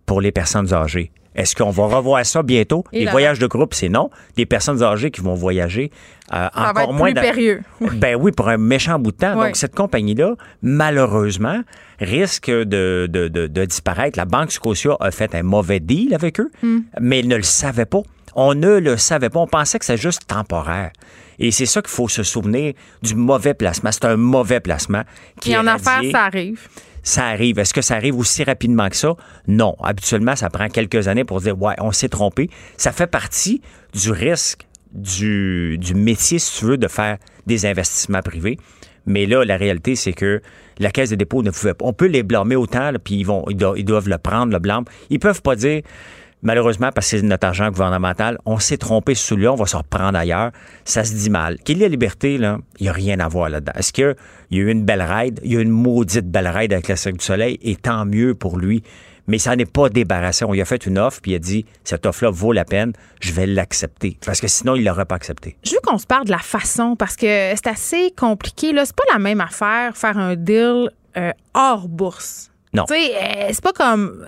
[0.05, 1.13] pour les personnes âgées.
[1.37, 2.85] Est-ce qu'on va revoir ça bientôt?
[2.93, 4.09] Et les là- voyages de groupe, c'est non.
[4.37, 5.91] Des personnes âgées qui vont voyager
[6.33, 7.07] euh, Ça va encore être moins.
[7.09, 7.61] plus dans- périlleux.
[7.95, 9.35] Ben oui, pour un méchant bout de temps.
[9.35, 11.61] Donc, cette compagnie-là, malheureusement,
[12.01, 14.17] risque de, de, de- de disparaître.
[14.17, 16.81] La Banque Scotia a fait un mauvais deal avec eux, Hmm.
[17.01, 18.03] mais elle ne le savait pas.
[18.35, 19.41] On ne le savait pas.
[19.41, 20.91] On pensait que c'était juste temporaire.
[21.39, 23.91] Et c'est ça qu'il faut se souvenir du mauvais placement.
[23.93, 25.03] C'est un mauvais placement.
[25.41, 26.69] Qui Et en affaires, ça arrive.
[27.03, 27.59] Ça arrive.
[27.59, 29.15] Est-ce que ça arrive aussi rapidement que ça?
[29.47, 29.77] Non.
[29.83, 32.49] Habituellement, ça prend quelques années pour dire, ouais, on s'est trompé.
[32.77, 33.61] Ça fait partie
[33.93, 38.59] du risque du, du métier, si tu veux, de faire des investissements privés.
[39.07, 40.41] Mais là, la réalité, c'est que
[40.79, 41.85] la Caisse des dépôts ne pouvait pas.
[41.85, 44.53] On peut les blâmer autant, là, puis ils, vont, ils, doivent, ils doivent le prendre,
[44.53, 44.85] le blâme.
[45.11, 45.83] Ils peuvent pas dire,
[46.45, 49.77] malheureusement, parce que c'est notre argent gouvernemental, on s'est trompé sur celui-là, on va se
[49.77, 50.53] reprendre ailleurs.
[50.85, 51.59] Ça se dit mal.
[51.59, 53.73] Qu'il y ait la liberté, là, il n'y a rien à voir là-dedans.
[53.75, 54.15] Est-ce qu'il
[54.53, 55.41] y a eu une belle ride?
[55.43, 58.05] Il y a eu une maudite belle ride avec la Cirque du Soleil, et tant
[58.05, 58.83] mieux pour lui.
[59.27, 60.45] Mais ça n'est pas débarrassé.
[60.45, 62.93] On lui a fait une offre, puis il a dit, cette offre-là vaut la peine,
[63.21, 64.19] je vais l'accepter.
[64.25, 65.57] Parce que sinon, il ne l'aurait pas accepté.
[65.65, 68.73] Je veux qu'on se parle de la façon parce que c'est assez compliqué.
[68.73, 72.51] Là, c'est pas la même affaire faire un deal euh, hors bourse.
[72.75, 72.85] Non.
[72.85, 74.27] Tu sais, euh, c'est pas comme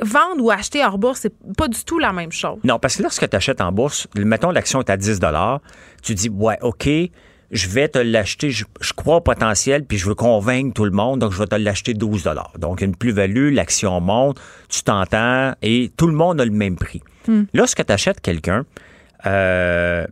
[0.00, 2.58] vendre ou acheter hors bourse, c'est pas du tout la même chose.
[2.64, 5.20] Non, parce que lorsque tu achètes en bourse, mettons l'action est à 10
[6.02, 6.88] tu dis, ouais, OK,
[7.50, 10.90] je vais te l'acheter, je, je crois au potentiel, puis je veux convaincre tout le
[10.90, 12.28] monde, donc je vais te l'acheter 12
[12.58, 17.02] Donc, une plus-value, l'action monte, tu t'entends, et tout le monde a le même prix.
[17.54, 18.64] Lorsque tu achètes quelqu'un,
[19.26, 20.06] euh,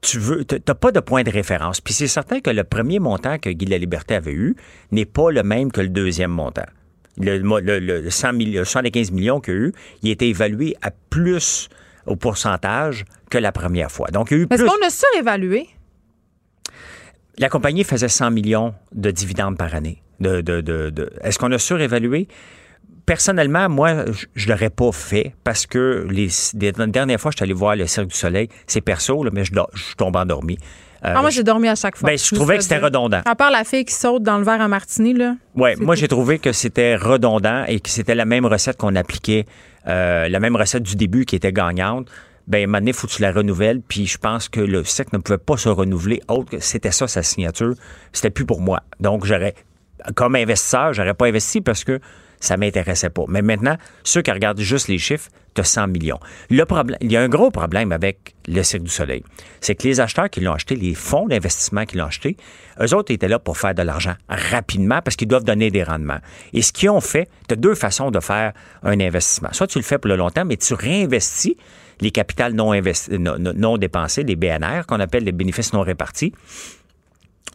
[0.00, 1.80] tu veux, t'as pas de point de référence.
[1.80, 4.54] Puis c'est certain que le premier montant que Guy de la Liberté avait eu
[4.92, 6.66] n'est pas le même que le deuxième montant.
[7.20, 9.72] Le, le, le 100 millions, 75 millions qu'il a eu,
[10.02, 11.68] il était évalué à plus
[12.06, 14.08] au pourcentage que la première fois.
[14.08, 14.70] Donc, il y a eu Est-ce plus.
[14.70, 15.66] qu'on a surévalué?
[17.38, 20.02] La compagnie faisait 100 millions de dividendes par année.
[20.20, 22.26] De, de, de, de- Est-ce qu'on a surévalué?
[23.06, 27.44] Personnellement, moi, je- je l'aurais pas fait parce que les, les dernières fois, je suis
[27.44, 28.48] allé voir le Cirque du Soleil.
[28.66, 30.58] C'est perso, là, mais je, je tombé endormi.
[31.04, 32.08] Euh, ah, moi, j'ai dormi à chaque fois.
[32.08, 33.20] ben, je trouvais que c'était redondant.
[33.24, 35.34] À part la fille qui saute dans le verre à martini, là.
[35.56, 39.46] C'est moi j'ai trouvé que c'était redondant et que c'était la même recette qu'on appliquait,
[39.86, 42.08] euh, la même recette du début qui était gagnante.
[42.48, 43.80] Ben, moment donné, faut que tu la renouvelles.
[43.86, 47.06] Puis je pense que le SEC ne pouvait pas se renouveler autre que c'était ça
[47.06, 47.74] sa signature.
[48.12, 48.82] C'était plus pour moi.
[49.00, 49.54] Donc j'aurais,
[50.16, 52.00] comme investisseur, j'aurais pas investi parce que
[52.40, 53.24] ça m'intéressait pas.
[53.28, 56.20] Mais maintenant, ceux qui regardent juste les chiffres, tu as 100 millions.
[56.50, 59.24] Le problème, il y a un gros problème avec le Cirque du Soleil.
[59.60, 62.36] C'est que les acheteurs qui l'ont acheté, les fonds d'investissement qui l'ont acheté,
[62.80, 66.18] eux autres étaient là pour faire de l'argent rapidement parce qu'ils doivent donner des rendements.
[66.52, 68.52] Et ce qu'ils ont fait, tu as deux façons de faire
[68.82, 69.48] un investissement.
[69.52, 71.56] Soit tu le fais pour le long terme, mais tu réinvestis
[72.00, 76.32] les capitales non, investi- non, les BNR, qu'on appelle les bénéfices non répartis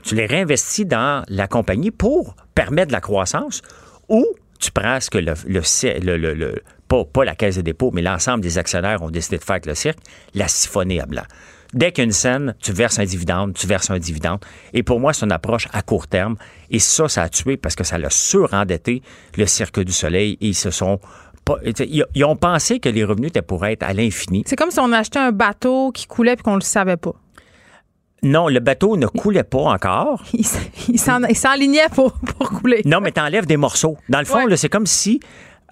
[0.03, 3.61] tu les réinvestis dans la compagnie pour permettre la croissance
[4.09, 4.25] ou
[4.63, 8.57] tu prends que le, le, le- le- pas, la caisse de dépôt, mais l'ensemble des
[8.57, 9.97] actionnaires ont décidé de faire avec le cirque,
[10.35, 11.23] la siphonner à blanc.
[11.73, 14.39] Dès qu'il y une scène, tu verses un dividende, tu verses un dividende.
[14.73, 16.35] Et pour moi, c'est une approche à court terme.
[16.69, 19.01] Et ça, ça a tué parce que ça l'a surendetté
[19.37, 20.99] le Cirque du Soleil ils se sont
[21.83, 24.43] ils, ont pensé que les revenus étaient pour être à l'infini.
[24.45, 27.13] C'est comme si on achetait un bateau qui coulait puis qu'on le savait pas.
[28.23, 30.23] Non, le bateau ne coulait pas encore.
[30.33, 30.45] Il,
[30.89, 32.81] il s'en- il s'enlignait pour, pour couler.
[32.85, 33.97] Non, mais t'enlèves des morceaux.
[34.09, 34.57] Dans le fond, Ouais.
[34.57, 35.19] c'est comme si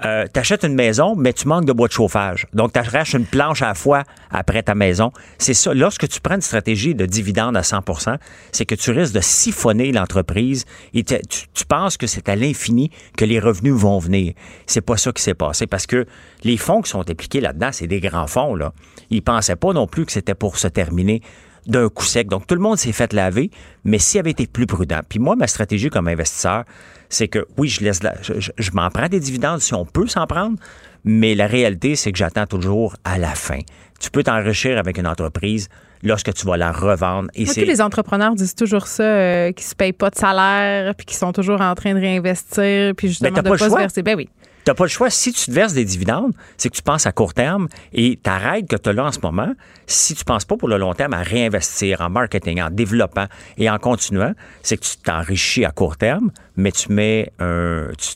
[0.03, 2.47] euh, t'achètes une maison, mais tu manques de bois de chauffage.
[2.53, 5.11] Donc, t'arraches une planche à la fois après ta maison.
[5.37, 5.75] C'est ça.
[5.75, 8.15] Lorsque tu prends une stratégie de dividende à 100%
[8.51, 10.65] c'est que tu risques de siphonner l'entreprise
[10.95, 11.17] et tu,
[11.53, 14.33] tu penses que c'est à l'infini que les revenus vont venir.
[14.65, 16.05] C'est pas ça qui s'est passé parce que
[16.43, 18.73] les fonds qui sont impliqués là-dedans, c'est des grands fonds, là.
[19.11, 21.21] Ils pensaient pas non plus que c'était pour se terminer
[21.67, 22.27] d'un coup sec.
[22.27, 23.51] Donc, tout le monde s'est fait laver,
[23.83, 24.99] mais s'il avait été plus prudent.
[25.07, 26.63] Puis moi, ma stratégie comme investisseur,
[27.09, 29.85] c'est que oui, je laisse la- je, je- je m'en prends des dividendes si on
[29.85, 30.57] peut s'en prendre,
[31.03, 33.59] mais la réalité, c'est que j'attends toujours à la fin.
[33.99, 35.67] Tu peux t'enrichir avec une entreprise
[36.03, 37.29] lorsque tu vas la revendre.
[37.35, 40.95] Et Moi, tous les entrepreneurs disent toujours ça, euh, qui se payent pas de salaire,
[40.95, 43.75] puis qui sont toujours en train de réinvestir, puis justement t'as de pas pas, se
[43.75, 44.01] verser.
[44.01, 44.27] Ben oui.
[44.63, 45.09] T'as pas le choix.
[45.09, 48.37] Si tu te verses des dividendes, c'est que tu penses à court terme et ta
[48.37, 49.53] règle que tu as là en ce moment,
[49.87, 53.25] si tu penses pas pour le long terme à réinvestir en marketing, en développant
[53.57, 57.87] et en continuant, c'est que tu t'enrichis à court terme, mais tu mets un.
[57.97, 58.15] tu-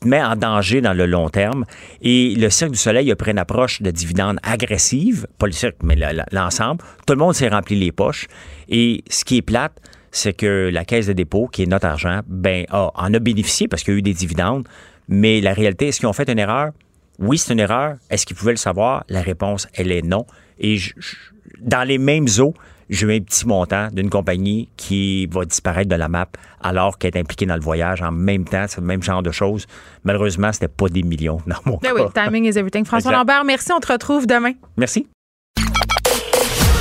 [0.00, 1.66] te mets en danger dans le long terme.
[2.00, 5.76] Et le Cirque du Soleil a pris une approche de dividendes agressive, pas le cirque,
[5.82, 6.82] mais le- le- l'ensemble.
[7.06, 8.26] Tout le monde s'est rempli les poches.
[8.70, 9.78] Et ce qui est plate,
[10.10, 13.82] c'est que la caisse de dépôt, qui est notre argent, ben, en a bénéficié parce
[13.82, 14.66] qu'il y a eu des dividendes.
[15.08, 16.70] Mais la réalité, est-ce qu'ils ont fait une erreur?
[17.18, 17.96] Oui, c'est une erreur.
[18.10, 19.04] Est-ce qu'ils pouvaient le savoir?
[19.08, 20.26] La réponse, elle est non.
[20.58, 21.16] Et je- je-
[21.60, 22.54] dans les mêmes eaux,
[22.90, 26.26] j'ai eu un petit montant d'une compagnie qui va disparaître de la map
[26.60, 29.30] alors qu'elle est impliquée dans le voyage en même temps, c'est le même genre de
[29.30, 29.66] choses.
[30.04, 31.94] Malheureusement, c'était pas des millions dans mon ben cas.
[31.94, 32.84] oui, timing is everything.
[32.84, 34.52] François Lambert, merci, on te retrouve demain.
[34.76, 35.06] Merci.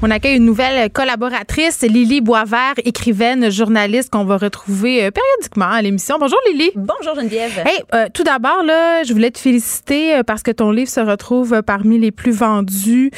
[0.00, 5.82] On accueille une nouvelle collaboratrice, Lily Boisvert, écrivaine, journaliste qu'on va retrouver euh, périodiquement à
[5.82, 6.18] l'émission.
[6.20, 6.70] Bonjour Lily.
[6.76, 7.64] Bonjour Geneviève.
[7.66, 11.00] Hey, euh, tout d'abord là, je voulais te féliciter euh, parce que ton livre se
[11.00, 13.10] retrouve parmi les plus vendus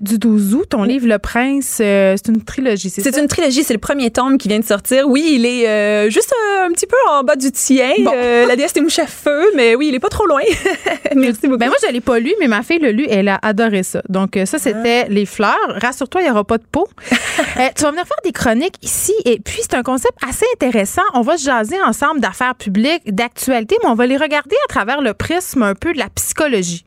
[0.00, 0.66] du 12 août.
[0.70, 3.10] Ton livre Le Prince, c'est une trilogie, c'est ça?
[3.12, 5.06] C'est une trilogie, c'est le premier tome qui vient de sortir.
[5.08, 6.32] Oui, il est juste
[6.64, 7.92] un petit peu en bas du tien.
[8.04, 10.40] la déesse des mouches à feu, mais oui, il est pas trop loin.
[11.14, 11.58] Merci beaucoup.
[11.58, 13.82] Ben moi, je l'ai pas lu, mais ma fille l'a lu et elle a adoré
[13.82, 14.02] ça.
[14.08, 15.10] Donc ça, c'était ah.
[15.10, 15.58] les fleurs.
[15.68, 16.88] Rassure-toi, il n'y aura pas de peau.
[17.58, 21.02] Euh, tu vas venir faire des chroniques ici et puis c'est un concept assez intéressant.
[21.12, 25.00] On va se jaser ensemble d'affaires publiques, d'actualité, mais on va les regarder à travers
[25.00, 26.84] le prisme un peu de la psychologie.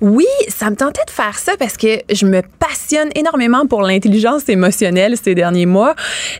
[0.00, 4.48] Oui, ça me tentait de faire ça parce que je me passionne énormément pour l'intelligence
[4.48, 5.94] émotionnelle ces derniers mois.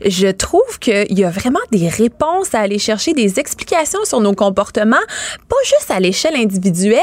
[0.05, 4.35] Je trouve qu'il y a vraiment des réponses à aller chercher, des explications sur nos
[4.35, 4.97] comportements,
[5.49, 7.01] pas juste à l'échelle individuelle,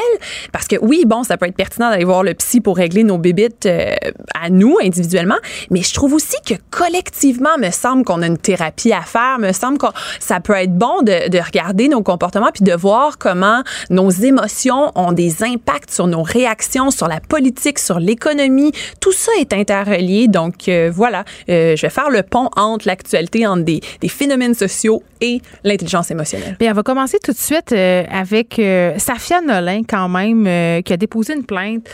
[0.52, 3.18] parce que oui, bon, ça peut être pertinent d'aller voir le psy pour régler nos
[3.18, 3.96] bébites euh,
[4.40, 5.38] à nous individuellement,
[5.70, 9.52] mais je trouve aussi que collectivement, me semble qu'on a une thérapie à faire, me
[9.52, 9.88] semble que
[10.20, 14.92] ça peut être bon de, de regarder nos comportements puis de voir comment nos émotions
[14.96, 18.72] ont des impacts sur nos réactions sur la politique, sur l'économie.
[19.00, 20.28] Tout ça est interrelié.
[20.28, 25.04] Donc euh, voilà, euh, je vais faire le pont entre l'actualité, entre des, phénomènes sociaux
[25.22, 26.56] et l'intelligence émotionnelle.
[26.60, 28.62] Bien, on va commencer tout de suite euh, avec
[28.98, 31.88] Safia Nolin quand même, qui a déposé une plainte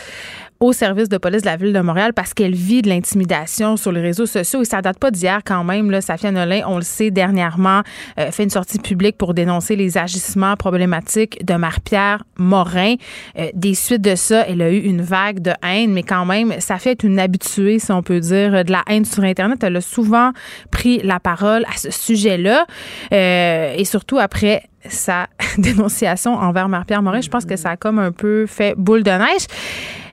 [0.60, 3.92] au service de police de la ville de Montréal parce qu'elle vit de l'intimidation sur
[3.92, 5.90] les réseaux sociaux et ça date pas d'hier quand même.
[5.90, 7.82] Là, Safia Nolin, on le sait dernièrement,
[8.18, 12.94] euh, fait une sortie publique pour dénoncer les agissements problématiques de Marie-Pierre Morin.
[13.38, 16.54] Euh, des suites de ça, elle a eu une vague de haine, mais quand même,
[16.60, 19.62] Safia est une habituée, si on peut dire, de la haine sur Internet.
[19.62, 20.32] Elle a souvent
[20.70, 22.66] pris la parole à ce sujet-là
[23.12, 27.20] euh, et surtout après sa dénonciation envers Marie-Pierre Morin.
[27.20, 29.46] Je pense que ça a comme un peu fait boule de neige.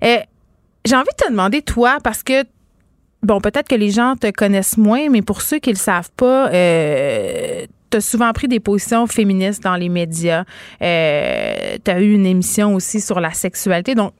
[0.04, 0.18] Euh,
[0.86, 2.44] j'ai envie de te demander, toi, parce que
[3.22, 6.12] bon, peut-être que les gens te connaissent moins, mais pour ceux qui ne le savent
[6.16, 10.44] pas, euh, tu as souvent pris des positions féministes dans les médias.
[10.82, 13.96] Euh, tu as eu une émission aussi sur la sexualité.
[13.96, 14.14] Donc,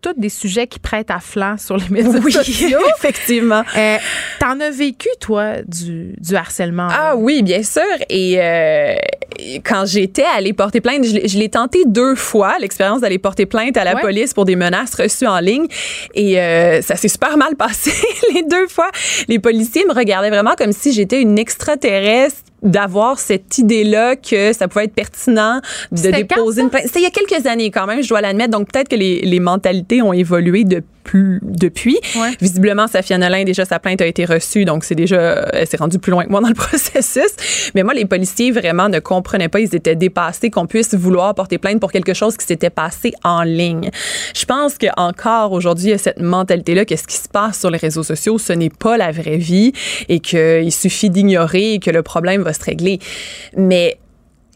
[0.00, 2.78] tous des sujets qui prêtent à flanc sur les médias oui, sociaux.
[2.98, 3.62] effectivement.
[3.76, 3.96] Euh,
[4.38, 6.88] T'en as vécu, toi, du, du harcèlement?
[6.90, 7.82] Ah oui, bien sûr.
[8.08, 8.94] Et euh,
[9.64, 13.84] quand j'étais allée porter plainte, je l'ai tenté deux fois, l'expérience d'aller porter plainte à
[13.84, 15.66] la police pour des menaces reçues en ligne.
[16.14, 17.92] Et euh, ça s'est super mal passé
[18.34, 18.90] les deux fois.
[19.28, 24.68] Les policiers me regardaient vraiment comme si j'étais une extraterrestre d'avoir cette idée-là que ça
[24.68, 25.60] pouvait être pertinent
[25.92, 26.84] de déposer une plainte.
[26.86, 28.50] C'était il y a quelques années quand même, je dois l'admettre.
[28.50, 31.98] Donc peut-être que les, les mentalités ont évolué depuis plus depuis.
[32.40, 35.98] Visiblement, Safia Nolin, déjà, sa plainte a été reçue, donc c'est déjà, elle s'est rendue
[35.98, 37.70] plus loin que moi dans le processus.
[37.74, 41.58] Mais moi, les policiers vraiment ne comprenaient pas, ils étaient dépassés qu'on puisse vouloir porter
[41.58, 43.90] plainte pour quelque chose qui s'était passé en ligne.
[44.34, 47.70] Je pense qu'encore aujourd'hui, il y a cette mentalité-là que ce qui se passe sur
[47.70, 49.72] les réseaux sociaux, ce n'est pas la vraie vie
[50.08, 52.98] et qu'il suffit d'ignorer et que le problème va se régler.
[53.56, 53.98] Mais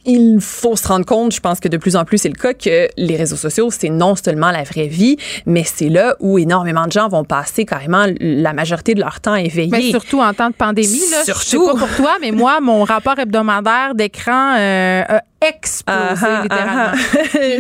[0.05, 2.55] il faut se rendre compte, je pense que de plus en plus c'est le cas,
[2.55, 5.17] que les réseaux sociaux, c'est non seulement la vraie vie,
[5.47, 9.35] mais c'est là où énormément de gens vont passer carrément la majorité de leur temps
[9.35, 9.71] éveillés.
[9.71, 11.01] Mais surtout en temps de pandémie.
[11.11, 11.41] Là, surtout.
[11.45, 15.03] Je sais pas pour toi, mais moi, mon rapport hebdomadaire d'écran euh,
[15.49, 16.93] explosé, littéralement.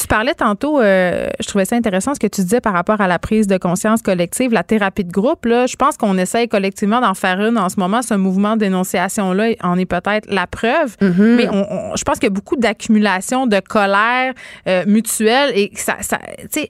[0.00, 3.08] tu parlais tantôt, euh, je trouvais ça intéressant ce que tu disais par rapport à
[3.08, 5.44] la prise de conscience collective, la thérapie de groupe.
[5.46, 8.02] Là, je pense qu'on essaye collectivement d'en faire une en ce moment.
[8.02, 10.96] Ce mouvement dénonciation-là en est peut-être la preuve.
[11.00, 11.34] Mm-hmm.
[11.36, 14.34] Mais on, je pense qu'il y a beaucoup d'accumulation de colère
[14.68, 16.18] euh, mutuelle et ça, ça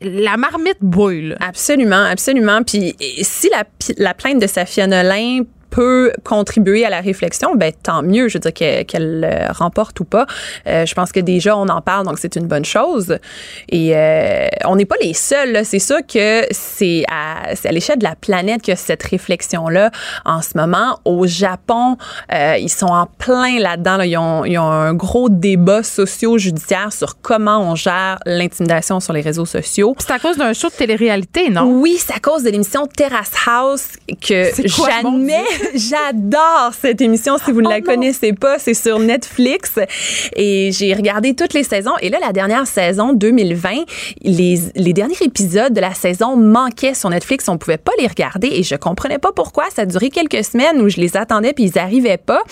[0.01, 1.37] la marmite brûle.
[1.41, 2.63] Absolument, absolument.
[2.63, 3.65] Puis si la,
[3.99, 5.43] la plainte de Safia Nolin
[5.75, 8.29] peut contribuer à la réflexion, ben tant mieux.
[8.29, 8.55] Je veux dire
[8.87, 10.25] qu'elle euh, remporte ou pas.
[10.69, 13.19] Euh, je pense que déjà on en parle, donc c'est une bonne chose.
[13.69, 15.65] Et euh, on n'est pas les seuls.
[15.65, 19.91] C'est sûr que c'est à, à l'échelle de la planète que cette réflexion là
[20.25, 21.01] en ce moment.
[21.05, 21.97] Au Japon,
[22.31, 24.01] ils sont en plein là-dedans.
[24.03, 29.23] Ils, ont, ils ont un gros débat socio-judiciaire sur comment on gère l'intimidation sur les
[29.23, 29.97] réseaux sociaux.
[29.99, 31.65] C'est à cause d'un show de télé-réalité, non?
[31.65, 33.89] Oui, c'est à cause de l'émission Terrace House
[34.21, 37.37] que jamais J'adore cette émission.
[37.39, 39.79] Si vous ne la oh connaissez pas, c'est sur Netflix.
[40.37, 41.93] Et j'ai regardé toutes les saisons.
[42.01, 43.71] Et là, la dernière saison, 2020,
[44.23, 47.49] les, les derniers épisodes de la saison manquaient sur Netflix.
[47.49, 48.49] On pouvait pas les regarder.
[48.49, 49.65] Et je comprenais pas pourquoi.
[49.75, 52.43] Ça a duré quelques semaines où je les attendais puis ils arrivaient pas.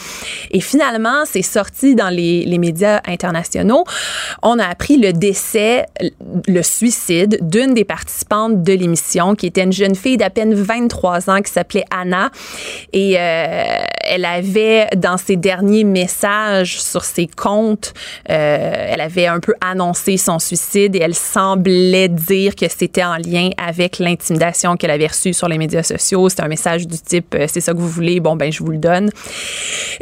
[0.50, 3.84] Et finalement, c'est sorti dans les, les médias internationaux.
[4.42, 5.86] On a appris le décès,
[6.46, 11.30] le suicide d'une des participantes de l'émission, qui était une jeune fille d'à peine 23
[11.30, 12.30] ans qui s'appelait Anna.
[12.92, 17.94] Et euh, elle avait, dans ses derniers messages sur ses comptes,
[18.30, 23.16] euh, elle avait un peu annoncé son suicide et elle semblait dire que c'était en
[23.16, 26.28] lien avec l'intimidation qu'elle avait reçue sur les médias sociaux.
[26.28, 28.72] C'était un message du type euh, c'est ça que vous voulez, bon ben je vous
[28.72, 29.10] le donne.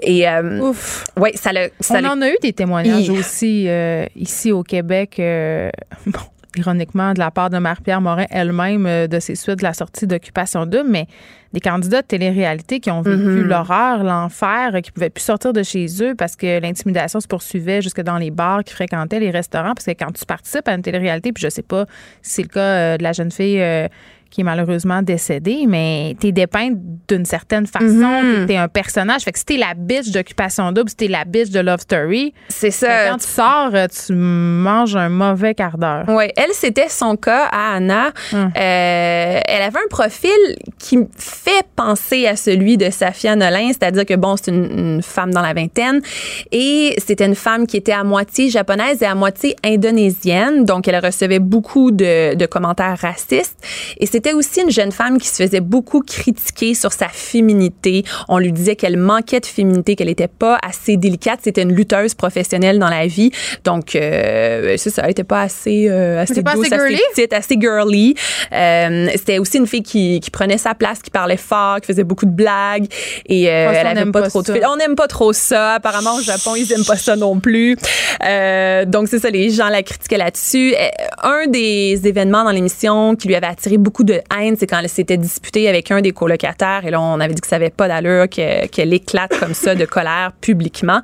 [0.03, 0.27] Et
[0.61, 1.05] Ouf.
[1.19, 3.69] ouais, ça, le, ça On en a eu des témoignages aussi
[4.17, 5.15] ici au Québec.
[6.07, 6.21] bon
[6.57, 10.07] ironiquement, de la part de Marie-Pierre Morin elle-même euh, de ses suites de la sortie
[10.07, 11.07] d'Occupation 2, mais
[11.53, 13.43] des candidats de télé-réalité qui ont vécu mm-hmm.
[13.43, 18.01] l'horreur, l'enfer, qui pouvaient plus sortir de chez eux parce que l'intimidation se poursuivait jusque
[18.01, 19.75] dans les bars qui fréquentaient les restaurants.
[19.75, 21.87] Parce que quand tu participes à une télé-réalité, puis je sais pas
[22.23, 23.89] si c'est le cas euh, de la jeune fille euh,
[24.31, 26.75] qui est malheureusement décédé, mais t'es dépeinte
[27.09, 28.47] d'une certaine façon, mm-hmm.
[28.47, 29.23] t'es un personnage.
[29.23, 32.33] Fait que si t'es la bitch d'Occupation Double, si t'es la bitch de Love Story,
[32.49, 32.87] c'est ça.
[32.87, 36.05] Ben, quand tu sors, euh, tu manges un mauvais quart d'heure.
[36.09, 38.13] Oui, elle, c'était son cas à Anna.
[38.33, 38.53] Hum.
[38.57, 40.31] Euh, elle avait un profil
[40.79, 45.41] qui fait penser à celui de Safia Nolin, c'est-à-dire que, bon, c'est une, femme dans
[45.41, 46.01] la vingtaine
[46.53, 51.05] et c'était une femme qui était à moitié japonaise et à moitié indonésienne, donc elle
[51.05, 53.57] recevait beaucoup de, de commentaires racistes.
[53.99, 58.05] Et c'est c'était aussi une jeune femme qui se faisait beaucoup critiquer sur sa féminité.
[58.29, 61.41] On lui disait qu'elle manquait de féminité, qu'elle n'était pas assez délicate.
[61.43, 63.31] C'était une lutteuse professionnelle dans la vie.
[63.65, 66.95] Donc, euh, ça, ça n'était pas assez, euh, assez douce, assez, girly?
[66.97, 68.15] assez petite, assez girly.
[68.53, 72.05] Euh, c'était aussi une fille qui, qui, prenait sa place, qui parlait fort, qui faisait
[72.05, 72.89] beaucoup de blagues.
[73.25, 75.77] Et euh, elle n'aime pas, trop On n'aime pas trop ça.
[75.77, 77.79] Apparemment, au Japon, ils n'aiment pas ça non plus.
[78.23, 80.75] Euh, donc, c'est ça, les gens la critiquaient là-dessus.
[81.23, 84.79] Un des événements dans l'émission qui lui avait attiré beaucoup de de haine, c'est quand
[84.79, 87.71] elle s'était disputée avec un des colocataires et là, on avait dit que ça n'avait
[87.71, 91.01] pas d'allure qu'elle éclate comme ça de colère publiquement.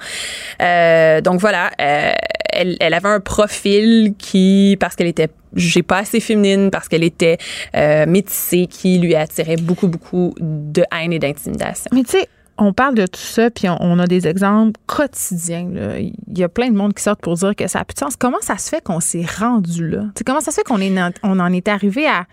[0.62, 2.12] Euh, donc voilà, euh,
[2.52, 7.38] elle, avait un profil qui, parce qu'elle était jugée pas assez féminine, parce qu'elle était
[7.74, 11.90] euh, métissée, qui lui attirait beaucoup, beaucoup de haine et d'intimidation.
[11.92, 12.28] Mais tu sais,
[12.58, 15.68] on parle de tout ça, puis on, a des exemples quotidiens.
[15.98, 18.00] Il y a plein de monde qui sortent pour dire que ça a plus de
[18.00, 18.16] sens.
[18.16, 20.04] Comment ça se fait qu'on s'est rendu là?
[20.24, 22.24] comment ça se fait qu'on en est arrivé à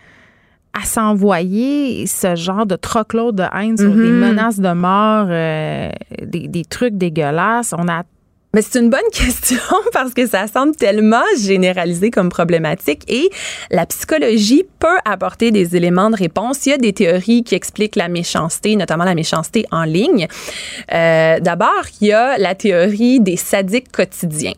[0.74, 4.28] à s'envoyer ce genre de troc-load de haine sur des mm-hmm.
[4.28, 5.90] menaces de mort, euh,
[6.22, 7.72] des, des, trucs dégueulasses.
[7.78, 8.02] On a
[8.54, 9.58] mais c'est une bonne question
[9.92, 13.28] parce que ça semble tellement généralisé comme problématique et
[13.70, 16.64] la psychologie peut apporter des éléments de réponse.
[16.66, 20.28] Il y a des théories qui expliquent la méchanceté, notamment la méchanceté en ligne.
[20.92, 24.52] Euh, D'abord, il y a la théorie des sadiques quotidiens.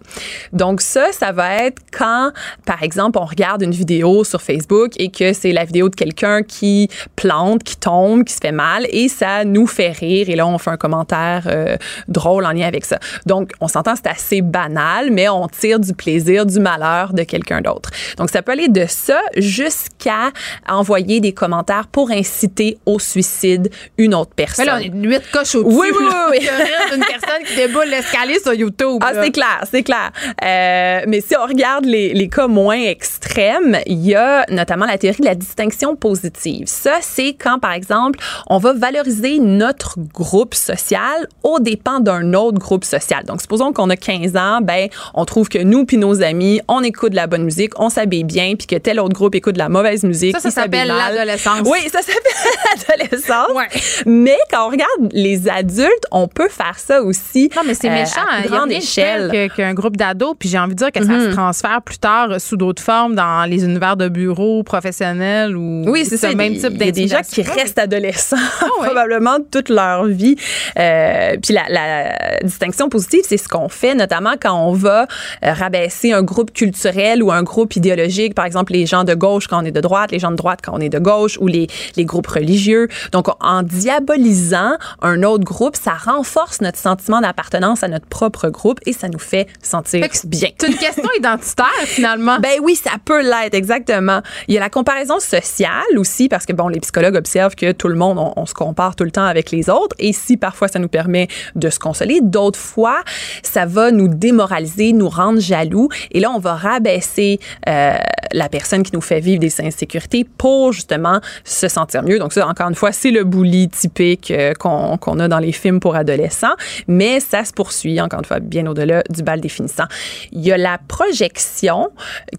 [0.52, 2.32] Donc ça, ça va être quand,
[2.66, 6.42] par exemple, on regarde une vidéo sur Facebook et que c'est la vidéo de quelqu'un
[6.42, 10.46] qui plante, qui tombe, qui se fait mal et ça nous fait rire et là
[10.46, 11.76] on fait un commentaire euh,
[12.08, 12.98] drôle en lien avec ça.
[13.24, 17.60] Donc on s'entend c'est assez banal, mais on tire du plaisir du malheur de quelqu'un
[17.60, 17.90] d'autre.
[18.16, 20.30] Donc, ça peut aller de ça jusqu'à
[20.68, 24.66] envoyer des commentaires pour inciter au suicide une autre personne.
[24.66, 25.76] Mais là, on est huit coches au-dessus.
[25.76, 26.38] Oui, oui, oui.
[26.94, 28.98] une personne qui déboule l'escalier sur YouTube.
[29.02, 30.10] Ah, c'est clair, c'est clair.
[30.42, 34.98] Euh, mais si on regarde les, les cas moins extrêmes, il y a notamment la
[34.98, 36.66] théorie de la distinction positive.
[36.66, 38.18] Ça, c'est quand, par exemple,
[38.48, 43.24] on va valoriser notre groupe social aux dépens d'un autre groupe social.
[43.24, 46.82] Donc, supposons qu'on a 15 ans, ben on trouve que nous puis nos amis, on
[46.82, 49.58] écoute de la bonne musique, on s'habille bien, puis que tel autre groupe écoute de
[49.58, 50.34] la mauvaise musique.
[50.36, 51.66] Ça, ça s'appelle l'adolescence.
[51.66, 53.50] Oui, ça s'appelle l'adolescence.
[53.54, 53.68] Ouais.
[54.06, 57.50] Mais quand on regarde les adultes, on peut faire ça aussi.
[57.54, 58.20] Non, mais c'est euh, méchant.
[58.30, 59.50] à grande échelle.
[59.54, 61.34] Qu'un groupe d'ados, puis j'ai envie de dire que ça se mhm.
[61.34, 66.16] transfère plus tard sous d'autres formes dans les univers de bureaux professionnels ou oui, c'est
[66.16, 70.06] ça, même type Il y a des gens qui restent adolescents ah probablement toute leur
[70.06, 70.36] vie.
[70.78, 75.06] Euh, puis la, la distinction positive, c'est ce qu'on fait, notamment quand on va
[75.44, 79.46] euh, rabaisser un groupe culturel ou un groupe idéologique, par exemple les gens de gauche
[79.46, 81.46] quand on est de droite, les gens de droite quand on est de gauche, ou
[81.46, 81.66] les,
[81.96, 82.88] les groupes religieux.
[83.12, 84.72] Donc, en diabolisant
[85.02, 89.18] un autre groupe, ça renforce notre sentiment d'appartenance à notre propre groupe et ça nous
[89.18, 90.48] fait sentir bien.
[90.58, 92.38] C'est une question identitaire, finalement.
[92.40, 94.20] Ben oui, ça peut l'être, exactement.
[94.48, 97.88] Il y a la comparaison sociale aussi, parce que, bon, les psychologues observent que tout
[97.88, 99.96] le monde, on, on se compare tout le temps avec les autres.
[99.98, 103.02] Et si parfois ça nous permet de se consoler, d'autres fois,
[103.46, 105.88] ça va nous démoraliser, nous rendre jaloux.
[106.10, 107.96] Et là, on va rabaisser euh,
[108.32, 112.18] la personne qui nous fait vivre des insécurités pour justement se sentir mieux.
[112.18, 115.80] Donc ça, encore une fois, c'est le bully typique euh, qu'on a dans les films
[115.80, 116.54] pour adolescents,
[116.88, 119.84] mais ça se poursuit, encore une fois, bien au-delà du bal définissant.
[120.32, 121.90] Il y a la projection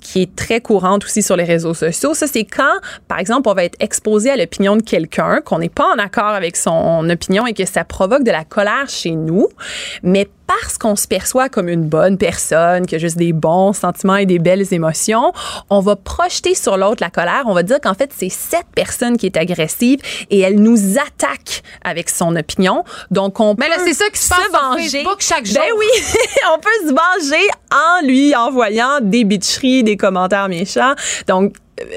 [0.02, 2.14] qui est très courante aussi sur les réseaux sociaux.
[2.14, 2.64] Ça, c'est quand,
[3.08, 6.26] par exemple, on va être exposé à l'opinion de quelqu'un, qu'on n'est pas en accord
[6.26, 9.48] avec son opinion et que ça provoque de la colère chez nous,
[10.04, 14.16] mais parce qu'on se perçoit comme une bonne personne, qui a juste des bons sentiments
[14.16, 15.34] et des belles émotions,
[15.70, 17.44] on va projeter sur l'autre la colère.
[17.46, 20.00] On va dire qu'en fait, c'est cette personne qui est agressive
[20.30, 22.84] et elle nous attaque avec son opinion.
[23.12, 25.02] Donc, on Mais là, c'est ça qui se passe venger.
[25.02, 25.56] sur chaque jour.
[25.56, 25.86] Ben oui,
[26.54, 30.94] on peut se venger en lui envoyant des bitcheries, des commentaires méchants.
[31.28, 31.54] Donc,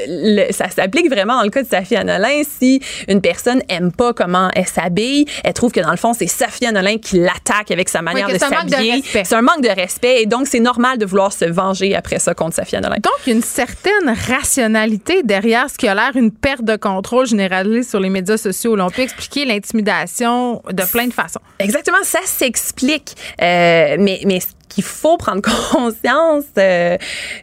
[0.08, 2.42] le, ça s'applique vraiment dans le cas de Safia Nolin.
[2.60, 6.26] Si une personne aime pas comment elle s'habille, elle trouve que dans le fond, c'est
[6.26, 8.92] Safia Nolin qui l'attaque avec sa manière Oui, de s'habiller.
[8.92, 9.24] respect.
[9.24, 12.34] C'est un manque de respect et donc c'est normal de vouloir se venger après ça
[12.34, 12.96] contre Safia Nolin.
[13.02, 18.00] Donc, une certaine rationalité derrière ce qui a l'air une perte de contrôle généralisée sur
[18.00, 18.76] les médias sociaux.
[18.76, 21.40] Là, on peut expliquer l'intimidation de plein de façons.
[21.58, 23.14] Exactement, ça s'explique.
[23.42, 24.40] Euh, mais, mais
[24.70, 25.42] qu'il faut prendre
[25.72, 26.96] conscience, euh,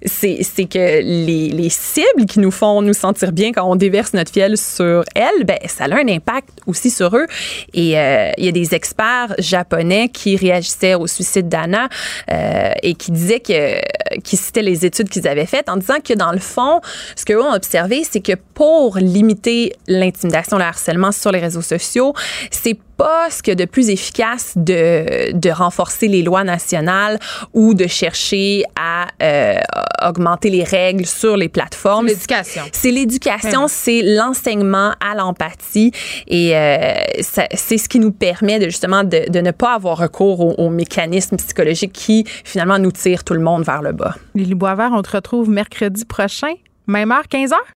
[0.05, 4.31] c'est que les, les cibles qui nous font nous sentir bien quand on déverse notre
[4.31, 7.27] fiel sur elles, ben, ça a un impact aussi sur eux.
[7.73, 11.89] Et euh, il y a des experts japonais qui réagissaient au suicide d'Anna
[12.31, 16.13] euh, et qui disaient que, qui citaient les études qu'ils avaient faites en disant que
[16.13, 16.81] dans le fond,
[17.15, 22.13] ce qu'eux ont observé, c'est que pour limiter l'intimidation, le harcèlement sur les réseaux sociaux,
[22.51, 27.19] c'est pas ce que de plus efficace de, de renforcer les lois nationales
[27.53, 29.59] ou de chercher à euh,
[30.05, 32.07] augmenter les règles sur les plateformes.
[32.07, 32.63] L'éducation.
[32.71, 35.91] C'est l'éducation, c'est l'enseignement à l'empathie
[36.27, 40.39] et euh, c'est ce qui nous permet de justement de, de ne pas avoir recours
[40.39, 44.15] aux, aux mécanismes psychologiques qui finalement nous tirent tout le monde vers le bas.
[44.35, 46.53] Lily Boisvert, on te retrouve mercredi prochain,
[46.87, 47.73] même heure, 15 heures?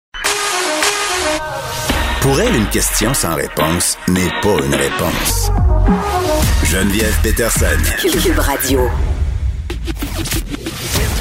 [2.22, 5.52] Pour elle, une question sans réponse n'est pas une réponse.
[6.65, 7.65] Geneviève Peterson.
[8.02, 8.88] Cube Radio.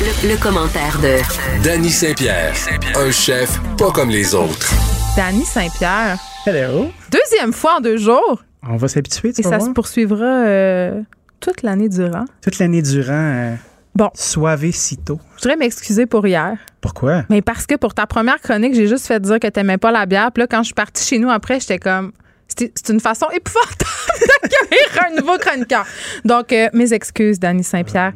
[0.00, 1.16] Le, le commentaire de
[1.64, 2.54] Danny Saint-Pierre,
[2.96, 4.72] un chef pas comme les autres.
[5.16, 6.18] Dany Saint-Pierre.
[6.46, 6.90] Hello.
[7.10, 8.42] Deuxième fois en deux jours.
[8.68, 9.68] On va s'habituer, tu Et vas ça voir.
[9.68, 11.00] se poursuivra euh,
[11.40, 12.24] toute l'année durant.
[12.42, 13.12] Toute l'année durant.
[13.12, 13.54] euh,
[14.00, 14.08] Bon.
[14.14, 15.20] Suavecito.
[15.36, 16.56] Je voudrais m'excuser pour hier.
[16.80, 17.24] Pourquoi?
[17.28, 20.06] Mais parce que pour ta première chronique, j'ai juste fait dire que t'aimais pas la
[20.06, 20.32] bière.
[20.32, 22.12] Puis là, quand je suis partie chez nous après, j'étais comme.
[22.58, 23.90] C'est une façon épouvantable
[24.42, 25.84] d'accueillir un nouveau chroniqueur.
[26.24, 28.12] Donc, euh, mes excuses, Dany Saint-Pierre.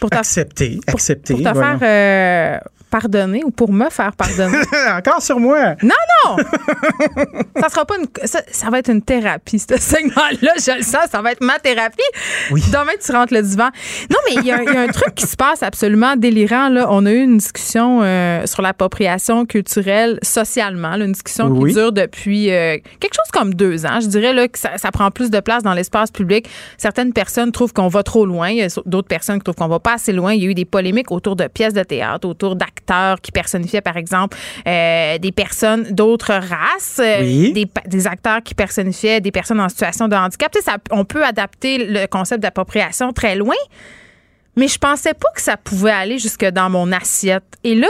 [0.00, 1.34] Pour ta, Accepté, accepté.
[1.34, 1.78] pour te voyons.
[1.78, 2.58] faire euh,
[2.90, 4.58] pardonner ou pour me faire pardonner.
[4.96, 5.74] Encore sur moi.
[5.82, 5.94] Non,
[6.26, 6.36] non!
[7.60, 8.06] ça sera pas une.
[8.26, 10.52] Ça, ça va être une thérapie, ce segment-là.
[10.58, 11.98] Je le sens, ça va être ma thérapie.
[12.50, 12.62] Oui.
[12.68, 13.68] Demain, tu rentres le divan.
[14.10, 16.68] Non, mais il y, a- il y a un truc qui se passe absolument délirant.
[16.68, 16.86] Là.
[16.90, 21.70] On a eu une discussion euh, sur l'appropriation culturelle socialement, là, une discussion Oui.
[21.70, 24.00] qui dure depuis quelque chose comme deux ans.
[24.00, 26.48] Je dirais là, que ça, ça prend plus de place dans l'espace public.
[26.76, 28.50] Certaines personnes trouvent qu'on va trop loin.
[28.50, 30.32] Il y a d'autres personnes qui trouvent qu'on va pas assez loin.
[30.32, 33.80] Il y a eu des polémiques autour de pièces de théâtre, autour d'acteurs qui personnifiaient,
[33.80, 34.36] par exemple,
[34.66, 37.52] euh, des personnes d'autres races, euh, Oui.
[37.86, 40.50] des, acteurs qui personnifiaient des personnes en situation de handicap.
[40.52, 43.54] Tu sais, ça- on peut adapter le concept d'appropriation très loin,
[44.56, 47.44] mais je pensais pas que ça pouvait aller jusque dans mon assiette.
[47.64, 47.88] Et là,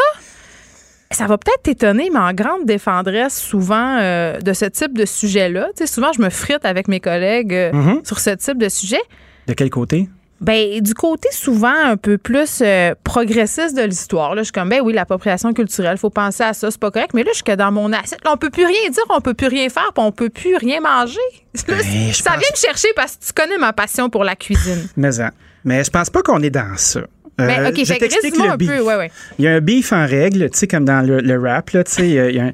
[1.10, 5.68] ça va peut-être t'étonner, mais en grande défendresse souvent euh, de ce type de sujet-là.
[5.76, 8.00] Tu sais, souvent, je me frite avec mes collègues euh, Mhm.
[8.04, 9.00] sur ce type de sujet.
[9.46, 10.08] De quel côté?
[10.40, 14.36] Ben, du côté souvent un peu plus euh, progressiste de l'histoire.
[14.36, 17.10] Là, je suis comme, ben oui, l'appropriation culturelle, faut penser à ça, c'est pas correct.
[17.12, 19.34] Mais là, je suis que dans mon assiette, on peut plus rien dire, on peut
[19.34, 21.18] plus rien faire, puis on peut plus rien manger.
[21.66, 21.74] Ben,
[22.12, 24.86] ça pense- vient me chercher parce que tu connais ma passion pour la cuisine.
[24.96, 25.30] Mais, en-
[25.64, 27.00] mais je pense pas qu'on est dans ça.
[27.38, 28.80] Ben, Euh, OK, je t'explique un peu.
[28.80, 29.10] Ouais, ouais.
[29.38, 31.84] Il y a un beef en règle, tu sais, comme dans le, le rap, là,
[31.84, 32.52] tu sais, il y a- il y, a un-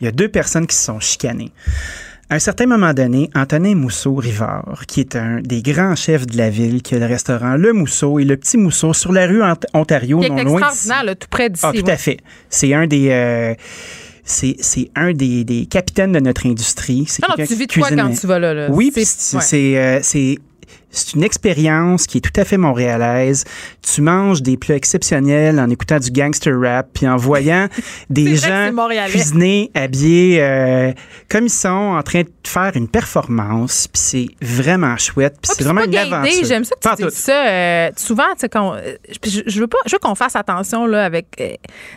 [0.00, 1.52] il y a deux personnes qui se sont chicanées.
[2.28, 6.50] À un certain moment donné, Antonin Mousseau-Rivard, qui est un des grands chefs de la
[6.50, 9.54] ville, qui a le restaurant Le Mousseau et le Petit Mousseau sur la rue Ont-
[9.74, 10.88] Ontario, Qui est non loin d'ici.
[11.20, 11.64] tout près d'ici.
[11.66, 11.92] Ah, tout ouais.
[11.92, 12.18] à fait.
[12.50, 13.08] C'est un des...
[13.10, 13.54] euh,
[14.24, 17.06] c'est un des, des capitaines de notre industrie.
[17.28, 18.66] Non, tu vis de quoi quand tu vas là, là?
[18.70, 19.76] Oui, C'est- ouais.
[19.78, 20.00] euh,
[20.96, 23.44] c'est une expérience qui est tout à fait montréalaise.
[23.82, 27.68] Tu manges des plats exceptionnels en écoutant du gangster rap, puis en voyant
[28.10, 28.70] des gens
[29.10, 30.92] cuisiner, habillés euh,
[31.28, 33.88] comme ils sont, en train de faire une performance.
[33.88, 35.34] Puis c'est vraiment chouette.
[35.42, 36.44] Puis Ah, c'est vraiment une aventure.
[36.46, 37.46] J'aime ça que tu dis ça.
[37.46, 40.86] euh, souvent, tu sais, quand, euh, je, je veux pas, je veux qu'on fasse attention
[40.86, 41.26] là avec.
[41.40, 41.50] euh,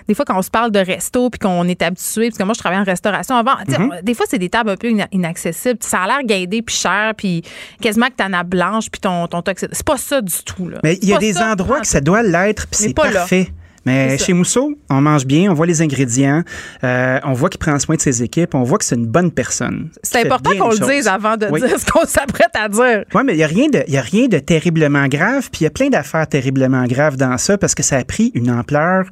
[0.07, 2.53] des fois, quand on se parle de resto puis qu'on est habitué, parce que moi,
[2.53, 3.55] je travaillais en restauration avant.
[3.67, 3.91] Mhm.
[3.99, 5.79] on- Des fois, c'est des tables un peu ina- inaccessibles.
[5.81, 7.43] Ça a l'air guindé puis cher puis
[7.81, 9.69] quasiment que t'en as blanche puis ton, ton toxique.
[9.71, 10.69] C'est pas ça du tout.
[10.69, 10.79] Là.
[10.83, 13.51] Mais il y a des endroits que ça doit l'être, puis c'est parfait.
[13.85, 16.43] Mais chez Mousseau, on mange bien, on voit les ingrédients,
[16.83, 19.31] euh, on voit qu'il prend soin de ses équipes, on voit que c'est une bonne
[19.31, 19.89] personne.
[20.03, 23.05] C'est important qu'on le dise avant de dire ce qu'on s'apprête à dire.
[23.13, 25.67] Oui, mais il n'y a, rien de, a rien de terriblement grave, puis il y
[25.67, 29.05] a plein d'affaires terriblement graves dans ça parce que ça a pris une ampleur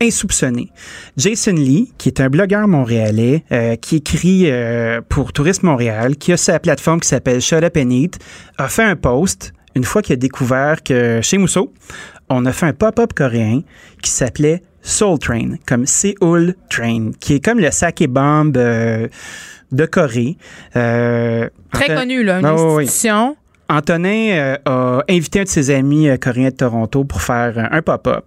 [0.00, 0.70] insoupçonnée.
[1.16, 6.32] Jason Lee, qui est un blogueur montréalais, euh, qui écrit euh, pour Tourisme Montréal, qui
[6.32, 8.18] a sa plateforme qui s'appelle Shut Up and Eat,
[8.58, 11.72] a fait un post une fois qu'il a découvert que chez Mousseau,
[12.28, 13.60] on a fait un pop-up coréen
[14.02, 19.08] qui s'appelait Soul Train, comme Seoul Train, qui est comme le sake bomb euh,
[19.72, 20.36] de Corée.
[20.76, 23.36] Euh, Très connu, là, une institution.
[23.68, 27.82] Antonin euh, a invité un de ses amis euh, coréens de Toronto pour faire un
[27.82, 28.24] pop-up.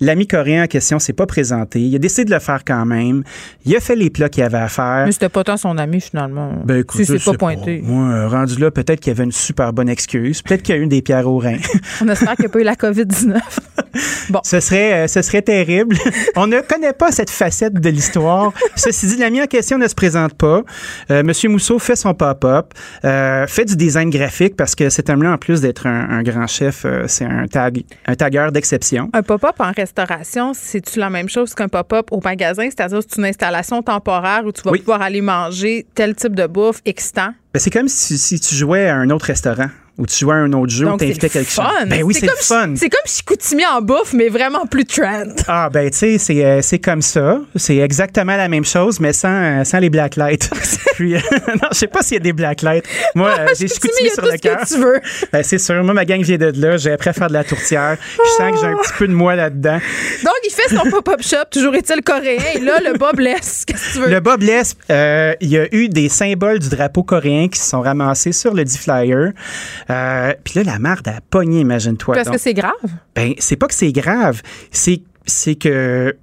[0.00, 1.80] L'ami coréen en question s'est pas présenté.
[1.80, 3.22] Il a décidé de le faire quand même.
[3.64, 5.04] Il a fait les plats qu'il avait à faire.
[5.06, 6.54] Mais c'était pas tant son ami finalement.
[6.64, 7.80] Ben écoute, si c'est pas pointé.
[7.84, 10.42] Moi, rendu là, peut-être qu'il y avait une super bonne excuse.
[10.42, 11.58] Peut-être qu'il y a eu des pierres au rein.
[12.02, 13.38] On espère qu'il n'y a pas eu la COVID-19.
[14.30, 14.40] bon.
[14.42, 15.96] Ce serait, euh, ce serait terrible.
[16.34, 18.52] On ne connaît pas cette facette de l'histoire.
[18.74, 20.62] Ceci dit, l'ami en question ne se présente pas.
[21.10, 22.72] Monsieur Mousseau fait son pop-up,
[23.02, 26.86] fait du design graphique parce que que cet homme-là, en plus d'être un, grand chef,
[26.86, 29.10] euh, c'est un tag, un tagueur d'exception.
[29.12, 32.64] Un pop-up en restauration, c'est-tu la même chose qu'un pop-up au magasin?
[32.64, 36.80] C'est-à-dire c'est une installation temporaire où tu vas pouvoir aller manger tel type de bouffe
[36.86, 37.34] excitant?
[37.52, 39.68] Ben, c'est comme si, tu jouais à un autre restaurant
[40.00, 41.86] ou tu jouais à un autre jeu ou t'invitais quelqu'un.
[41.86, 42.72] Ben oui, c'est fun.
[42.74, 45.24] C'est comme Chicoutimi en bouffe, mais vraiment plus trend.
[45.52, 47.40] Ah, ben tu sais, euh, c'est comme ça.
[47.56, 50.48] C'est exactement la même chose, mais sans, euh, sans les blacklights.
[50.94, 52.84] Puis, euh, non, je sais pas s'il y a des blacklights.
[53.16, 54.60] Moi, j'ai Chicoutimi sur le cœur.
[54.66, 55.00] tu veux.
[55.32, 55.82] Ben, c'est sûr.
[55.82, 56.76] Moi, ma gang vient de là.
[56.76, 57.96] J'ai appris à faire de la tourtière.
[58.16, 59.80] Je sens que j'ai un petit peu de moi là-dedans.
[60.22, 62.38] Donc, il fait son pop-up shop, toujours est-il coréen.
[62.54, 64.08] Et là, le Bob qu'est-ce que tu veux?
[64.08, 67.80] Le Bob Less, il y a eu des symboles du drapeau coréen qui se sont
[67.80, 69.32] ramassés sur le D-Flyer.
[70.44, 72.14] Puis là, la marde a pogné, imagine-toi.
[72.14, 72.72] Parce que c'est grave?
[73.14, 74.42] Ben, c'est pas que c'est grave.
[74.70, 76.16] C'est, c'est que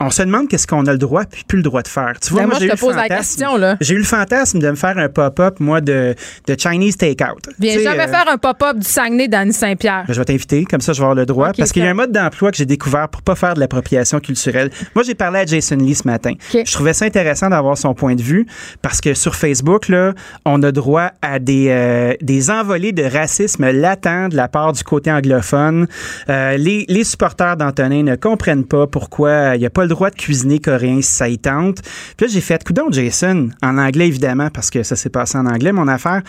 [0.00, 2.14] on se demande qu'est-ce qu'on a le droit puis plus le droit de faire.
[2.20, 3.76] Tu vois, ben, moi, je te pose la question là.
[3.80, 6.14] J'ai eu le fantasme de me faire un pop-up moi de,
[6.46, 7.40] de Chinese takeout.
[7.58, 10.04] Viens jamais euh, faire un pop-up du Saguenay d'Annie Saint-Pierre.
[10.06, 11.90] Ben, je vais t'inviter, comme ça je vais avoir le droit parce qu'il y a
[11.90, 14.70] un mode d'emploi que j'ai découvert pour pas faire de l'appropriation culturelle.
[14.94, 16.32] Moi, j'ai parlé à Jason Lee ce matin.
[16.52, 18.46] Je trouvais ça intéressant d'avoir son point de vue
[18.82, 20.12] parce que sur Facebook là,
[20.44, 24.82] on a droit à des euh, des envolées de racisme latent de la part du
[24.84, 25.86] côté anglophone.
[26.28, 30.16] Euh, les, les supporters d'Antonin ne comprennent pas pourquoi il n'y a pas droit de
[30.16, 31.82] cuisiner coréen si ça y tente.
[32.16, 35.46] Puis là, j'ai fait, coudon, Jason, en anglais évidemment, parce que ça s'est passé en
[35.46, 36.22] anglais, mon affaire.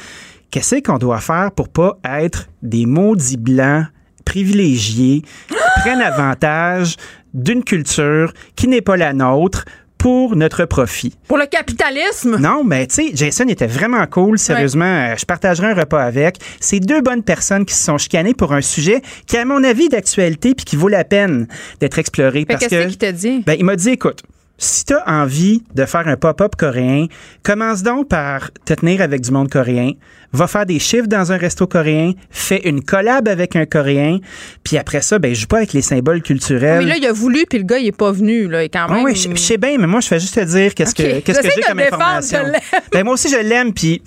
[0.52, 3.86] Qu'est-ce qu'on doit faire pour pas être des maudits blancs
[4.26, 6.96] privilégiés qui prennent avantage
[7.34, 9.66] d'une culture qui n'est pas la nôtre
[10.00, 11.14] pour notre profit.
[11.28, 12.38] Pour le capitalisme?
[12.40, 14.86] Non, mais tu sais, Jason était vraiment cool, sérieusement.
[14.86, 16.38] Euh, je partagerai un repas avec.
[16.60, 19.90] C'est deux bonnes personnes qui se sont chicanées pour un sujet qui, à mon avis,
[19.90, 21.48] d'actualité puis qui vaut la peine
[21.82, 22.46] d'être exploré.
[22.46, 23.44] Qu'est-ce qu'il t'a dit?
[23.46, 24.24] Ben, il m'a dit, écoute,
[24.58, 27.08] si tu as envie de faire un pop-up coréen,
[27.44, 29.94] commence donc par te tenir avec du monde coréen,
[30.32, 34.20] va faire des chiffres dans un resto coréen, fais une collab avec un coréen,
[34.64, 36.86] puis après ça, ben, je joue pas avec les symboles culturels.
[36.86, 39.04] mais là, il a voulu, puis le gars, il est pas venu, là, quand même.
[39.04, 41.50] oui, je, sais bien, mais moi, je fais juste te dire qu'est-ce que, qu'est-ce que
[41.56, 42.40] j'ai comme information.
[42.92, 44.02] Ben, moi aussi, je l'aime, puis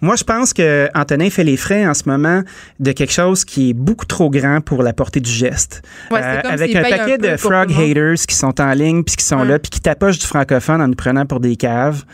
[0.00, 2.42] moi, je pense que Antonin fait les frais en ce moment
[2.80, 5.82] de quelque chose qui est beaucoup trop grand pour la portée du geste.
[6.10, 9.44] Ouais, euh, avec un paquet de frog haters qui sont en ligne, puis qui sont
[9.44, 12.04] là, puis qui tapochent du francophone en nous prenant pour des caves.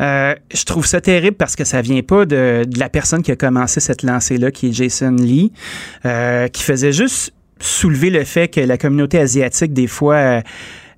[0.00, 3.32] Euh, je trouve ça terrible parce que ça vient pas de, de la personne qui
[3.32, 5.52] a commencé cette lancée-là, qui est Jason Lee,
[6.04, 10.42] euh, qui faisait juste soulever le fait que la communauté asiatique, des fois,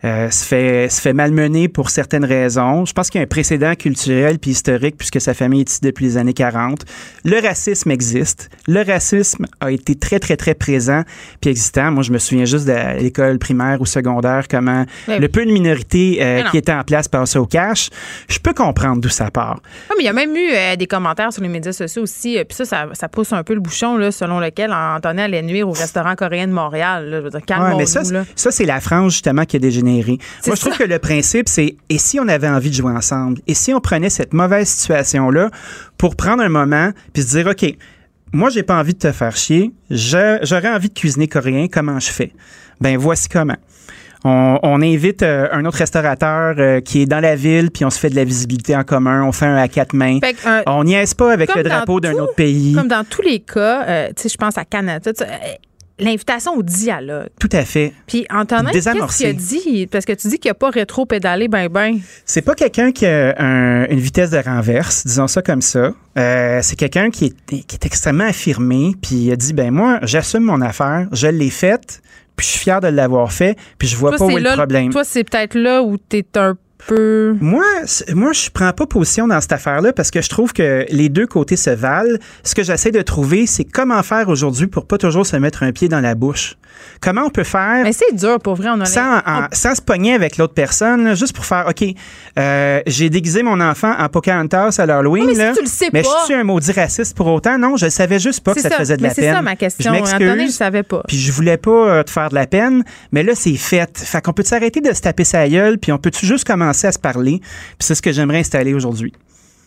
[0.05, 2.85] euh, euh, se, fait, se fait malmener pour certaines raisons.
[2.85, 5.81] Je pense qu'il y a un précédent culturel puis historique puisque sa famille est ici
[5.83, 6.85] depuis les années 40.
[7.25, 8.51] Le racisme existe.
[8.67, 11.03] Le racisme a été très, très, très présent
[11.41, 11.91] puis existant.
[11.91, 16.19] Moi, je me souviens juste de l'école primaire ou secondaire, comment le peu de minorités
[16.21, 17.91] euh, qui étaient en place passaient au cash.
[18.29, 19.61] Je peux comprendre d'où ça part.
[19.91, 22.39] mais il y a même eu euh, des commentaires sur les médias sociaux aussi.
[22.49, 25.73] puis ça, ça, pousse un peu le bouchon là, selon lequel Antonin allait nuire au
[25.73, 27.09] restaurant coréen de Montréal.
[27.09, 27.19] Là.
[27.19, 27.41] Je veux dire,
[27.77, 28.03] mais ça,
[28.35, 29.92] ça c'est la frange justement qui a dégénéré
[30.47, 33.41] moi, je trouve que le principe, c'est et si on avait envie de jouer ensemble?
[33.47, 35.51] Et si on prenait cette mauvaise situation-là
[35.99, 37.77] pour prendre un moment puis se dire, OK,
[38.33, 39.73] moi, j'ai pas envie de te faire chier.
[39.91, 41.67] J'aurais envie de cuisiner coréen.
[41.71, 42.33] Comment je fais?
[42.81, 43.57] Ben, voici comment.
[44.25, 47.99] On, invite euh, un autre restaurateur euh, qui est dans la ville, puis on se
[47.99, 49.25] fait de la visibilité en commun.
[49.25, 50.21] On fait un à quatre mains.
[50.47, 52.73] Euh, on n'y est pas avec le drapeau d'un autre pays.
[52.75, 55.11] Comme dans tous les cas, tu sais, je pense à Canada
[55.99, 57.29] l'invitation au dialogue.
[57.39, 57.93] Tout à fait.
[58.07, 59.87] Puis Antonin, qu'est-ce qu'il a dit?
[59.87, 61.99] Parce que tu dis qu'il n'a pas rétro-pédalé ben ben.
[62.25, 65.93] C'est pas quelqu'un qui a une vitesse de renverse, disons ça comme ça.
[66.19, 69.99] Euh, c'est quelqu'un qui est, qui est extrêmement affirmé, puis il a dit, ben moi,
[70.03, 72.03] j'assume mon affaire, je l'ai faite,
[72.37, 74.91] puis je suis fier de l'avoir fait, puis je vois pas où est le problème.
[74.91, 76.57] Toi, c'est peut-être là où tu es un
[76.91, 77.65] Moi,
[78.15, 81.27] moi, je prends pas position dans cette affaire-là parce que je trouve que les deux
[81.27, 82.19] côtés se valent.
[82.45, 85.73] Ce que j'essaie de trouver, c'est comment faire aujourd'hui pour pas toujours se mettre un
[85.73, 86.57] pied dans la bouche.
[87.01, 87.83] Comment on peut faire.
[87.85, 89.21] Mais c'est dur pour vrai, on sans,
[89.53, 91.85] sans se pogner avec l'autre personne, juste pour faire, OK,
[92.39, 95.27] euh, j'ai déguisé mon enfant en Pocahontas à l'Halloween.
[95.27, 96.09] mais là, tu le sais mais pas.
[96.21, 97.59] je suis un maudit raciste pour autant?
[97.59, 99.25] Non, je savais juste pas que ça, te faisait de la peine.
[99.25, 99.93] C'est ça ma question.
[99.93, 101.03] Je Anthony, je savais pas.
[101.09, 103.99] Puis je voulais pas euh, te faire de la peine, mais là, c'est fait.
[103.99, 106.93] Fait qu'on peut s'arrêter de se taper sa gueule, puis on peut juste commencer à
[106.93, 107.41] se parler?
[107.41, 109.13] Puis c'est ce que j'aimerais installer aujourd'hui.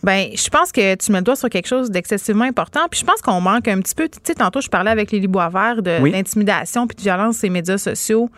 [0.02, 2.86] Ben, je pense que tu mets le doigt sur quelque chose d'excessivement important.
[2.90, 4.08] Puis je pense qu'on manque un petit peu.
[4.08, 7.50] Tu sais, tantôt, je parlais avec Lily Boisvert de l'intimidation puis de violence sur les
[7.50, 8.30] médias sociaux.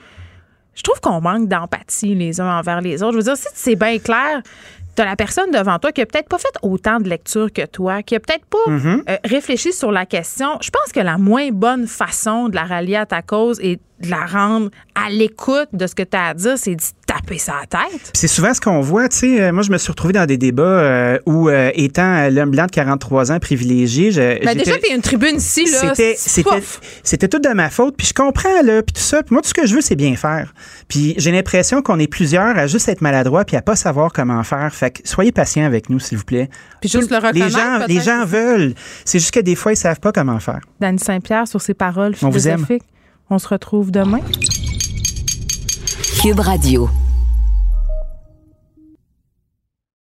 [0.74, 3.12] Je trouve qu'on manque d'empathie les uns envers les autres.
[3.12, 4.40] Je veux dire, si c'est bien clair,
[4.94, 7.66] tu as la personne devant toi qui a peut-être pas fait autant de lecture que
[7.66, 9.02] toi, qui a peut-être pas Mm-hmm.
[9.10, 10.58] euh, réfléchi sur la question.
[10.60, 14.10] Je pense que la moins bonne façon de la rallier à ta cause et de
[14.10, 17.54] la rendre à l'écoute de ce que tu as à dire, c'est de taper sa
[17.68, 18.10] tête.
[18.12, 19.40] C'est souvent ce qu'on voit, tu sais.
[19.40, 22.66] euh, moi, je me suis retrouvé dans des débats euh, où, euh, étant l'homme blanc
[22.66, 25.94] de 43 ans privilégié, je, Ben déjà, t'es une tribune ici, là.
[25.94, 27.96] C'était, tout de ma faute.
[27.96, 29.22] Puis je comprends, là, puis tout ça.
[29.22, 30.52] Puis moi, tout ce que je veux, c'est bien faire.
[30.88, 34.42] Puis j'ai l'impression qu'on est plusieurs à juste être maladroits puis à pas savoir comment
[34.42, 34.72] faire.
[34.74, 36.48] Fait que soyez patients avec nous, s'il vous plaît.
[36.80, 38.74] Puis juste le les reconnaître, gens, les gens veulent.
[39.04, 40.60] C'est juste que des fois, ils savent pas comment faire.
[40.80, 42.66] Danny Saint-Pierre sur ses paroles On vous aime.
[43.30, 44.20] On se retrouve demain.
[46.22, 46.88] Cube Radio.